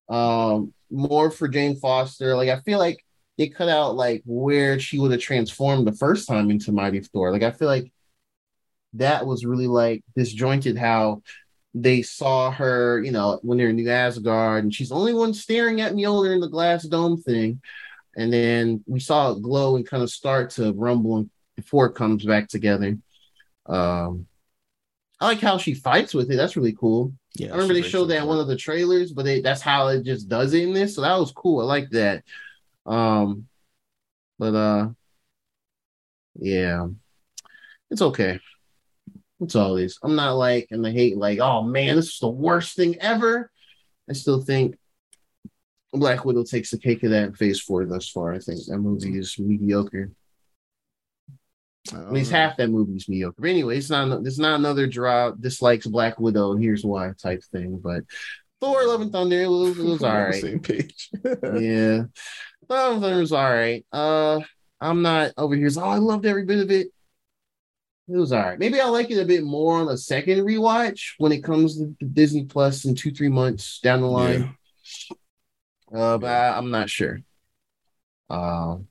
[0.09, 2.36] um, more for Jane Foster.
[2.36, 3.05] Like I feel like
[3.36, 7.32] they cut out like where she would have transformed the first time into Mighty Thor.
[7.32, 7.90] Like I feel like
[8.94, 11.23] that was really like disjointed how
[11.74, 15.34] they saw her, you know, when they're in New Asgard, and she's the only one
[15.34, 17.60] staring at Mjolnir in the glass dome thing.
[18.16, 22.24] And then we saw it glow and kind of start to rumble before it comes
[22.24, 22.98] back together.
[23.66, 24.26] Um,
[25.20, 26.36] I like how she fights with it.
[26.36, 27.12] That's really cool.
[27.36, 29.88] Yeah, I remember they showed that in one of the trailers, but they, that's how
[29.88, 30.97] it just does it in this.
[30.97, 31.60] So that was cool.
[31.60, 32.24] I like that.
[32.86, 33.47] Um,
[34.38, 34.88] but uh,
[36.34, 36.88] yeah,
[37.90, 38.40] it's okay.
[39.41, 39.99] It's all is.
[40.03, 43.51] I'm not like and I hate like, oh man, this is the worst thing ever.
[44.09, 44.77] I still think
[45.93, 48.35] Black Widow takes the cake of that in phase four thus far.
[48.35, 50.11] I think that movie is mediocre.
[51.93, 53.41] At least half that movie is mediocre.
[53.41, 57.43] But anyway, it's not it's not another draw dislikes Black Widow and here's why type
[57.51, 57.81] thing.
[57.83, 58.05] But
[58.61, 60.35] Thor Love and Thunder, it was, it was all right.
[60.35, 61.11] Same page.
[61.25, 62.03] yeah.
[62.69, 63.85] Love and Thunder was all right.
[63.91, 64.41] Uh
[64.81, 65.69] I'm not over here.
[65.77, 66.89] Oh, I loved every bit of it.
[68.12, 68.59] It was all right.
[68.59, 71.95] Maybe I'll like it a bit more on a second rewatch when it comes to
[72.12, 74.57] Disney Plus in two, three months down the line.
[75.95, 77.20] Uh, but I, I'm not sure.
[78.28, 78.89] Um,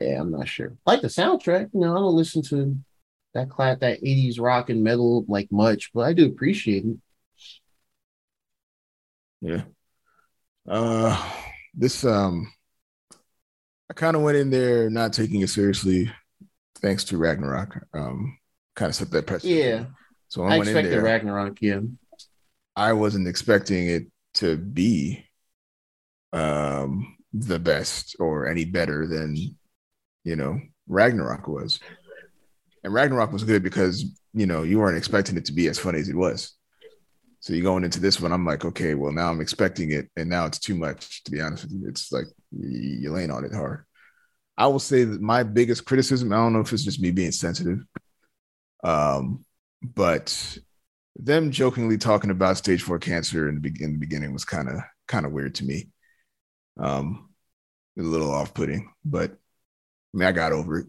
[0.00, 0.76] yeah, I'm not sure.
[0.86, 2.76] Like the soundtrack, you know, I don't listen to
[3.34, 6.96] that class, that 80s rock and metal like much, but I do appreciate it.
[9.40, 9.62] Yeah.
[10.68, 11.32] Uh
[11.74, 12.52] this um
[13.90, 16.10] I kind of went in there not taking it seriously
[16.78, 17.78] thanks to Ragnarok.
[17.94, 18.38] Um
[18.76, 19.58] kind of set that precedent.
[19.58, 19.84] Yeah,
[20.28, 21.02] So I I went in expected there.
[21.02, 21.58] Ragnarok.
[21.60, 21.80] Yeah,
[22.76, 25.24] I wasn't expecting it to be
[26.32, 29.36] um the best or any better than
[30.24, 31.80] you know Ragnarok was.
[32.84, 35.98] And Ragnarok was good because you know you weren't expecting it to be as funny
[35.98, 36.54] as it was.
[37.40, 40.28] So you're going into this one, I'm like, okay, well now I'm expecting it, and
[40.28, 41.22] now it's too much.
[41.24, 43.84] To be honest with you, it's like you're laying on it hard.
[44.58, 47.30] I will say that my biggest criticism, I don't know if it's just me being
[47.30, 47.78] sensitive,
[48.82, 49.44] um,
[49.82, 50.58] but
[51.14, 54.68] them jokingly talking about stage four cancer in the, be- in the beginning was kind
[54.68, 55.88] of kind of weird to me.
[56.76, 57.30] Um,
[57.96, 60.86] a little off putting, but I mean, I got over it.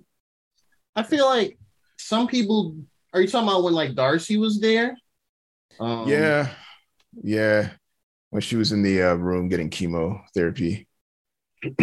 [0.95, 1.57] I feel like
[1.97, 2.75] some people.
[3.13, 4.97] Are you talking about when like Darcy was there?
[5.79, 6.49] Um, yeah,
[7.23, 7.69] yeah.
[8.31, 10.87] When she was in the uh, room getting chemotherapy,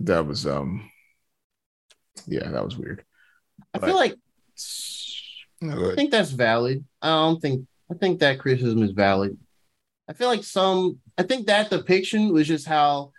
[0.00, 0.90] that was um,
[2.26, 3.04] yeah, that was weird.
[3.74, 4.16] I feel like
[5.60, 6.84] No, I think that's valid.
[7.02, 9.36] I don't think I think that criticism is valid.
[10.08, 13.12] I feel like some I think that depiction was just how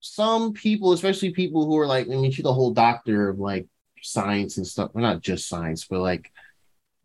[0.00, 3.68] some people, especially people who are like, I mean, she's the whole doctor of like
[4.02, 4.90] science and stuff.
[4.92, 6.30] Well, not just science, but like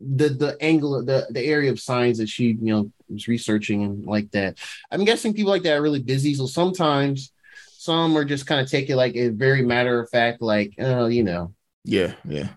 [0.00, 4.04] the the angle the the area of science that she you know was researching and
[4.04, 4.58] like that.
[4.90, 6.34] I'm guessing people like that are really busy.
[6.34, 7.32] So sometimes
[7.88, 11.06] some are just kind of take it like a very matter of fact, like, uh,
[11.06, 11.54] you know,
[11.84, 12.48] Yeah, yeah,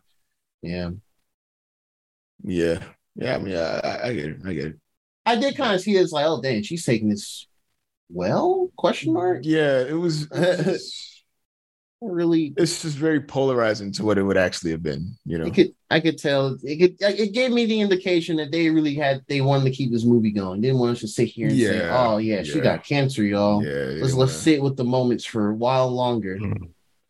[0.62, 0.92] Yeah.
[2.44, 2.84] yeah,
[3.16, 3.36] yeah.
[3.36, 4.38] I mean, I, I, I get it.
[4.46, 4.80] I get it.
[5.26, 7.48] I did kind of see it as like, oh dang, she's taking this
[8.10, 8.72] well?
[8.78, 9.42] Question mark.
[9.44, 10.24] Yeah, it was.
[10.32, 11.08] It was
[12.02, 15.16] Really, it's just very polarizing to what it would actually have been.
[15.24, 15.52] You know.
[15.52, 19.22] could I could tell it could it gave me the indication that they really had
[19.28, 20.62] they wanted to keep this movie going.
[20.62, 23.64] Didn't want us to sit here and say, oh yeah, she got cancer, y'all.
[23.64, 26.40] Yeah, Let's yeah, let's sit with the moments for a while longer.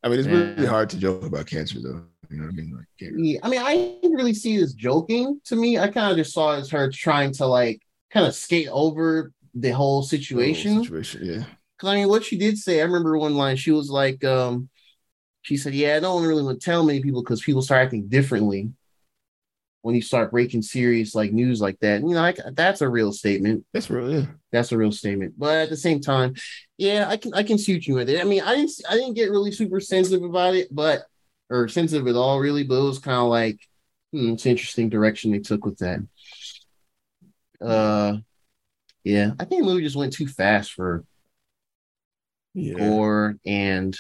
[0.04, 2.04] I mean, it's really hard to joke about cancer, though.
[2.30, 2.76] You know what I mean?
[2.76, 5.78] Like, Yeah, I mean, I didn't really see this joking to me.
[5.78, 7.82] I kind of just saw it as her trying to like
[8.12, 10.84] kind of skate over the whole situation.
[10.84, 11.26] situation.
[11.26, 11.44] Yeah.
[11.78, 13.58] Cause I mean, what she did say, I remember one line.
[13.58, 14.70] She was like, um,
[15.42, 18.08] she said, "Yeah, I don't really want to tell many people because people start acting
[18.08, 18.72] differently
[19.84, 22.90] when you start breaking serious like news like that." And, you know, I, that's a
[22.90, 23.66] real statement.
[23.74, 24.12] That's real.
[24.12, 24.26] Yeah.
[24.52, 25.36] That's a real statement.
[25.38, 26.36] But at the same time,
[26.78, 28.22] yeah, I can I can see you with it.
[28.22, 31.04] I mean, I didn't I didn't get really super sensitive about it, but
[31.50, 32.64] or sensitive at all, really.
[32.64, 33.60] But it was kind of like,
[34.12, 36.00] hmm, it's an interesting direction they took with that.
[37.60, 38.18] Uh,
[39.04, 41.04] yeah, I think the movie just went too fast for
[42.54, 42.78] Yeah.
[42.78, 43.98] Gorr and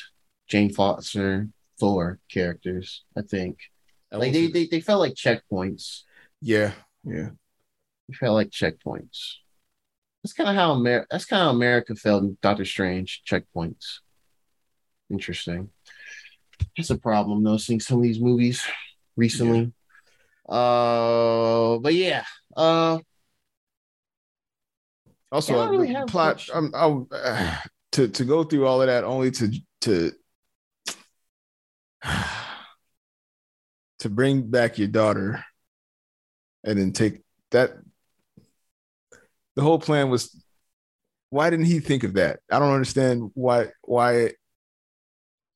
[0.52, 1.48] Jane Foster
[1.80, 3.04] Thor characters.
[3.18, 3.58] I think
[4.12, 6.02] I like they, they they felt like checkpoints.
[6.42, 6.74] yeah.
[7.06, 7.30] Yeah.
[8.10, 9.36] They felt like checkpoints.
[10.22, 11.08] That's kind of how America.
[11.10, 13.24] That's kind of how America felt in Doctor Strange.
[13.26, 14.00] Checkpoints.
[15.10, 15.70] Interesting.
[16.76, 17.58] That's a problem though.
[17.58, 18.62] Seeing some of these movies
[19.16, 19.72] recently.
[20.48, 22.26] Uh, but yeah.
[22.56, 23.00] Uh,
[25.32, 26.36] Also, Yeah, I really the have plot.
[26.36, 27.56] much- I'm, I'm, uh,
[27.94, 29.50] to to go through all of that only to
[29.82, 30.12] to
[34.00, 35.44] to bring back your daughter,
[36.64, 37.22] and then take
[37.52, 37.72] that.
[39.56, 40.36] The whole plan was.
[41.30, 42.40] Why didn't he think of that?
[42.52, 44.32] I don't understand why why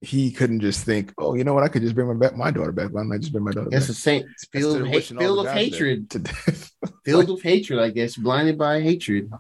[0.06, 1.64] he couldn't just think, oh, you know what?
[1.64, 2.92] I could just bring my back my daughter back.
[2.92, 3.88] Why don't I just bring my daughter guess back?
[3.88, 6.10] the same Instead field of of, field of hatred.
[6.12, 6.72] to death.
[7.06, 8.16] Filled with hatred, I guess.
[8.16, 9.32] Blinded by hatred.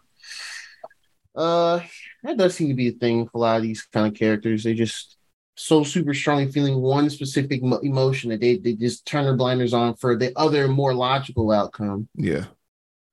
[1.35, 1.81] Uh,
[2.23, 4.63] that does seem to be a thing for a lot of these kind of characters.
[4.63, 5.17] They just
[5.55, 9.73] so super strongly feeling one specific mo- emotion that they, they just turn their blinders
[9.73, 12.07] on for the other more logical outcome.
[12.15, 12.45] yeah,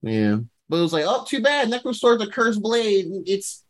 [0.03, 0.39] Yeah.
[0.69, 1.69] But it was like, oh, too bad.
[1.69, 3.07] Necrosword's a cursed blade.
[3.27, 3.63] It's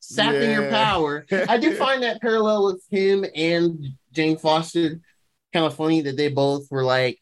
[0.00, 1.24] sapping your power.
[1.48, 3.82] I do find that parallel with him and
[4.12, 5.00] Jane Foster
[5.54, 7.18] kind of funny that they both were like,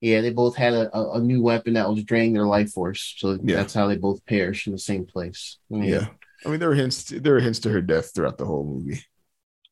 [0.00, 3.14] yeah, they both had a, a, a new weapon that was draining their life force.
[3.18, 3.56] So Yeah.
[3.56, 5.58] that's how they both perish in the same place.
[5.70, 5.86] Mm.
[5.88, 6.06] yeah.
[6.44, 7.04] I mean, there were hints.
[7.04, 9.02] There were hints to her death throughout the whole movie.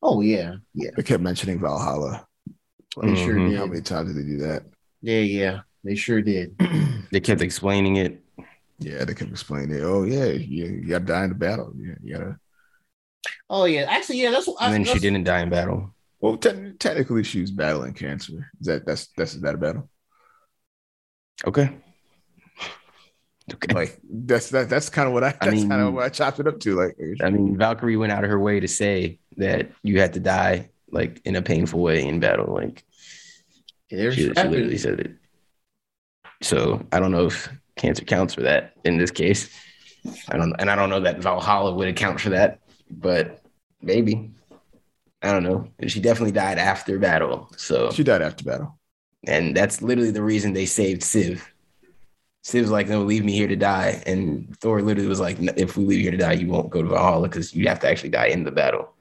[0.07, 0.57] Oh, yeah.
[0.75, 0.91] Yeah.
[0.95, 2.27] They kept mentioning Valhalla.
[3.01, 3.49] They sure Mhm.
[3.49, 3.57] did.
[3.57, 4.63] How many times did they do that?
[5.01, 5.59] Yeah, yeah.
[5.83, 6.55] They sure did.
[7.11, 8.23] They kept explaining it.
[8.79, 9.83] yeah, they kept explaining it.
[9.83, 11.73] Oh yeah, you, you got to die in the battle.
[11.77, 12.37] Yeah, you gotta.
[13.49, 13.85] Oh, yeah.
[13.89, 15.93] Actually, yeah, that's what And then that's- she didn't die in battle.
[16.19, 18.51] Well, te- technically, she was battling cancer.
[18.61, 19.89] Is that that's that's is that a battle?
[21.45, 21.77] Okay.
[23.53, 23.73] Okay.
[23.73, 26.39] Like that's that that's kind of what I that's mean- kind of what I chopped
[26.39, 26.75] it up to.
[26.75, 30.19] Like, I mean, Valkyrie went out of her way to say that you had to
[30.19, 32.53] die like in a painful way in battle.
[32.53, 32.83] Like
[33.91, 35.11] There's she, she literally said it.
[36.41, 39.49] So I don't know if cancer counts for that in this case.
[40.29, 42.59] I don't, and I don't know that Valhalla would account for that,
[42.91, 43.41] but
[43.81, 44.31] maybe.
[45.21, 45.67] I don't know.
[45.87, 47.49] She definitely died after battle.
[47.57, 48.77] So she died after battle.
[49.27, 51.51] and that's literally the reason they saved Sif.
[52.45, 54.03] Sif's like, no, leave me here to die.
[54.05, 56.83] And Thor literally was like, if we leave you here to die, you won't go
[56.83, 58.93] to Valhalla because you have to actually die in the battle.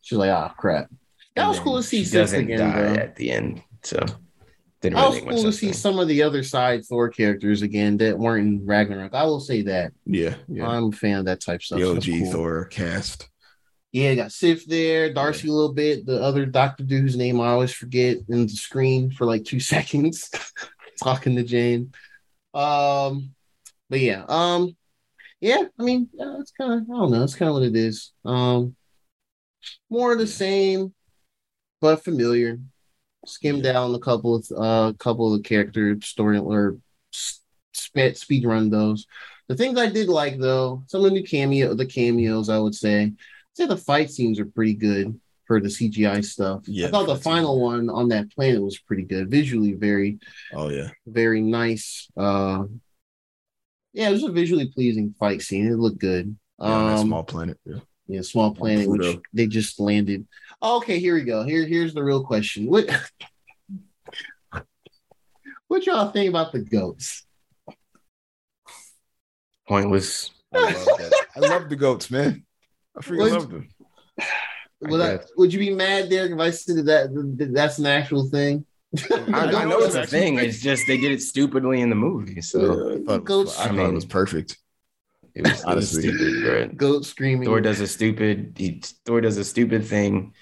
[0.00, 0.88] She's like, ah, crap.
[1.34, 2.94] That And was cool to see She Sif doesn't again, die though.
[3.00, 3.62] at the end.
[3.82, 3.98] So
[4.80, 7.96] didn't That really was cool to see some of the other side Thor characters again
[7.96, 9.12] that weren't in Ragnarok.
[9.12, 9.92] I will say that.
[10.06, 10.68] Yeah, yeah.
[10.68, 11.80] I'm a fan of that type of stuff.
[11.80, 12.32] the so OG cool.
[12.32, 13.28] Thor cast.
[13.90, 17.48] Yeah, got Sif there, Darcy a little bit, the other Doctor Dude whose name I
[17.48, 20.30] always forget in the screen for like two seconds,
[21.02, 21.92] talking to Jane.
[22.54, 23.34] Um,
[23.88, 24.76] but yeah, um,
[25.40, 27.76] yeah, I mean, yeah, it's kind of I don't know, it's kind of what it
[27.76, 28.12] is.
[28.24, 28.76] Um,
[29.90, 30.94] more of the same,
[31.80, 32.58] but familiar.
[33.26, 36.78] Skim down a couple of uh couple of the character story or
[37.72, 39.06] speed speed run those.
[39.48, 43.04] The things I did like though, some of the cameo the cameos I would say.
[43.04, 43.16] I'd
[43.54, 46.62] say the fight scenes are pretty good for the CGI stuff.
[46.66, 49.30] Yeah, I thought the the fight final one on that planet was pretty good.
[49.30, 50.18] Visually very,
[50.54, 52.08] Oh yeah, very nice.
[52.16, 52.64] Uh
[53.92, 55.66] yeah, it was a visually pleasing fight scene.
[55.66, 56.36] It looked good.
[56.58, 57.58] yeah Um, small planet.
[57.66, 57.80] Yeah.
[58.06, 60.26] yeah, small planet, which they just landed.
[60.62, 61.42] Oh, okay, here we go.
[61.42, 62.66] Here, here's the real question.
[62.66, 62.88] What
[65.68, 67.24] what y'all think about the goats?
[69.68, 70.30] Pointless.
[70.54, 71.26] I love that.
[71.36, 72.44] I love the goats, man.
[72.96, 73.68] I freaking What- love them.
[74.84, 75.32] I Would, I, guess.
[75.36, 78.64] would you be mad, Derek, if I said that, that that's an actual thing?
[79.10, 80.38] I, I I know know it's a thing.
[80.38, 83.56] It's just they did it stupidly in the movie, so I thought, Goats.
[83.58, 84.58] was, I I thought it was perfect.
[85.34, 86.02] it was, Honestly.
[86.02, 86.42] stupid.
[86.42, 86.68] bro.
[86.68, 87.44] Goat screaming.
[87.44, 88.54] Thor does a stupid.
[88.56, 90.34] He, Thor does a stupid thing.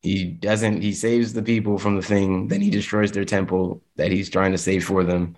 [0.00, 0.82] He doesn't.
[0.82, 2.48] He saves the people from the thing.
[2.48, 5.36] Then he destroys their temple that he's trying to save for them.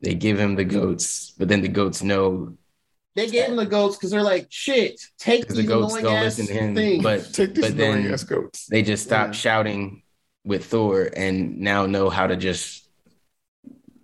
[0.00, 2.56] They give him the goats, but then the goats know
[3.16, 6.04] They gave him the goats because they're like, shit, take because these the goats annoying
[6.04, 6.74] don't ass listen to him.
[6.74, 7.02] things.
[7.02, 8.66] But Take these But then- ass goats.
[8.66, 9.32] they just stop Yeah.
[9.32, 10.02] shouting
[10.44, 12.88] with Thor and now know how to just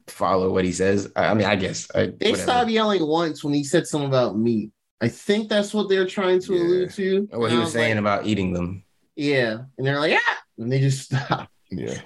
[0.07, 1.11] follow what he says.
[1.17, 2.37] I, I mean, I guess I, they whatever.
[2.37, 4.71] stopped yelling once when he said something about meat.
[5.01, 6.63] I think that's what they're trying to Yeah.
[6.63, 7.29] allude to.
[7.33, 8.85] Or what he And I was saying like, about eating them.
[9.17, 11.49] yeah, and they're like, ah, and they just stop.
[11.71, 11.99] Yeah.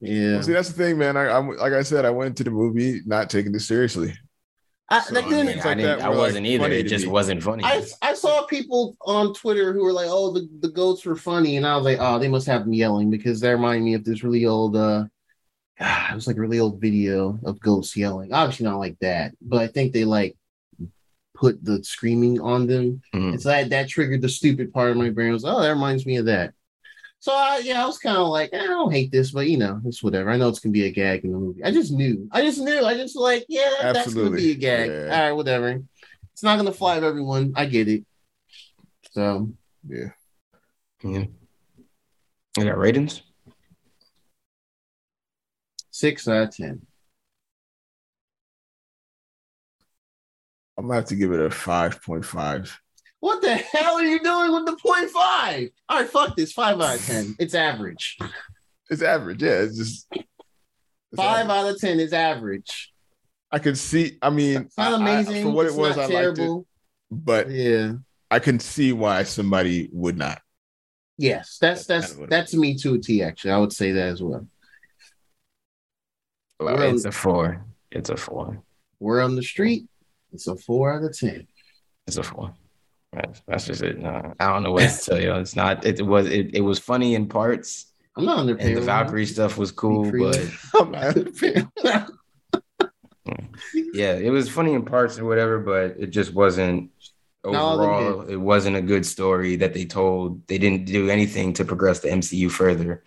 [0.00, 1.16] Yeah, See, that's the thing, man.
[1.16, 4.12] I, I'm like I said, I went into the movie not taking this seriously.
[4.92, 6.70] I, So, that I mean, I, like that I wasn't either.
[6.70, 7.10] It just me.
[7.10, 7.64] wasn't funny.
[7.64, 11.56] I, I saw people on Twitter who were like, "Oh, the, the goats were funny,"
[11.56, 14.04] and I was like, "Oh, they must have them yelling because that reminded me of
[14.04, 15.04] this really old, uh,
[15.80, 18.32] it was like a really old video of goats yelling.
[18.34, 20.36] Obviously not like that, but I think they like
[21.34, 23.00] put the screaming on them.
[23.14, 23.34] Mhm.
[23.34, 25.30] It's like that triggered the stupid part of my brain.
[25.30, 26.52] I was, oh, that reminds me of that.
[27.22, 29.56] So I, yeah, I was kind of like, eh, I don't hate this, but you
[29.56, 30.28] know, it's whatever.
[30.28, 31.62] I know it's gonna be a gag in the movie.
[31.62, 32.28] I just knew.
[32.32, 32.84] I just knew.
[32.84, 34.90] I just like, yeah, that- that's gonna be a gag.
[34.90, 35.02] Yeah.
[35.04, 35.80] All right, whatever.
[36.32, 37.52] It's not gonna fly with everyone.
[37.54, 38.04] I get it.
[39.12, 39.52] So
[39.88, 40.08] Yeah.
[41.04, 41.26] Yeah.
[42.58, 43.22] You got ratings?
[45.92, 46.84] six out of ten.
[50.76, 52.81] I'm gonna have to give it a 5.5.
[53.22, 55.70] What the hell are you doing with the point five?
[55.88, 56.52] All right, fuck this.
[56.52, 57.36] Five out of ten.
[57.38, 58.18] It's average.
[58.90, 59.60] It's average, yeah.
[59.60, 60.24] It's just it's
[61.14, 61.56] Five average.
[61.56, 62.92] out of ten is average.
[63.52, 64.18] I could see.
[64.20, 65.44] I mean, It's not I- I- amazing.
[65.44, 65.96] for what it's it was.
[65.96, 66.64] not I liked it,
[67.12, 67.92] but Yeah.
[68.28, 70.42] I can see why somebody would not.
[71.16, 72.98] Yes, that's That's that's kind of what it that's me too.
[72.98, 74.48] T Actually, I would say that as well.
[76.58, 77.64] Well, Well- it's a four.
[77.92, 78.60] It's a four.
[78.98, 79.86] We're on the street.
[80.32, 81.46] It's a four out of ten.
[82.08, 82.52] It's a four.
[83.14, 83.40] Right.
[83.46, 83.98] That's just it.
[83.98, 85.34] No, I don't know what to tell you.
[85.34, 85.84] It's not.
[85.84, 86.26] It was.
[86.26, 88.84] It, it was funny in parts, I'm not under and the payroll.
[88.84, 90.40] Valkyrie stuff was cool, but
[90.74, 92.10] I'm not-
[93.92, 95.58] yeah, it was funny in parts or whatever.
[95.58, 96.90] But it just wasn't.
[97.44, 100.46] all of them Overall, it wasn't a good story that they told.
[100.46, 103.04] They didn't do anything to progress the MCU further.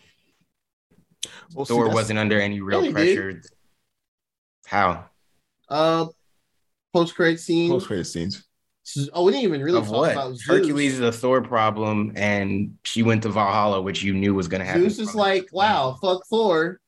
[1.53, 3.15] Well, Thor that's- wasn't under any real Yeah, they did.
[3.18, 3.41] pressure.
[4.68, 5.06] How?
[5.69, 6.06] uh,
[6.94, 7.69] post credit scene.
[7.72, 8.45] post-credit scenes.
[9.14, 10.12] Oh, we didn't even really of talk what?
[10.12, 10.48] about Zeus.
[10.48, 14.60] Hercules is a Thor problem, and she went to Valhalla, which you knew was going
[14.60, 14.90] to happen.
[14.90, 16.80] Zeus is like, wow, fuck Thor.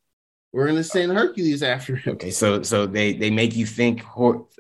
[0.53, 2.13] We're gonna send Hercules after him.
[2.15, 4.01] Okay, so so they they make you think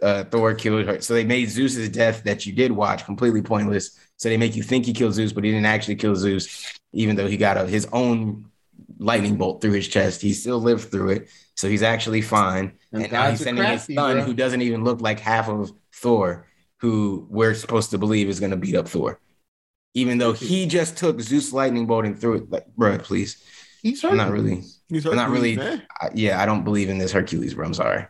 [0.01, 1.01] uh, Thor killed her.
[1.01, 3.97] So they made Zeus's death that you did watch completely pointless.
[4.17, 7.15] So they make you think he killed Zeus, but he didn't actually kill Zeus, even
[7.15, 8.51] though he got a, his own
[8.99, 10.21] lightning bolt through his chest.
[10.21, 12.73] He still lived through it, so he's actually fine.
[12.91, 14.25] And And, now he's sending crafty, his son, bro.
[14.25, 16.46] who doesn't even look like half of Thor,
[16.79, 19.19] who we're supposed to believe is going to beat up Thor,
[19.93, 22.49] even though he just took Zeus lightning bolt and threw it.
[22.51, 23.43] Like, bro, please,
[23.81, 24.63] He's I'm not really.
[24.89, 27.65] He's I'm not really- I, yeah, I don't believe in this Hercules, bro.
[27.65, 28.05] I'm sorry.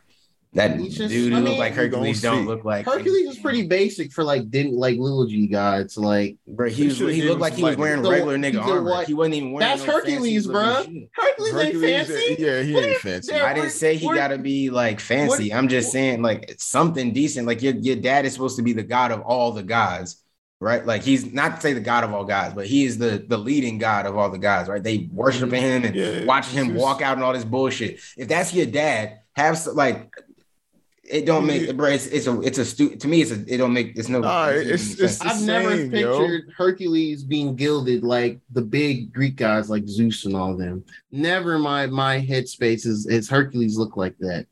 [0.54, 2.48] That He's just- dude I who mean, look like Hercules don't see.
[2.48, 5.98] look like Hercules is pretty basic for like didn't like little G gods.
[5.98, 8.90] Like Bro, he, was, he looked like he was wearing So, regular nigga armor.
[8.90, 10.64] white- He wasn't even wearing That's no Hercules, bro.
[10.64, 10.96] looking bruh.
[10.96, 11.10] shit.
[11.14, 12.36] Hercules, ain't Hercules, fancy.
[12.40, 13.34] yeah, he What ain't fancy.
[13.36, 15.54] I didn't say he got to be like fancy.
[15.54, 17.46] I'm just saying like something decent.
[17.46, 20.24] Like your your dad is supposed to be the god of all the gods,
[20.62, 20.84] right?
[20.84, 23.38] Like he's not to say the god of all gods, but he is the the
[23.38, 24.82] leading god of all the gods, right?
[24.82, 28.00] They worshiping him and Yeah, watching him Zeus- walk out and all this bullshit.
[28.18, 30.10] If that's your dad, have some, like
[31.10, 31.72] it don't make Yeah.
[31.74, 31.90] bro.
[31.90, 33.22] It's, it's a it's a stu- to me.
[33.22, 34.20] It's a it don't make it's no.
[34.20, 36.20] Nah, it doesn't it's- make it's- I've the never same, yo.
[36.20, 40.84] pictured Hercules being gilded like the big Greek gods like Zeus and all them.
[41.12, 44.48] Never in my my headspace is, is Hercules look like that.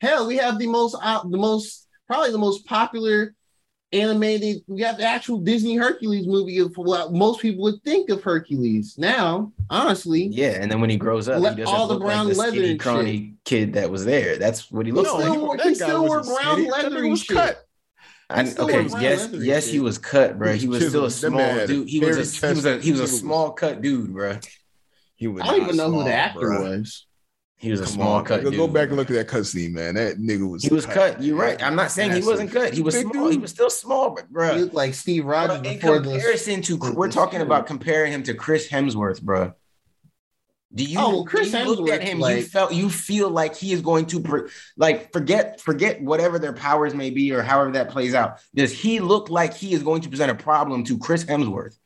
[0.00, 3.34] Hell, we have the most uh, the most probably the most popular
[3.92, 4.62] animated.
[4.66, 8.94] We have the actual Disney Hercules movie of what most people would think of Hercules.
[8.98, 12.02] Now, honestly, Yeah, and then when he grows up, Le- he doesn't all the look
[12.04, 14.38] brown like the leather skinny, and crony kid that was there.
[14.38, 15.32] That's what he looks No, like.
[15.32, 16.70] he- wa- he still wore brown skinny.
[16.70, 17.36] Leather and was shit.
[17.36, 17.66] cut.
[18.32, 20.52] I, okay, wore brown yes, leather yes, he was cut, bro.
[20.54, 21.88] He was still a small dude.
[21.88, 24.38] He was a he was a he was a small cut dude, bro.
[25.16, 26.78] He was I don't even know who the actor bruh.
[26.78, 27.06] was.
[27.60, 28.58] He was a Come small on, cut go, dude.
[28.58, 29.94] go back and look at that cut scene, man.
[29.94, 30.62] That nigga was.
[30.64, 31.22] He was cut.
[31.22, 31.62] You're right.
[31.62, 32.72] I'm not saying he wasn't cut.
[32.72, 33.28] He was Big small.
[33.28, 34.60] He was still small, but bro, He bro.
[34.62, 36.10] looked like Steve Bro, Rogers in before the.
[36.10, 37.46] comparison to, the- we're talking series.
[37.46, 39.52] about comparing him to Chris Hemsworth, bro.
[40.74, 40.98] Do you?
[40.98, 42.36] Oh, well, Chris when you looked at Hemsworth, him.
[42.38, 44.46] you felt you feel like he is going to pr-
[44.78, 48.38] like forget forget whatever their powers may be or however that plays out.
[48.54, 51.76] Does he look like he is going to present a problem to Chris Hemsworth?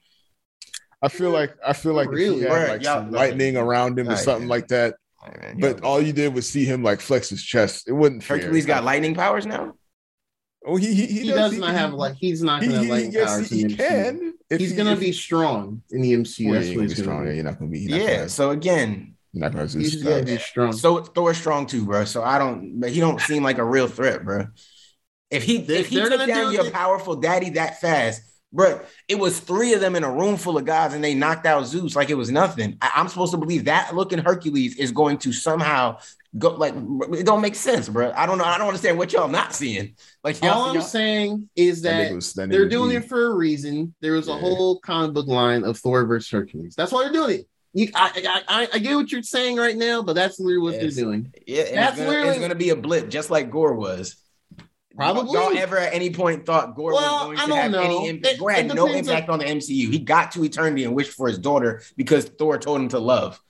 [1.03, 2.37] I feel like I feel like if Really?
[2.37, 4.49] he had like y'all- some lightning around him or something man.
[4.51, 4.95] like that.
[5.25, 7.89] Alright, man, But all you did was see him like flex his chest.
[7.89, 8.39] It wasn't fair.
[8.39, 9.75] Hercules got lightning powers now.
[10.67, 13.31] Oh, he he, He, does not have like he's not gonna have he, lightning yes,
[13.31, 13.79] powers he, in he MCU.
[13.79, 14.35] can.
[14.59, 16.47] He's he- gonna if- be strong in the MCU.
[16.51, 17.25] Well, That's he what ain't he's gonna be strong.
[17.27, 17.35] be.
[17.35, 17.79] You're not gonna be.
[17.81, 18.17] You're not Yeah.
[18.17, 20.73] gonna So again, you're not gonna He's gonna be strong.
[20.73, 22.05] so Thor's strong too, bro.
[22.05, 22.81] So I don't.
[22.81, 24.47] But he don't seem like a real threat, bro.
[25.31, 28.23] If he if he took gonna down do your it- powerful daddy that fast,
[28.55, 31.45] bro, it was three of them in a room full of gods, and they knocked
[31.45, 32.79] out Zeus like it was nothing.
[32.81, 35.99] I, am supposed to believe that looking Hercules is going to somehow
[36.39, 38.13] go like it don't make sense, bro.
[38.17, 38.45] I don't know.
[38.45, 39.95] I don't understand what y'all not seeing.
[40.23, 43.27] Like y'all, All I'm y'all- saying is That that was- that they're doing it for
[43.27, 43.95] a reason.
[44.01, 44.39] There was a Yeah.
[44.41, 46.75] whole comic book line of Thor versus Hercules.
[46.77, 47.49] That's why they're doing it.
[47.77, 50.81] You, I, I, I, I get what you're saying right now, but that's literally what
[50.81, 50.95] Yes.
[50.95, 51.33] they're doing.
[51.45, 54.15] Yeah, That's it's, gonna, literally- it's gonna be a blip, just like Gorr was.
[54.97, 55.33] Probably.
[55.39, 57.97] Y'all ever at any point thought Gorr Well, was I going to don't have know.
[57.99, 58.39] any impact?
[58.39, 59.91] Gorr had no impact on the MCU.
[59.91, 63.41] He got to eternity and wished for his daughter because Thor told him to love.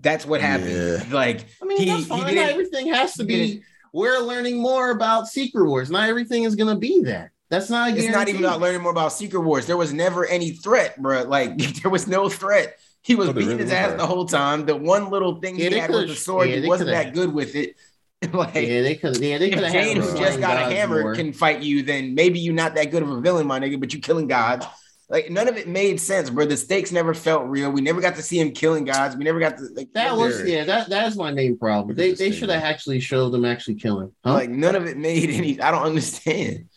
[0.00, 0.70] That's what happened.
[0.70, 1.04] Yeah.
[1.14, 2.20] Like I mean, he, that's fine.
[2.20, 2.50] Not didn't.
[2.50, 3.62] everything has to be.
[3.92, 5.90] We're learning more about Secret Wars.
[5.90, 7.30] Not everything is going to be that.
[7.50, 7.92] That's not.
[7.92, 9.66] A It's not even about learning more about Secret Wars.
[9.66, 11.22] There was never any threat, bro.
[11.24, 12.76] Like there was no threat.
[13.02, 14.00] He was Oh, beating really his ass was.
[14.00, 14.64] the whole time.
[14.64, 17.12] The one little thing Yeah, he had with could've- the sword, yeah, he wasn't that
[17.14, 17.76] good with it.
[18.32, 19.16] like Yeah, they could.
[19.18, 21.14] Yeah, they could if have Jane, who just got a hammer, more.
[21.14, 23.92] can fight you, then maybe you're not that good of a villain, my nigga, but
[23.92, 24.66] you're killing gods.
[25.10, 26.46] Like none of it made sense, bro.
[26.46, 27.70] The stakes never felt real.
[27.70, 29.16] We never got to see him killing gods.
[29.16, 30.46] We never got to like That was There.
[30.46, 30.64] yeah.
[30.64, 31.94] That that is my main problem.
[31.94, 34.12] They they should have actually showed them actually killing.
[34.24, 34.32] Huh?
[34.32, 35.60] like none of it made any.
[35.60, 36.68] I don't understand.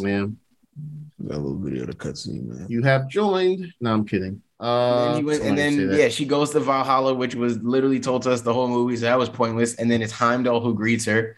[0.00, 0.38] man,
[1.22, 2.66] got a little video of the cutscene, man.
[2.70, 3.66] you have joined.
[3.80, 4.40] No, I'm kidding.
[4.86, 8.22] And then, he went, and then yeah, she goes to Valhalla, which was literally told
[8.22, 9.74] to us the whole movie, so that was pointless.
[9.76, 11.36] And then it's Heimdall who greets her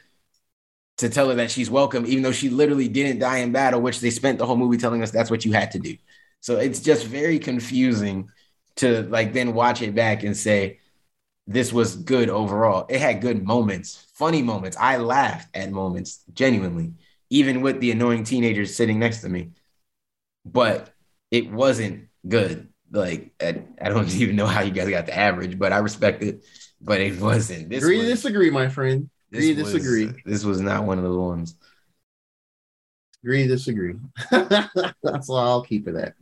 [0.99, 4.01] to tell her that she's welcome, even though she literally didn't die in battle, which
[4.01, 5.97] they spent the whole movie telling us that's what you had to do.
[6.41, 8.31] So it's just very confusing
[8.77, 10.81] to like then watch it back and say
[11.47, 12.87] this was good overall.
[12.89, 14.77] It had good moments, funny moments.
[14.79, 16.93] I laughed at moments genuinely,
[17.31, 19.51] even with the annoying teenagers sitting next to me.
[20.45, 20.93] But
[21.31, 22.72] it wasn't good.
[22.93, 26.23] Like I, I don't even know how you guys got the average, but I respect
[26.23, 26.45] it.
[26.81, 27.69] But it wasn't.
[27.71, 29.09] This agree was, disagree, my friend.
[29.31, 30.23] this agree was- disagree.
[30.25, 31.57] This was not one of those ones.
[33.25, 33.95] Agree disagree.
[34.31, 36.15] That's all I'll keep it at.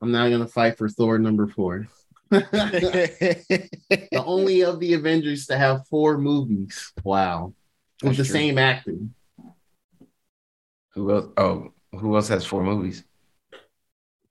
[0.00, 1.88] I'm not gonna fight for Thor number four.
[2.30, 6.92] the only of the Avengers to have four movies.
[7.02, 7.54] Wow,
[8.02, 8.32] with That's the true.
[8.32, 9.12] same acting.
[10.94, 11.26] Who else?
[11.36, 13.02] Oh, who else has four movies?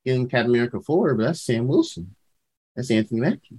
[0.07, 2.15] In Captain America four, but that's Sam Wilson.
[2.77, 3.57] That's Anthony Mackie.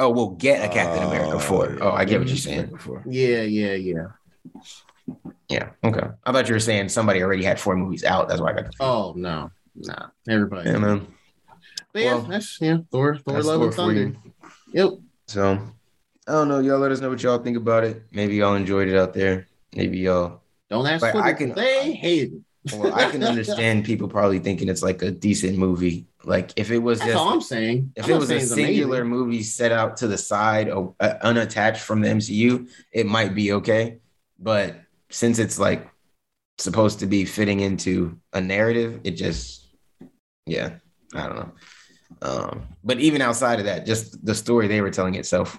[0.00, 1.78] Oh, we'll get a Captain America oh, four.
[1.80, 2.66] Oh, I get what you're saying.
[2.66, 3.04] Before.
[3.06, 4.06] Yeah, yeah, yeah.
[5.48, 5.68] Yeah.
[5.84, 6.08] Okay.
[6.24, 8.28] I thought you were saying somebody already had four movies out.
[8.28, 8.72] That's why I got the.
[8.80, 10.08] Oh no, nah.
[10.28, 10.68] Everybody.
[10.68, 11.06] Yeah, man.
[11.92, 12.78] But yeah, Well, that's yeah.
[12.90, 14.16] Thor, Thor, That's Love Thor and Thunder.
[14.72, 14.90] Yep.
[15.28, 15.60] So
[16.26, 16.58] I don't know.
[16.58, 18.02] Y'all let us know what y'all think about it.
[18.10, 19.46] Maybe y'all enjoyed it out there.
[19.76, 20.40] Maybe y'all.
[20.70, 21.26] Don't ask But Twitter.
[21.26, 22.40] I can- they hate it.
[22.72, 26.06] Well, I can understand people probably thinking it's like a decent movie.
[26.24, 27.92] Like if it was That's just all I'm saying.
[27.96, 28.66] if I'm it was a it's amazing.
[28.66, 33.34] singular movie set out to the side or uh, unattached from the MCU, it might
[33.34, 33.98] be okay.
[34.38, 34.76] But
[35.08, 35.88] since it's like
[36.58, 39.66] supposed to be fitting into a narrative, it just
[40.46, 40.76] yeah,
[41.14, 41.52] I don't know.
[42.22, 45.58] Um, but even outside of that, just the story they were telling itself,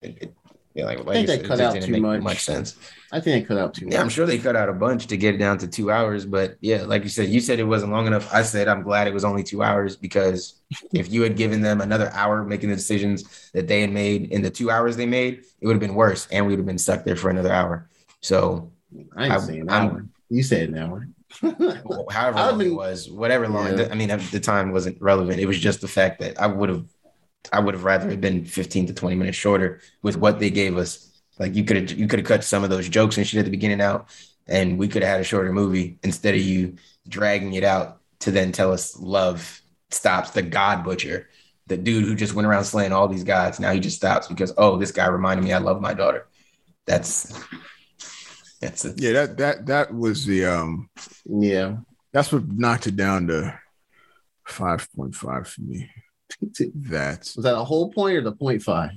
[0.00, 0.34] it, it,
[0.74, 2.20] yeah, like, like think you they cut out too much.
[2.22, 2.76] much sense.
[3.12, 5.16] I think they cut out too Yeah, I'm sure they cut out a bunch to
[5.16, 6.26] get it down to two hours.
[6.26, 8.32] But yeah, like you said, you said it wasn't long enough.
[8.34, 10.60] I said I'm glad it was only two hours because
[10.92, 14.42] if you had given them another hour making the decisions that they had made in
[14.42, 16.78] the two hours they made, it would have been worse, and we would have been
[16.78, 17.88] stuck there for another hour.
[18.20, 18.72] So
[19.16, 20.06] I ain't I- saying an I'm- hour.
[20.30, 21.06] You said an hour.
[22.10, 23.78] however long it was, whatever long.
[23.78, 23.88] Yeah.
[23.90, 25.38] I mean, the time wasn't relevant.
[25.38, 26.84] It was just the fact that I would have,
[27.52, 30.76] I would have rather it been 15 to 20 minutes shorter with what they gave
[30.76, 31.10] us.
[31.38, 33.44] Like you could have, you could have cut some of those jokes and shit at
[33.44, 34.08] the beginning out,
[34.46, 36.76] and we could have had a shorter movie instead of you
[37.08, 39.60] dragging it out to then tell us love
[39.90, 41.28] stops the God Butcher,
[41.66, 43.60] the dude who just went around slaying all these gods.
[43.60, 46.26] Now he just stops because oh, this guy reminded me I love my daughter.
[46.86, 47.38] That's
[48.60, 49.00] that's it.
[49.00, 50.88] Yeah, that that that was the um
[51.24, 51.76] yeah.
[52.12, 53.58] that's what knocked it down to
[54.44, 55.90] five point five for me.
[56.40, 58.90] That Was that a whole point or the point five?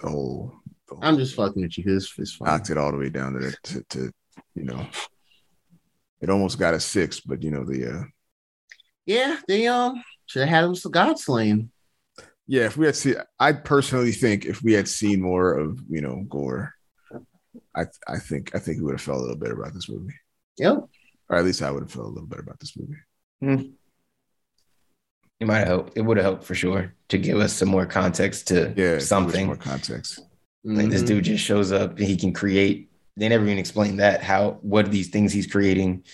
[0.00, 0.52] the whole,
[0.88, 2.46] the whole I'm just fucking with you because it's fine.
[2.48, 4.12] knocked it all the way down to, the, to to
[4.54, 4.86] you know
[6.20, 8.02] it almost got a six, but you know the uh
[9.06, 11.70] Yeah, they um should have had him some God slain.
[12.46, 16.00] yeah, if we had seen I personally think if we had seen more of you
[16.00, 16.74] know Gorr,
[17.74, 20.14] I I think I think we would have felt a little better about this movie.
[20.58, 20.84] Yep.
[21.30, 23.68] Or at least I would have felt a little better about this movie.
[25.40, 25.96] It might have helped.
[25.96, 29.46] It would have helped for sure to give us some more context to Yeah, something.
[29.46, 30.20] more context.
[30.64, 31.06] Like this Mhm.
[31.06, 32.90] dude just shows up and he can create.
[33.16, 36.04] They never even explained that how what are these things he's creating.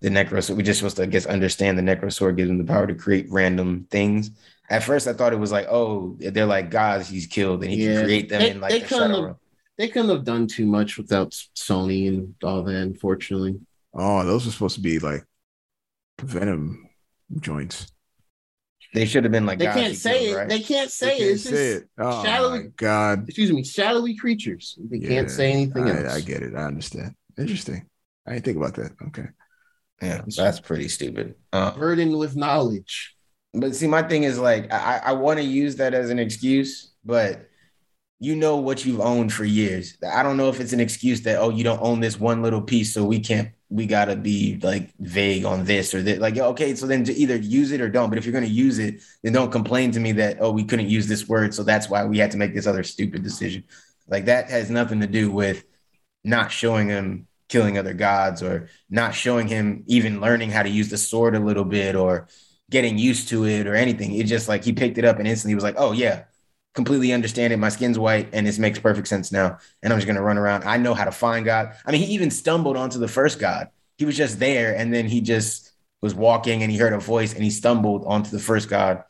[0.00, 0.56] The necrosword.
[0.56, 3.26] We're just supposed to, I guess, understand the necrosword gives him the power to create
[3.30, 4.30] random things.
[4.68, 7.84] At first, I thought it was like, oh, they're like gods he's killed and he
[7.86, 7.94] Yeah.
[7.96, 9.36] can create them They- in like they the couldn't shadow have- realm.
[9.78, 13.60] They couldn't have done too much without Sony and all that, unfortunately.
[13.94, 15.24] Oh, those are supposed to be like
[16.22, 16.86] Venom
[17.40, 17.90] joints.
[18.94, 20.38] They should have been like They can't he say killed, it.
[20.38, 20.48] right?
[20.48, 21.18] They can't say They it.
[21.18, 21.88] can't It's say just, it.
[21.98, 23.24] Oh shadowy- god!
[23.28, 24.78] excuse me, shadowy creatures.
[24.90, 26.14] They Yeah, can't say anything I, else.
[26.14, 26.54] I get it.
[26.54, 27.14] I understand.
[27.36, 27.86] Interesting.
[28.26, 28.92] I didn't think about that.
[29.08, 29.26] Okay.
[30.00, 31.34] yeah, that's pretty stupid.
[31.52, 33.14] Um, Burdened with knowledge.
[33.52, 36.92] But see, my thing is like I, I want to use that as an excuse,
[37.04, 37.48] but
[38.20, 39.98] you know what you've owned for years.
[40.08, 42.62] I don't know if it's an excuse that oh you don't own this one little
[42.62, 46.20] piece, so we can't we gotta be like vague on this or that.
[46.20, 48.08] Like okay, so then to either use it or don't.
[48.08, 50.88] But if you're gonna use it, then don't complain to me that oh we couldn't
[50.88, 53.64] use this word, so that's why we had to make this other stupid decision.
[54.06, 55.64] Like that has nothing to do with
[56.22, 60.88] not showing him killing other gods or not showing him even learning how to use
[60.88, 62.28] the sword a little bit or
[62.70, 64.14] getting used to it or anything.
[64.14, 66.24] It just like he picked it up and instantly was like, oh yeah,
[66.74, 67.56] completely understand it.
[67.58, 69.58] My skin's white and this makes perfect sense now.
[69.82, 70.64] And I'm just gonna run around.
[70.64, 71.74] I know how to find God.
[71.86, 73.68] I mean, he even stumbled onto the first God.
[73.96, 75.70] He was just there and then he just
[76.02, 79.04] was walking and he heard a voice and he stumbled onto the first God.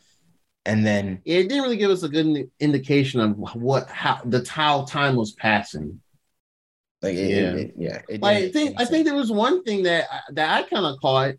[0.66, 4.84] And then It didn't really give us a good indication of what how the how
[4.84, 6.00] time was passing.
[7.02, 7.36] like it, Yeah.
[7.36, 8.02] yeah, it, yeah.
[8.08, 11.00] it Like, I think I think there was one thing that that I kind of
[11.00, 11.34] caught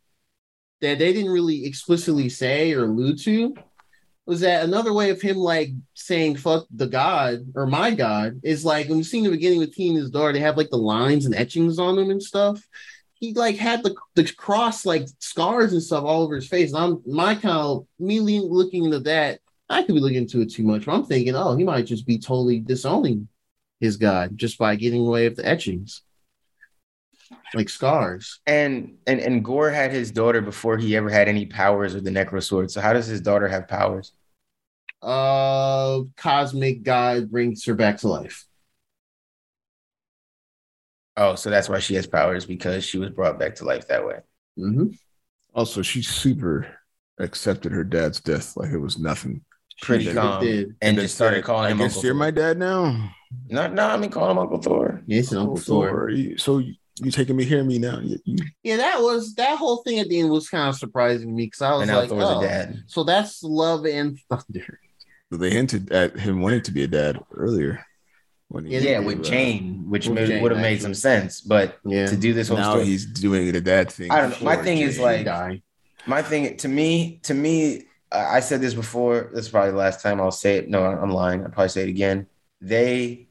[0.81, 3.55] that they didn't really explicitly say or allude to
[4.25, 8.65] was that another way of him like saying fuck the god or my god is
[8.65, 10.69] like when you see in the beginning with he and his daughter they have like
[10.69, 12.61] the lines and etchings on them and stuff
[13.13, 16.83] he like had the the cross like scars and stuff all over his face and
[16.83, 19.39] i'm my kind of me looking into that
[19.69, 22.05] i could be looking into it too much but i'm thinking oh he might just
[22.05, 23.27] be totally disowning
[23.79, 26.01] his god just by getting away with the etchings
[27.53, 31.95] like scars and and and Gorr had his daughter before he ever had any powers
[31.95, 32.69] with the Necro Sword.
[32.69, 34.11] So how does his daughter have powers?
[35.01, 38.45] Uh cosmic god brings her back to life
[41.17, 44.05] Oh, so that's why she has powers because she was brought back to life that
[44.05, 44.17] way.
[44.59, 44.87] mm-hmm.
[45.53, 46.67] Also, she super
[47.19, 49.39] accepted her dad's death like it was nothing.
[49.81, 50.43] Pretty calm.
[50.43, 50.75] did.
[50.81, 52.19] And then just started said, calling I him guess Uncle you're Thor.
[52.19, 53.11] my dad now.
[53.47, 55.01] No, no, I mean call him Uncle Thor.
[55.07, 56.09] Yeah, it's an Uncle Thor.
[56.09, 57.99] You- So you, you taking me, hearing me now?
[57.99, 61.33] You, you- Yeah, that was that whole thing at the end was kind of surprising
[61.33, 62.83] me because I was And now like, Thor's oh, a dad.
[62.87, 64.81] so that's love and thunder.
[65.37, 67.85] They hinted at him wanting to be a dad earlier.
[68.47, 70.17] When Yeah, Yeah, with uh, Jane, which would
[70.51, 71.41] have made some sense.
[71.41, 74.11] But Yeah, to do this whole Now story, he's doing the dad thing.
[74.11, 74.45] I don't know.
[74.45, 75.61] My for thing is like- die.
[76.05, 79.31] my thing to me, to me, I I said this before.
[79.33, 80.69] This is probably the last time I'll say it.
[80.69, 81.41] No, I'm lying.
[81.43, 82.27] I'll probably say it again.
[82.61, 83.27] They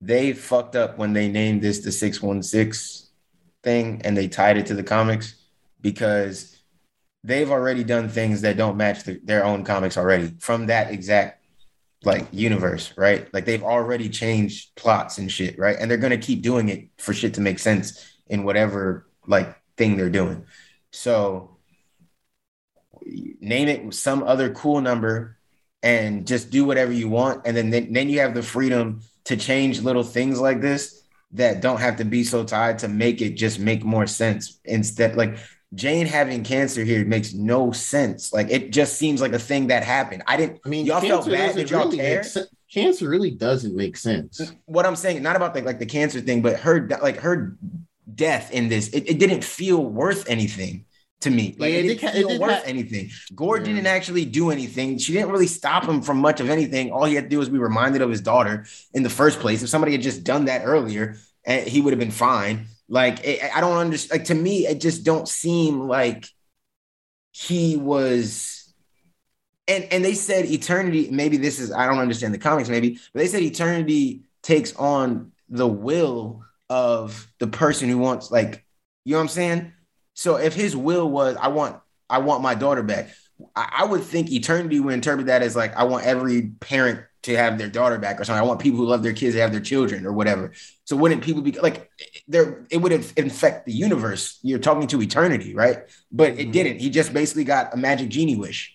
[0.00, 3.08] they fucked up when they named this the 616
[3.62, 5.34] thing and they tied it to the comics
[5.80, 6.55] because
[7.26, 11.44] they've already done things that don't match the, their own comics already from that exact
[12.04, 13.32] like universe, right?
[13.34, 15.76] Like they've already changed plots and shit, right?
[15.78, 19.96] And they're gonna keep doing it for shit to make sense in whatever like thing
[19.96, 20.46] they're doing.
[20.92, 21.56] So
[23.02, 25.36] name it some other cool number
[25.82, 29.36] and just do whatever you want and then, then then you have the freedom to
[29.36, 33.30] change little things like this that don't have to be so tied to make it
[33.30, 35.38] just make more sense instead like
[35.74, 38.32] Jane having cancer here makes no sense.
[38.32, 40.22] Like it just seems like a thing that happened.
[40.26, 41.48] I didn't I mean, y'all felt bad.
[41.54, 42.24] doesn't y'all really care?
[42.72, 44.40] Cancer really doesn't make sense.
[44.66, 47.56] what I'm saying, not about the like the cancer thing, but her like her
[48.14, 50.84] death in this, it, it didn't feel worth anything
[51.20, 51.56] to me.
[51.58, 53.10] Like Yeah, it it didn't it feel did worth ha- anything.
[53.34, 53.64] Gorr Yeah.
[53.64, 54.98] didn't actually do anything.
[54.98, 56.92] She didn't really stop him from much of anything.
[56.92, 59.62] All he had to do was be reminded of his daughter in the first place.
[59.62, 62.66] If somebody had just done that earlier, eh, he would have been fine.
[62.88, 64.20] Like I don't understand.
[64.20, 66.26] Like to me, it just don't seem like
[67.32, 68.72] he was
[69.68, 73.20] and and they said eternity maybe this is i don't understand the comics maybe but
[73.20, 78.64] they said eternity takes on the will of the person who wants like
[79.04, 79.72] you know what i'm saying
[80.14, 81.76] so if his will was i want
[82.08, 83.10] i want my daughter back
[83.54, 87.36] i, I would think eternity would interpret that as like i want every parent to
[87.36, 88.42] have their daughter back or something.
[88.42, 90.52] I want people who love their kids to have their children or whatever.
[90.84, 91.90] So wouldn't people be like
[92.26, 94.38] there it would have infect the universe.
[94.42, 95.78] You're talking to eternity right?
[96.10, 96.52] But it Mhm.
[96.52, 96.80] didn't.
[96.80, 98.72] He just basically got a magic genie wish.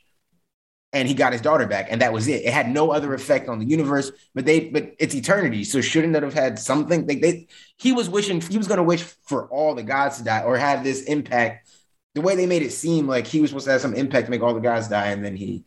[0.94, 2.44] And he got his daughter back and that was it.
[2.46, 5.64] It had no other effect on the universe but they but it's eternity.
[5.64, 7.08] So shouldn't it have had something?
[7.08, 7.48] Like they
[7.78, 10.58] he was wishing he was going to wish for all the gods to die or
[10.58, 11.70] have this impact.
[12.14, 14.32] The way they made it seem like he was supposed to have some impact to
[14.32, 15.64] make all the gods die, and then he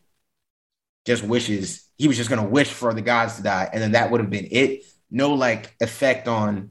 [1.07, 4.11] just wishes he was just gonna wish for the gods to die, and then that
[4.11, 4.85] would have been it.
[5.11, 6.71] No like effect on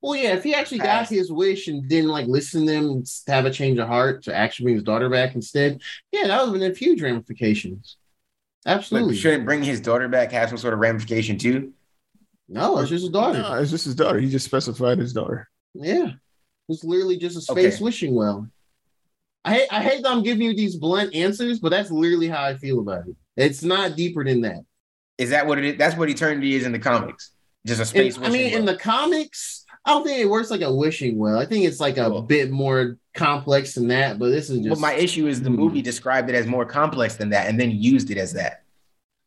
[0.00, 3.06] Well, yeah, if he actually got his wish and didn't like listen to them and
[3.26, 5.80] have a change of heart to actually bring his daughter back instead,
[6.12, 7.96] yeah, that would have been a huge ramifications.
[8.64, 9.16] like, Absolutely.
[9.16, 11.72] shouldn't bring his daughter back have some sort of ramification too.
[12.48, 13.40] no, it's just his daughter.
[13.42, 14.18] No, it's just his daughter.
[14.20, 15.48] He just specified his daughter.
[15.74, 16.12] Yeah.
[16.68, 17.84] It's literally just a space Okay.
[17.84, 18.48] wishing well.
[19.44, 22.42] I hate I hate that I'm giving you these blunt answers, but that's literally how
[22.42, 23.16] I feel about it.
[23.36, 24.64] It's not deeper than that.
[25.18, 25.76] Is that what it is?
[25.78, 27.32] That's what eternity is in the comics.
[27.66, 28.18] Just a space.
[28.18, 31.38] I mean, in the comics, I don't think it works like a wishing well.
[31.38, 32.22] I think it's like a Cool.
[32.22, 35.56] bit more complex than that, but this is just But my issue is the Hmm.
[35.56, 38.62] movie described it as more complex than that, and then used it as that.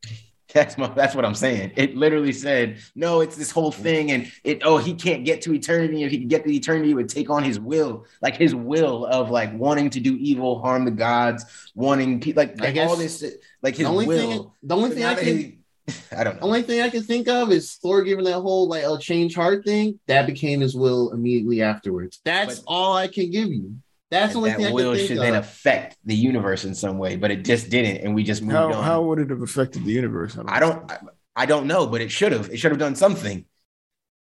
[0.52, 1.70] That's my, that's what I'm saying.
[1.76, 5.54] It literally said, no, it's this whole thing, and it oh he can't get to
[5.54, 6.02] eternity.
[6.02, 9.06] If he could get to eternity, it would take on his will, like his will
[9.06, 11.44] of like wanting to do evil, harm the gods,
[11.76, 13.22] wanting like, I like guess all this,
[13.62, 14.18] like his the only will.
[14.18, 15.56] thing the only thing I can he-
[16.16, 16.46] I don't know.
[16.46, 19.64] only thing I can think of is Thor giving that whole like a change heart
[19.64, 19.98] thing.
[20.06, 22.20] That became his will immediately afterwards.
[22.24, 23.74] That's But- all I can give you.
[24.10, 25.22] That's the only that thing I will can think should of.
[25.22, 28.54] then affect the universe in some way, but it just didn't, and we just moved
[28.54, 28.82] How on.
[28.84, 30.36] how would it have affected the universe?
[30.46, 30.98] I don't, I,
[31.36, 32.50] I don't know, but it should have.
[32.50, 33.44] It should have done something.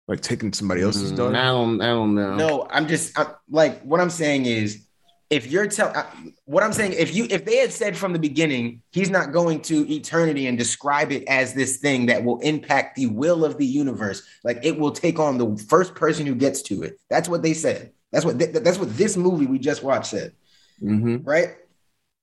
[0.08, 1.36] like taking somebody else's Mm, daughter.
[1.36, 2.34] I don't I don't know.
[2.36, 4.86] No, I'm just I'm, like what I'm saying is,
[5.32, 8.82] if you're telling what I'm saying, if you if they had said from the beginning,
[8.92, 13.06] he's not going to eternity and describe it as this thing that will impact the
[13.06, 16.82] will of the universe, like it will take on the first person who gets to
[16.82, 17.00] it.
[17.08, 17.92] That's what they said.
[18.12, 20.32] That's what th- that's what this movie we just watched said.
[20.82, 21.22] Mhm.
[21.24, 21.54] right?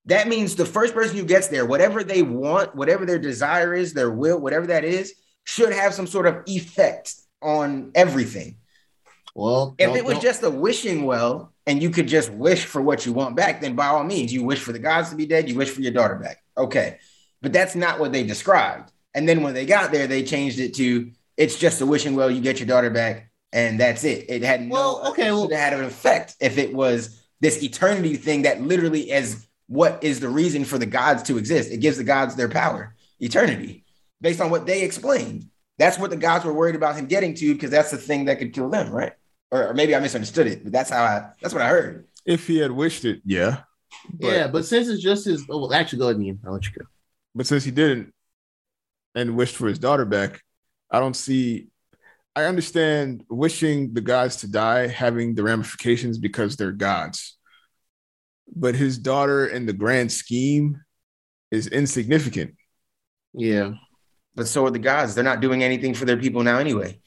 [0.06, 3.94] That means the first person who gets there, whatever they want, whatever their desire is,
[3.94, 5.16] their will, whatever that is,
[5.46, 8.59] should have some sort of effect on everything.
[9.36, 12.66] Well, If don't- it was don't- just a wishing well and you could just wish
[12.66, 15.16] for what you want back, then by all means, you wish for the gods to
[15.16, 16.38] be dead, you wish for your daughter back.
[16.58, 16.98] Okay.
[17.42, 18.92] But that's not what they described.
[19.14, 22.30] And then when they got there, they changed it to it's just a wishing well,
[22.30, 24.26] you get your daughter back, and that's it.
[24.28, 27.18] It had no Well, okay, it well- should have had an effect if it was
[27.40, 31.72] this eternity thing that literally is what is the reason for the gods to exist.
[31.72, 33.86] It gives the gods their power, eternity,
[34.20, 35.46] based on what they explained.
[35.78, 38.40] That's what the gods were worried about him getting to, because that's the thing that
[38.40, 39.14] could kill them, right?
[39.52, 42.08] Or, or maybe I misunderstood it, but that's how I that's what I heard.
[42.26, 43.62] If he had wished it, yeah.
[44.14, 46.40] But, yeah, but since it's just his, oh, well, actually, go ahead, Ian.
[46.46, 46.86] I'll let you go.
[47.36, 48.14] but since he didn't
[49.16, 50.42] and wished for his daughter back,
[50.92, 51.68] I don't see.
[52.36, 57.38] I understand wishing the gods to die having the ramifications because they're gods,
[58.56, 60.82] but his daughter in the grand scheme
[61.52, 62.56] is insignificant.
[63.34, 63.74] Yeah,
[64.36, 65.16] But so are the gods.
[65.16, 67.00] They're not doing anything for their people now anyway.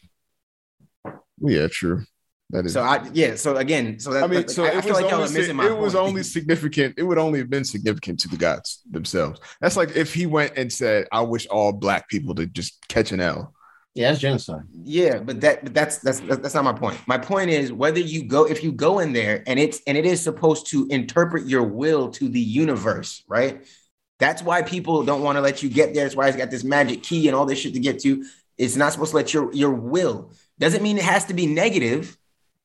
[1.39, 2.05] Yeah, true.
[2.53, 2.74] That is.
[2.74, 3.35] So I yeah.
[3.35, 5.24] So again, so that, I mean, so I, it I was, feel like y'all only,
[5.24, 6.09] are si- missing my it was point.
[6.09, 6.95] only significant.
[6.99, 9.41] It would only have been significant to the gods themselves.
[9.61, 13.11] That's like if he went and said, "I wish all black people to just catch
[13.11, 13.55] an L."
[13.95, 14.62] yeah, that's genocide.
[14.70, 16.99] Yeah, but that but that's that's that's not my point.
[17.07, 20.07] My point is whether you go if you go in there and it's and it
[20.07, 23.66] is supposed to interpret your will to the universe, right?
[24.19, 26.05] That's why people don't want to let you get there.
[26.05, 28.24] That's why it's got this magic key and all this shit to get to.
[28.57, 30.33] It's not supposed to let your your will.
[30.59, 32.16] Doesn't mean it has to be negative.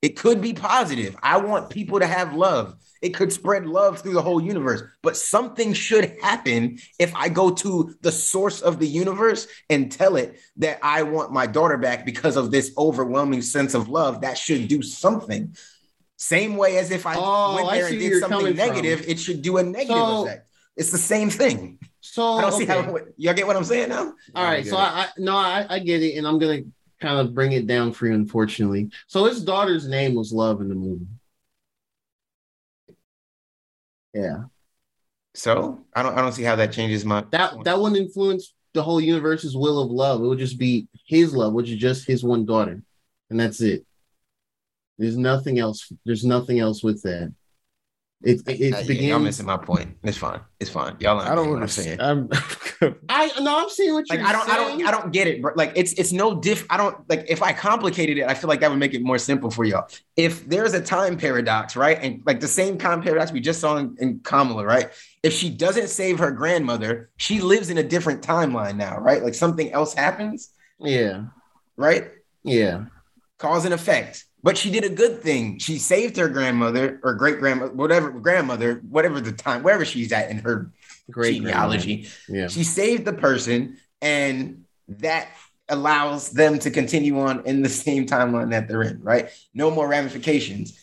[0.01, 1.15] It could be positive.
[1.23, 2.75] I want people to have love.
[3.01, 7.49] It could spread love through the whole universe, but something should happen if I go
[7.51, 12.05] to the source of the universe and tell it that I want my daughter back
[12.05, 14.21] because of this overwhelming sense of love.
[14.21, 15.55] That should do something.
[16.15, 18.67] Same way as if I Oh, went there see and did something coming from.
[18.67, 20.43] negative, it should do a negative So- effect.
[20.75, 21.79] It's the same thing.
[22.01, 24.13] So I don't see how y'all get what I'm saying now.
[24.35, 24.79] All right, get so it.
[24.79, 26.61] I, I no, I, I get it, and I'm gonna
[26.99, 28.89] kind of bring it down for you, unfortunately.
[29.07, 31.07] So his daughter's name was Love in the movie.
[34.13, 34.45] Yeah,
[35.33, 38.83] So I don't I don't see how that changes my that that wouldn't influence the
[38.83, 40.21] whole universe's will of love.
[40.21, 42.81] It would just be his love, which is just his one daughter,
[43.29, 43.85] and that's it.
[44.97, 45.91] There's nothing else.
[46.05, 47.33] There's nothing else with that.
[48.23, 49.07] It it, it Uh, yeah, begins.
[49.09, 49.95] y'all missing my point.
[50.03, 50.39] It's fine.
[50.59, 50.95] It's fine.
[50.99, 51.99] Y'all I don't what I'm understand.
[51.99, 51.99] saying.
[52.81, 54.79] I'm, I no, I'm seeing what you're I don't, I saying.
[54.79, 55.39] don't, I don't get it.
[55.41, 55.53] Bro.
[55.55, 56.65] Like it's, it's no diff.
[56.71, 58.25] I don't like if I complicated it.
[58.27, 59.87] I feel like that would make it more simple for y'all.
[60.15, 63.77] If there's a time paradox, right, and like the same time paradox we just saw
[63.77, 64.89] in, in Kamala, right?
[65.21, 69.23] If she doesn't save her grandmother, she lives in a different timeline now, right?
[69.23, 70.49] Like something else happens,
[70.79, 71.25] Yeah,
[71.75, 72.05] right?
[72.43, 72.85] yeah,
[73.37, 74.25] Cause and effect.
[74.43, 75.57] But she did a good thing.
[75.57, 80.29] She saved her grandmother or great grandmother, whatever grandmother, whatever the time, wherever she's at
[80.29, 80.71] in her
[81.11, 82.07] great genealogy.
[82.29, 85.27] Yeah, She saved the person, and that
[85.69, 89.29] allows them to continue on in the same timeline that they're in, right?
[89.53, 90.81] No more ramifications.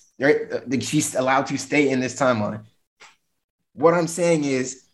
[0.81, 2.64] She's allowed to stay in this timeline.
[3.72, 4.85] What I'm saying is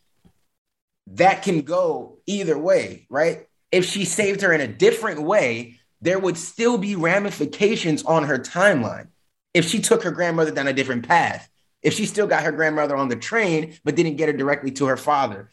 [1.08, 3.46] that can go either way, right?
[3.72, 8.38] If she saved her in a different way, there would still be ramifications on her
[8.38, 9.08] timeline.
[9.52, 11.48] If she took her grandmother down a different path,
[11.82, 14.86] if she still got her grandmother on the train, but didn't get her directly to
[14.86, 15.50] her father,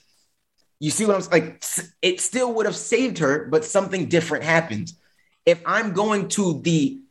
[0.80, 1.64] you see what I'm like?
[2.02, 4.98] It still would have saved her, but something different happens.
[5.46, 7.02] If I'm going to the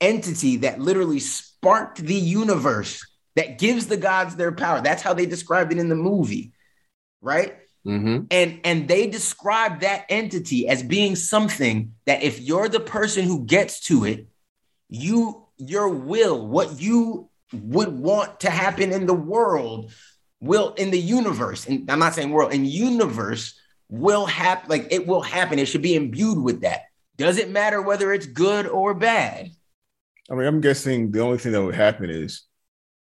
[0.00, 3.06] entity that literally sparked the universe,
[3.36, 6.52] that gives the gods their power, that's how they described it in the movie,
[7.20, 7.56] right?
[7.86, 8.24] Mm-hmm.
[8.30, 13.44] And and they describe that entity as being something that if you're the person who
[13.44, 14.26] gets to it,
[14.88, 19.92] you your will, what you would want to happen in the world
[20.40, 23.58] will in the universe, and I'm not saying world, in universe
[23.88, 25.58] will happen, like it will happen.
[25.58, 26.82] It should be imbued with that.
[27.16, 29.50] Does it matter whether it's good or bad?
[30.30, 32.42] I mean, I'm guessing the only thing that would happen is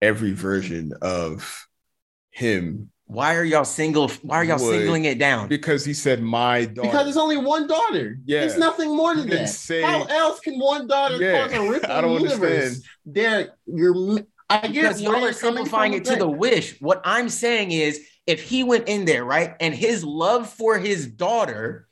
[0.03, 1.67] every version of
[2.31, 2.91] him.
[3.09, 4.09] Why are y'all single?
[4.23, 5.47] Why are y'all Would- singling it down?
[5.49, 6.89] Because he said my daughter.
[6.89, 8.19] Because it's only one daughter.
[8.27, 8.43] Yeah.
[8.43, 9.53] It's nothing more than He didn't that.
[9.53, 12.65] say- How else can one daughter Yeah, cause a ripple I don't in the universe?
[12.65, 12.85] understand.
[13.13, 14.19] Derek, you're
[14.49, 16.81] I get because where y'all you're simplifying it to with the wish.
[16.81, 21.07] What I'm saying is, if he went in there, right, and his love for his
[21.07, 21.89] daughter,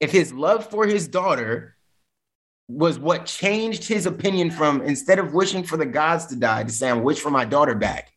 [0.00, 1.76] if his love for his daughter
[2.68, 6.70] was what changed his opinion from instead of wishing for the gods to die to
[6.70, 8.10] say, I'm wish for my daughter back.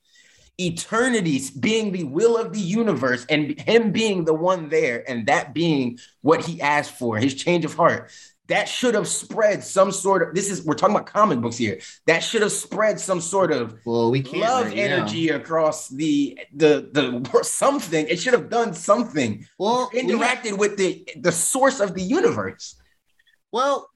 [0.59, 5.53] Eternity being the will of the universe and him being the one there, and that
[5.53, 8.11] being what he asked for, his change of heart
[8.47, 11.79] that should have spread some sort of this is we're talking about comic books here
[12.05, 14.81] that should have spread some sort of Well, we can't love right now.
[14.83, 20.77] energy across the the the something it should have done something Well, we- interacted with
[20.77, 22.75] the the source of the universe
[23.51, 23.89] Well,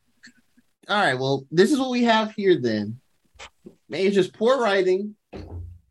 [0.90, 1.18] all right.
[1.18, 3.00] Well, this is what we have here then.
[3.88, 5.16] Maybe it's just poor writing,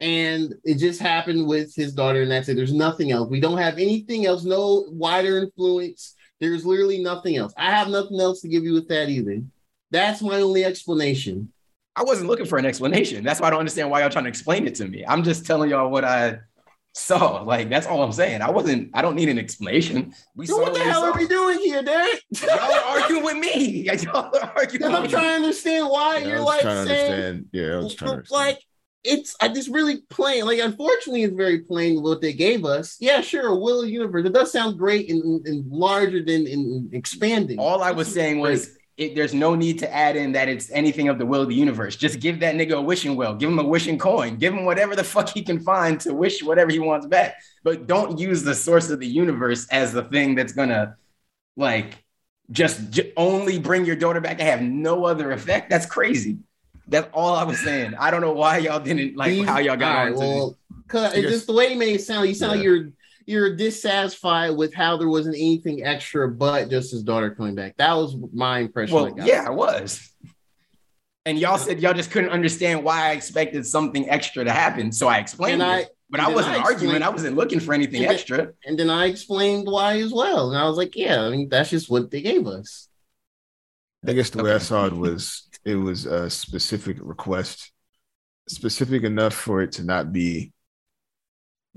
[0.00, 2.54] and it just happened with his daughter, and that's it.
[2.56, 3.28] There's nothing else.
[3.28, 4.44] We don't have anything else.
[4.44, 6.14] No wider influence.
[6.40, 7.52] There's literally nothing else.
[7.56, 9.42] I have nothing else to give you with that either.
[9.90, 11.52] That's my only explanation.
[11.96, 14.28] i wasn't looking for an explanation that's why i don't understand why y'all trying to
[14.30, 16.38] explain it to me i'm just telling y'all what i
[16.94, 20.54] saw like that's all i'm saying i wasn't i don't need an explanation we So
[20.56, 21.10] saw what the hell saw.
[21.10, 22.22] are we doing here, Derek?
[22.40, 26.18] y'all are arguing with me y'all are arguing Because I'm with trying to understand why
[26.18, 27.46] Yeah, you're was like trying to saying understand.
[27.52, 28.46] Yeah, I was trying to understand.
[28.46, 28.58] like
[29.02, 30.44] it's I just really plain.
[30.44, 32.96] Like unfortunately, it's very plain what they gave us.
[33.00, 34.26] Yeah, sure, a will of the universe.
[34.26, 37.58] It does sound great and, and larger than in expanding.
[37.58, 41.08] All I was saying was it, there's no need to add in that it's anything
[41.08, 41.96] of the will of the universe.
[41.96, 43.34] Just give that nigga a wishing well.
[43.34, 44.36] Give him a wishing coin.
[44.36, 47.36] Give him whatever the fuck he can find to wish whatever he wants back.
[47.64, 50.96] But don't use the source of the universe as the thing that's gonna
[51.56, 52.04] like
[52.50, 55.70] just j- only bring your daughter back and have no other effect.
[55.70, 56.38] That's crazy.
[56.90, 57.94] That's all I was saying.
[57.98, 60.18] I don't know why y'all didn't like These- how y'all got all on right, to
[60.18, 60.58] well,
[60.88, 62.28] cause it's just the way you made it sound.
[62.28, 62.90] You sound like you're
[63.26, 67.76] you're dissatisfied with how there wasn't anything extra but just his daughter coming back.
[67.76, 68.96] That was my impression.
[68.96, 69.26] I Well, got.
[69.26, 70.10] yeah, I was.
[71.26, 74.90] And y'all said y'all just couldn't understand why I expected something extra to happen.
[74.90, 75.96] So I explained And I- it.
[76.12, 77.04] But I wasn't I arguing.
[77.04, 78.52] I wasn't looking for anything And then- extra.
[78.64, 80.48] and then I explained why as well.
[80.50, 82.88] And I was like, yeah, I mean that's just what they gave us.
[84.04, 87.72] I guess the way I saw it was it was a specific request,
[88.48, 90.52] specific enough for it to not be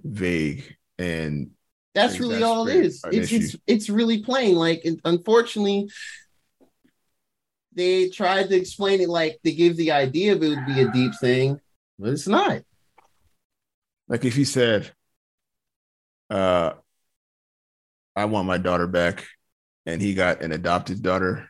[0.04, 1.52] vague and
[1.94, 3.04] That's really all it is.
[3.12, 3.36] It's, issue.
[3.36, 4.56] it's it's really plain.
[4.56, 5.90] Like unfortunately,
[7.76, 10.92] they tried to explain it like they gave the idea of it would be a
[10.92, 11.60] deep thing,
[12.00, 12.62] but it's not.
[14.08, 14.92] like if he said,
[16.30, 16.74] uh
[18.16, 19.26] I want my daughter back
[19.86, 21.50] and he got an adopted daughter,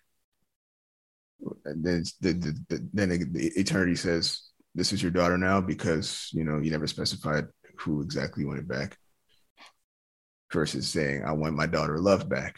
[1.66, 4.42] and then the, the, the then the eternity says,
[4.76, 7.48] This is your daughter now because you know you never specified
[7.80, 8.98] who exactly you wanted back.
[10.52, 12.56] Versus saying, I want my daughter love back.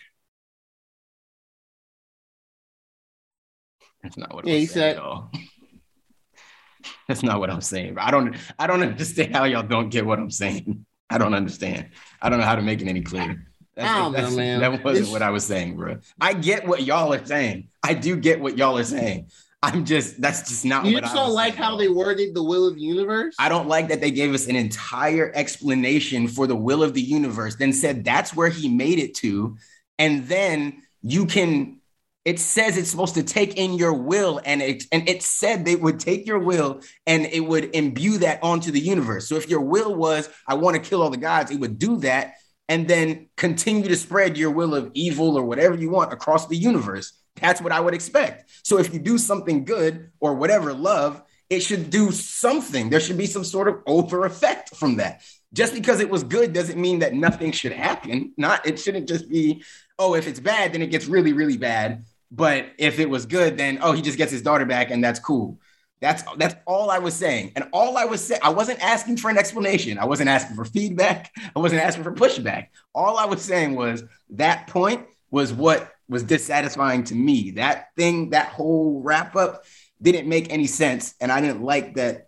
[4.03, 5.31] That's not what Yeah, I'm he saying said- at all.
[7.07, 7.97] That's not what I'm saying.
[7.97, 10.85] I don't I don't understand how y'all don't get what I'm saying.
[11.09, 11.89] I don't understand.
[12.21, 13.45] I don't know how to make it any clearer.
[13.75, 15.97] That's, know, oh, that's- That wasn't It's- what I was saying, bro.
[16.19, 17.67] I get what y'all are saying.
[17.83, 19.27] I do get what y'all are saying.
[19.63, 22.35] I'm just that's just not You what just I don't like saying, how they worded
[22.35, 23.35] the will of the universe.
[23.39, 27.01] I don't like that they gave us an entire explanation for the will of the
[27.01, 29.57] universe, then said that's where he made it to.
[29.97, 31.79] And then you can,
[32.25, 35.75] it says it's supposed to take in your will, and it and it said they
[35.75, 39.27] would take your will and it would imbue that onto the universe.
[39.27, 41.97] So if your will was, I want to kill all the gods, it would do
[41.97, 42.35] that
[42.67, 46.55] and then continue to spread your will of evil or whatever you want across the
[46.55, 47.13] universe.
[47.39, 48.49] That's what I would expect.
[48.63, 52.89] So if you do something good or whatever, love, it should do something.
[52.89, 55.21] There should be some sort of over effect from that.
[55.53, 58.33] Just because it was good doesn't mean that nothing should happen.
[58.35, 59.63] Not it shouldn't just be,
[59.99, 62.05] oh, if it's bad, then it gets really, really bad.
[62.31, 65.19] But if it was good, then oh, he just gets his daughter back and that's
[65.19, 65.59] cool.
[66.05, 67.53] That's that's all I was saying.
[67.55, 69.97] And all I was saying, I wasn't asking for an explanation.
[69.97, 71.31] I wasn't asking for feedback.
[71.55, 72.67] I wasn't asking for pushback.
[72.93, 77.51] All I was saying was that point was what was dissatisfying to me.
[77.51, 79.63] That thing, that whole wrap up
[79.99, 81.15] didn't make any sense.
[81.19, 82.27] And I didn't like that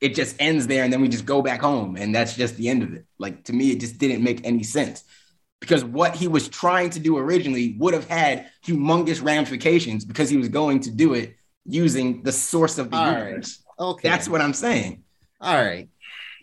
[0.00, 2.68] it just ends there and then we just go back home and that's just the
[2.68, 3.06] end of it.
[3.18, 5.02] Like to me, it just didn't make any sense
[5.60, 10.36] because what he was trying to do originally would have had humongous ramifications because he
[10.36, 11.35] was going to do it
[11.68, 13.62] using the source of the All universe.
[13.78, 13.84] right.
[13.88, 14.08] Okay.
[14.08, 15.02] That's what I'm saying.
[15.40, 15.88] All right.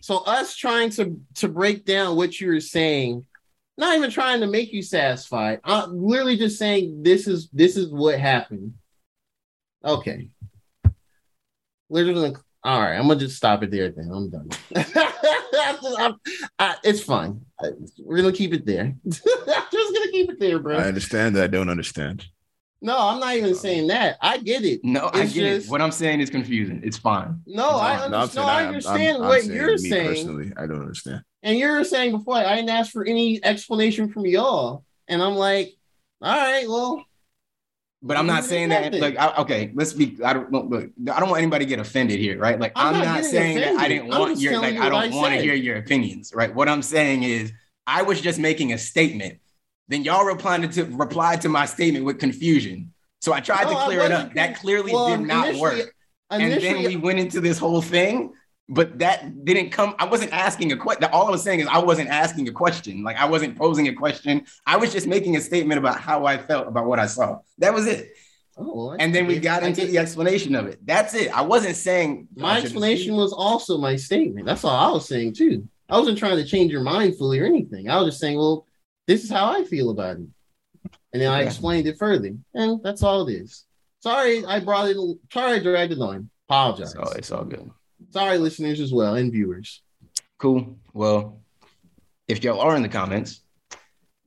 [0.01, 3.25] So us trying to to break down what you were saying,
[3.77, 5.59] not even trying to make you satisfied.
[5.63, 8.73] I'm literally just saying this is this is what happened.
[9.83, 10.29] Okay.
[11.89, 12.95] Literally, all right.
[12.95, 13.89] I'm gonna just stop it there.
[13.91, 14.49] Then I'm done.
[14.75, 16.19] I'm-
[16.59, 17.41] I- it's fine.
[17.61, 18.85] I- we're gonna keep it there.
[19.05, 20.77] I'm just gonna keep it there, bro.
[20.77, 22.25] I understand that I don't understand.
[22.83, 24.17] No, I'm not even saying that.
[24.21, 24.81] I get it.
[24.83, 25.71] No, I get just- it.
[25.71, 26.81] What I'm saying is confusing.
[26.83, 27.39] It's fine.
[27.47, 29.71] No, I, No, under- I'm no, saying I I'm- understand I'm- I'm what saying you're
[29.71, 30.07] me saying.
[30.07, 31.21] Personally, I don't understand.
[31.41, 34.83] And you were saying before, I didn't ask for any explanation from y'all.
[35.07, 35.73] And I'm like,
[36.21, 37.03] all right, well,
[38.05, 38.93] But I'm not Who saying that.
[38.93, 40.17] Like, I, okay, let's be.
[40.23, 40.89] I don't look, look.
[41.09, 42.59] I don't want anybody to get offended here, right?
[42.59, 44.59] Like, I'm I'm, not not, getting saying that I didn't want your.
[44.59, 46.53] Like, you I don't want to hear your opinions, right?
[46.53, 47.53] What I'm saying is,
[47.87, 49.39] I was just making a statement.
[49.87, 52.93] Then y'all replied to replied to my statement with confusion.
[53.19, 54.33] So I tried No, to clear it up.
[54.33, 55.93] That clearly well, did not work.
[56.29, 58.33] And then we went into this whole thing,
[58.69, 59.95] but that didn't come.
[59.99, 61.05] I wasn't asking a question.
[61.11, 63.03] All I was saying is I wasn't asking a question.
[63.03, 64.45] Like I wasn't posing a question.
[64.65, 67.39] I was just making a statement about how I felt about what I saw.
[67.59, 68.13] That was it.
[68.57, 70.79] oh, I- And then we got into the explanation of it.
[70.85, 71.35] That's it.
[71.37, 74.45] I wasn't saying my explanation was also my statement.
[74.45, 75.67] That's all I was saying too.
[75.89, 77.89] I wasn't trying to change your mind fully or anything.
[77.89, 78.65] I was just saying, well,
[79.07, 80.27] this is how I feel about it.
[81.13, 82.33] And then I explained it further.
[82.53, 83.65] And that's all it is.
[84.01, 84.97] Sorry, I brought it.
[85.31, 86.29] Sorry, I dragged it on.
[86.49, 86.91] Apologize.
[86.91, 87.69] So it's all good.
[88.09, 89.81] Sorry, listeners as well and viewers.
[90.39, 90.77] Cool.
[90.93, 91.41] Well,
[92.27, 93.41] if y'all are in the comments,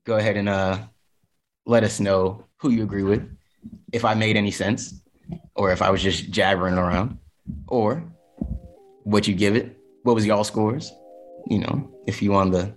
[0.04, 0.78] go ahead and uh
[1.66, 3.28] let us know who you agree with,
[3.92, 5.02] if I made any sense,
[5.54, 7.18] or if I was just jabbering around,
[7.66, 8.04] or
[9.02, 9.76] what you give it.
[10.04, 10.92] What was y'all scores?
[11.48, 12.72] You know, if you on the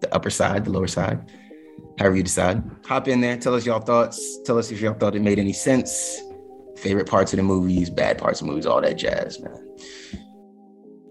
[0.00, 1.30] the upper side, the lower side,
[2.00, 2.62] however you decide.
[2.86, 4.40] Hop in there, tell us y'all thoughts.
[4.44, 6.18] Tell us if y'all thought it made any sense.
[6.78, 9.76] Favorite parts of the movies, bad parts of movies, all that jazz, man.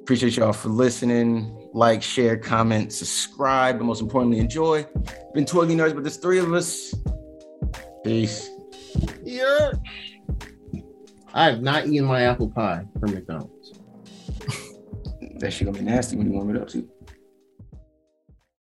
[0.01, 1.69] Appreciate y'all for listening.
[1.73, 4.87] Like, share, comment, subscribe, but most importantly, enjoy.
[5.35, 6.95] Been two ugly nerds, but there's three of us.
[8.03, 8.49] Peace.
[9.23, 9.73] Yeah.
[11.35, 13.73] I have not eaten my apple pie from McDonald's.
[15.35, 16.89] That shit gonna be nasty when you warm it up too.